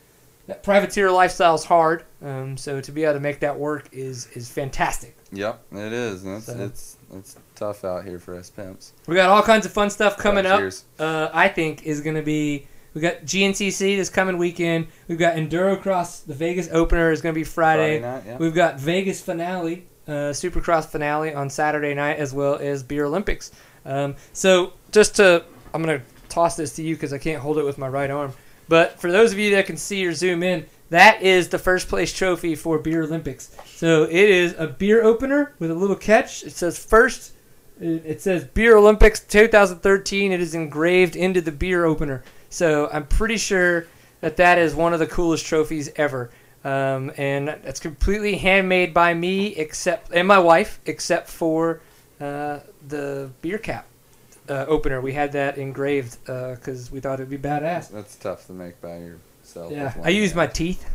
that 0.46 0.62
privateer 0.62 1.10
lifestyle 1.10 1.54
is 1.54 1.64
hard. 1.64 2.04
Um, 2.22 2.56
so 2.56 2.80
to 2.80 2.90
be 2.90 3.04
able 3.04 3.14
to 3.14 3.20
make 3.20 3.40
that 3.40 3.56
work 3.56 3.88
is 3.92 4.26
is 4.28 4.50
fantastic. 4.50 5.17
Yep, 5.32 5.60
it 5.72 5.92
is. 5.92 6.24
It's, 6.24 6.46
So- 6.46 6.58
it's 6.60 6.96
it's 7.14 7.36
tough 7.54 7.84
out 7.84 8.04
here 8.04 8.18
for 8.18 8.34
us 8.36 8.50
pimps. 8.50 8.92
We 9.06 9.14
got 9.14 9.30
all 9.30 9.42
kinds 9.42 9.64
of 9.66 9.72
fun 9.72 9.90
stuff 9.90 10.16
coming 10.18 10.44
up. 10.46 10.60
Uh, 10.98 11.30
I 11.32 11.48
think 11.48 11.84
is 11.84 12.00
going 12.00 12.16
to 12.16 12.22
be. 12.22 12.66
We 12.94 13.00
got 13.00 13.22
GNCC 13.24 13.96
this 13.96 14.10
coming 14.10 14.38
weekend. 14.38 14.88
We've 15.08 15.18
got 15.18 15.36
Endurocross. 15.36 16.24
The 16.26 16.34
Vegas 16.34 16.68
opener 16.72 17.12
is 17.12 17.20
going 17.20 17.34
to 17.34 17.38
be 17.38 17.44
Friday. 17.44 18.00
Friday 18.00 18.14
night, 18.16 18.22
yeah. 18.26 18.36
We've 18.38 18.54
got 18.54 18.80
Vegas 18.80 19.20
finale, 19.20 19.86
uh, 20.06 20.32
Supercross 20.32 20.86
finale 20.86 21.32
on 21.34 21.48
Saturday 21.50 21.94
night, 21.94 22.18
as 22.18 22.32
well 22.34 22.56
as 22.56 22.82
Beer 22.82 23.04
Olympics. 23.04 23.52
Um, 23.84 24.16
so 24.32 24.72
just 24.90 25.16
to, 25.16 25.44
I'm 25.72 25.82
going 25.82 26.00
to 26.00 26.04
toss 26.28 26.56
this 26.56 26.74
to 26.76 26.82
you 26.82 26.94
because 26.96 27.12
I 27.12 27.18
can't 27.18 27.40
hold 27.40 27.58
it 27.58 27.64
with 27.64 27.78
my 27.78 27.88
right 27.88 28.10
arm. 28.10 28.32
But 28.68 28.98
for 29.00 29.12
those 29.12 29.32
of 29.32 29.38
you 29.38 29.52
that 29.54 29.66
can 29.66 29.76
see 29.76 30.04
or 30.04 30.12
zoom 30.12 30.42
in, 30.42 30.66
that 30.90 31.22
is 31.22 31.48
the 31.48 31.58
first 31.58 31.88
place 31.88 32.12
trophy 32.12 32.54
for 32.54 32.78
Beer 32.78 33.02
Olympics. 33.02 33.54
So 33.66 34.04
it 34.04 34.12
is 34.12 34.54
a 34.58 34.66
beer 34.66 35.02
opener 35.02 35.54
with 35.58 35.70
a 35.70 35.74
little 35.74 35.96
catch. 35.96 36.42
It 36.42 36.52
says 36.52 36.78
first. 36.78 37.32
It 37.80 38.20
says 38.20 38.42
Beer 38.44 38.76
Olympics 38.76 39.20
2013. 39.20 40.32
It 40.32 40.40
is 40.40 40.54
engraved 40.54 41.14
into 41.14 41.40
the 41.40 41.52
beer 41.52 41.84
opener. 41.84 42.24
So 42.50 42.88
I'm 42.92 43.06
pretty 43.06 43.36
sure 43.36 43.86
that 44.20 44.36
that 44.38 44.58
is 44.58 44.74
one 44.74 44.92
of 44.92 44.98
the 44.98 45.06
coolest 45.06 45.46
trophies 45.46 45.90
ever. 45.96 46.30
Um, 46.64 47.12
and 47.16 47.48
it's 47.48 47.78
completely 47.78 48.36
handmade 48.36 48.92
by 48.92 49.14
me, 49.14 49.54
except 49.54 50.12
and 50.12 50.26
my 50.26 50.40
wife, 50.40 50.80
except 50.86 51.28
for 51.28 51.80
uh, 52.20 52.60
the 52.88 53.30
beer 53.42 53.58
cap 53.58 53.86
uh, 54.48 54.64
opener. 54.66 55.00
We 55.00 55.12
had 55.12 55.32
that 55.32 55.56
engraved 55.56 56.18
because 56.24 56.90
we 56.90 56.98
thought 56.98 57.20
it'd 57.20 57.30
be 57.30 57.38
badass. 57.38 57.90
That's 57.90 58.16
tough 58.16 58.46
to 58.46 58.52
make 58.52 58.80
by 58.80 59.12
yourself. 59.56 59.72
Yeah, 59.72 59.94
I 60.02 60.10
used 60.10 60.34
my 60.34 60.46
teeth, 60.46 60.88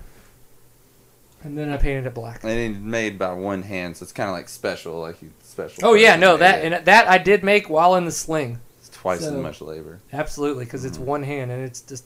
and 1.44 1.58
then 1.58 1.70
I 1.70 1.78
painted 1.78 2.06
it 2.06 2.14
black. 2.14 2.44
And 2.44 2.52
it's 2.52 2.80
made 2.80 3.20
by 3.20 3.34
one 3.34 3.64
hand, 3.64 3.98
so 3.98 4.04
it's 4.04 4.12
kind 4.14 4.30
of 4.30 4.34
like 4.36 4.48
special, 4.50 5.00
like 5.02 5.22
you 5.22 5.32
special. 5.44 5.86
Oh 5.86 5.94
yeah, 5.94 6.16
no 6.16 6.38
that 6.38 6.64
it. 6.64 6.72
and 6.74 6.86
that 6.86 7.08
I 7.08 7.18
did 7.18 7.44
make 7.44 7.70
while 7.70 7.96
in 7.96 8.06
the 8.06 8.12
sling. 8.12 8.60
it's 8.80 8.90
twice 8.90 9.22
so- 9.22 9.28
as 9.28 9.34
much 9.34 9.62
labor. 9.62 10.00
Absolutely, 10.12 10.66
because 10.66 10.86
it's 10.86 10.98
Mhm. 10.98 11.02
one 11.06 11.24
hand 11.24 11.52
and 11.52 11.64
it's 11.64 11.82
just 11.82 12.06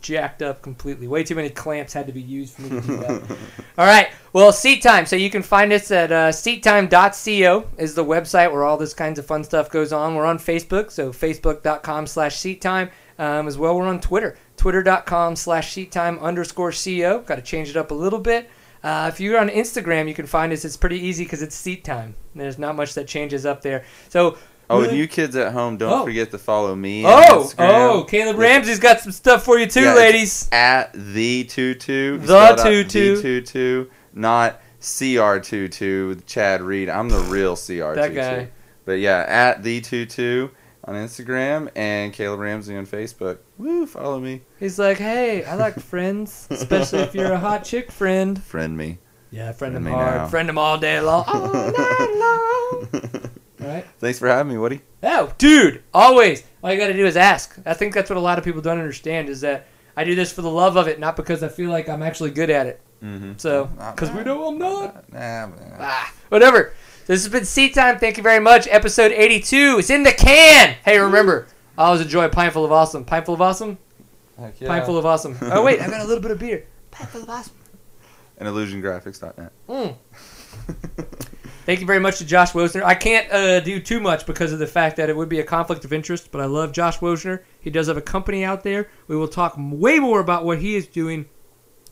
jacked 0.00 0.42
up 0.42 0.62
completely. 0.62 1.06
Way 1.06 1.22
too 1.22 1.36
many 1.36 1.48
clamps 1.48 1.92
had 1.92 2.08
to 2.08 2.12
be 2.12 2.20
used 2.20 2.54
for 2.54 2.62
me 2.62 2.70
to 2.70 2.80
do 2.80 2.96
that. 2.96 3.22
all 3.78 3.86
right, 3.86 4.08
well, 4.32 4.50
Seat 4.50 4.82
Time. 4.82 5.06
So 5.06 5.14
you 5.14 5.30
can 5.30 5.42
find 5.44 5.72
us 5.72 5.92
at 5.92 6.10
uh, 6.10 6.30
seattime.co 6.32 7.66
is 7.78 7.94
the 7.94 8.04
website 8.04 8.50
where 8.52 8.64
all 8.64 8.76
this 8.76 8.94
kinds 8.94 9.20
of 9.20 9.26
fun 9.26 9.44
stuff 9.44 9.70
goes 9.70 9.92
on. 9.92 10.16
We're 10.16 10.24
on 10.24 10.38
Facebook, 10.40 10.90
so 10.90 11.12
facebook.com 11.12 12.08
slash 12.08 12.34
seattime. 12.36 12.90
Um, 13.18 13.46
as 13.46 13.56
well, 13.56 13.76
we're 13.76 13.86
on 13.86 14.00
Twitter, 14.00 14.36
twitter.com 14.62 15.34
slash 15.34 15.72
seattime 15.74 16.20
underscore 16.20 16.70
co. 16.70 17.18
Got 17.26 17.34
to 17.34 17.42
change 17.42 17.68
it 17.68 17.76
up 17.76 17.90
a 17.90 17.94
little 17.94 18.20
bit. 18.20 18.48
Uh, 18.84 19.10
if 19.12 19.18
you're 19.18 19.36
on 19.36 19.48
Instagram, 19.48 20.06
you 20.06 20.14
can 20.14 20.24
find 20.26 20.52
us. 20.52 20.64
It's 20.64 20.76
pretty 20.76 21.00
easy 21.00 21.24
because 21.24 21.42
it's 21.42 21.56
Seat 21.56 21.82
Time. 21.82 22.14
There's 22.36 22.58
not 22.60 22.76
much 22.76 22.94
that 22.94 23.08
changes 23.08 23.44
up 23.44 23.62
there. 23.62 23.84
So 24.08 24.38
Oh, 24.70 24.82
and 24.84 24.96
you 24.96 25.08
kids 25.08 25.34
at 25.34 25.52
home, 25.52 25.76
don't 25.78 25.92
Oh. 25.92 26.04
forget 26.04 26.30
to 26.30 26.38
follow 26.38 26.76
me. 26.76 27.04
on 27.04 27.12
Oh, 27.12 27.44
Instagram. 27.44 27.90
oh, 27.90 28.04
Caleb 28.04 28.38
Ramsay's 28.38 28.78
got 28.78 29.00
some 29.00 29.10
stuff 29.10 29.44
for 29.44 29.58
you 29.58 29.66
too, 29.66 29.82
Yeah, 29.82 29.94
ladies. 29.94 30.48
At 30.52 30.92
the 30.94 31.42
tutu. 31.44 32.18
The 32.18 32.54
tutu. 32.62 33.16
The 33.16 33.22
tutu, 33.22 33.86
not 34.14 34.60
CR 34.80 35.38
tutu 35.40 36.06
with 36.08 36.24
Chad 36.26 36.62
Reed. 36.62 36.88
I'm 36.88 37.08
the 37.08 37.18
real 37.18 37.56
CR 37.56 37.94
That 37.94 38.08
tutu. 38.08 38.14
guy. 38.14 38.48
But 38.84 39.00
yeah, 39.00 39.24
at 39.28 39.62
the 39.64 39.80
tutu 39.80 40.48
on 40.84 40.94
Instagram 40.94 41.70
and 41.76 42.12
Caleb 42.12 42.40
Ramsay 42.40 42.76
on 42.76 42.86
Facebook. 42.86 43.38
Woo, 43.58 43.86
follow 43.86 44.18
me. 44.20 44.42
He's 44.58 44.78
like, 44.78 44.98
hey, 44.98 45.44
I 45.44 45.54
like 45.54 45.78
friends, 45.78 46.46
especially 46.50 47.00
if 47.00 47.14
you're 47.14 47.32
a 47.32 47.38
hot 47.38 47.64
chick 47.64 47.90
friend. 47.92 48.42
Friend 48.42 48.76
me. 48.76 48.98
Yeah, 49.30 49.52
friend 49.52 49.56
Friend 49.72 49.76
them 49.76 49.84
me 49.84 49.90
hard, 49.92 50.14
now. 50.16 50.28
friend 50.28 50.48
them 50.48 50.58
all 50.58 50.78
day 50.78 51.00
long, 51.00 51.24
all 51.28 51.52
night 51.52 52.88
long. 53.02 53.30
Right? 53.60 53.86
Thanks 54.00 54.18
for 54.18 54.26
having 54.26 54.52
me, 54.52 54.58
Woody. 54.58 54.80
Oh, 55.04 55.32
dude, 55.38 55.84
always. 55.94 56.42
All 56.64 56.72
you 56.72 56.78
got 56.80 56.88
to 56.88 56.94
do 56.94 57.06
is 57.06 57.16
ask. 57.16 57.56
I 57.64 57.74
think 57.74 57.94
that's 57.94 58.10
what 58.10 58.16
a 58.16 58.20
lot 58.20 58.36
of 58.36 58.44
people 58.44 58.60
don't 58.60 58.78
understand 58.78 59.28
is 59.28 59.42
that 59.42 59.68
I 59.96 60.02
do 60.02 60.16
this 60.16 60.32
for 60.32 60.42
the 60.42 60.50
love 60.50 60.74
of 60.76 60.88
it, 60.88 60.98
not 60.98 61.14
because 61.14 61.44
I 61.44 61.48
feel 61.48 61.70
like 61.70 61.88
I'm 61.88 62.02
actually 62.02 62.32
good 62.32 62.50
at 62.50 62.66
it. 62.66 62.80
Mm-hmm. 63.04 63.34
So, 63.36 63.66
because 63.66 64.10
we 64.10 64.24
know 64.24 64.48
I'm 64.48 64.58
not. 64.58 65.12
Nah, 65.12 65.46
man. 65.46 65.76
Ah, 65.78 66.12
whatever. 66.28 66.74
This 67.06 67.24
has 67.24 67.32
been 67.32 67.44
Seat 67.44 67.74
Time. 67.74 67.98
Thank 67.98 68.16
you 68.16 68.22
very 68.22 68.38
much. 68.38 68.68
Episode 68.70 69.10
82. 69.10 69.78
It's 69.80 69.90
in 69.90 70.04
the 70.04 70.12
can. 70.12 70.76
Hey, 70.84 70.98
remember, 71.00 71.48
I 71.76 71.86
always 71.86 72.00
enjoy 72.00 72.26
a 72.26 72.28
Pineful 72.28 72.64
of 72.64 72.70
Awesome. 72.70 73.04
Pineful 73.04 73.34
of 73.34 73.40
Awesome? 73.40 73.78
Heck 74.38 74.60
yeah. 74.60 74.68
Pineful 74.68 74.96
of 74.96 75.04
Awesome. 75.04 75.36
Oh, 75.42 75.64
wait, 75.64 75.80
I 75.80 75.88
got 75.88 76.00
a 76.00 76.04
little 76.04 76.22
bit 76.22 76.30
of 76.30 76.38
beer. 76.38 76.64
Pineful 76.92 77.22
of 77.22 77.30
Awesome. 77.30 77.56
And 78.38 78.48
illusiongraphics.net. 78.48 79.52
Mm. 79.68 79.96
Thank 81.66 81.80
you 81.80 81.86
very 81.86 81.98
much 82.00 82.18
to 82.18 82.24
Josh 82.24 82.52
Wosner. 82.52 82.82
I 82.82 82.94
can't 82.94 83.30
uh, 83.32 83.60
do 83.60 83.80
too 83.80 84.00
much 84.00 84.24
because 84.24 84.52
of 84.52 84.58
the 84.60 84.66
fact 84.66 84.96
that 84.96 85.08
it 85.08 85.16
would 85.16 85.28
be 85.28 85.40
a 85.40 85.44
conflict 85.44 85.84
of 85.84 85.92
interest, 85.92 86.30
but 86.30 86.40
I 86.40 86.46
love 86.46 86.72
Josh 86.72 86.98
Wosner. 86.98 87.42
He 87.60 87.70
does 87.70 87.88
have 87.88 87.96
a 87.96 88.02
company 88.02 88.44
out 88.44 88.62
there. 88.62 88.90
We 89.08 89.16
will 89.16 89.28
talk 89.28 89.54
way 89.56 89.98
more 89.98 90.20
about 90.20 90.44
what 90.44 90.58
he 90.60 90.76
is 90.76 90.86
doing 90.86 91.28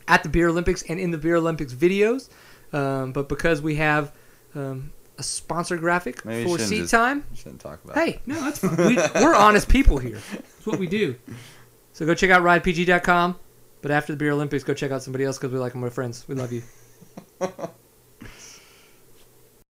at 0.07 0.23
the 0.23 0.29
Beer 0.29 0.47
Olympics 0.49 0.83
and 0.83 0.99
in 0.99 1.11
the 1.11 1.17
Beer 1.17 1.35
Olympics 1.35 1.73
videos. 1.73 2.29
Um, 2.73 3.11
but 3.11 3.29
because 3.29 3.61
we 3.61 3.75
have 3.75 4.13
um, 4.55 4.91
a 5.17 5.23
sponsor 5.23 5.77
graphic 5.77 6.23
Maybe 6.25 6.47
for 6.49 6.57
seat 6.59 6.79
just- 6.79 6.91
time, 6.91 7.25
shouldn't 7.35 7.61
talk 7.61 7.83
about. 7.83 7.97
Hey, 7.97 8.21
no, 8.25 8.39
that's 8.41 8.59
fine. 8.65 8.75
We, 8.77 8.95
we're 8.95 9.35
honest 9.35 9.69
people 9.69 9.97
here. 9.97 10.19
That's 10.31 10.65
what 10.65 10.79
we 10.79 10.87
do. 10.87 11.15
So 11.93 12.05
go 12.05 12.13
check 12.15 12.29
out 12.31 12.41
ridepg.com. 12.43 13.37
But 13.81 13.91
after 13.91 14.13
the 14.13 14.17
Beer 14.17 14.31
Olympics, 14.31 14.63
go 14.63 14.73
check 14.75 14.91
out 14.91 15.01
somebody 15.03 15.23
else 15.25 15.37
because 15.39 15.51
we 15.51 15.57
like 15.59 15.71
them. 15.73 15.81
We're 15.81 15.89
friends. 15.89 16.27
We 16.27 16.35
love 16.35 16.51
you. 16.53 16.61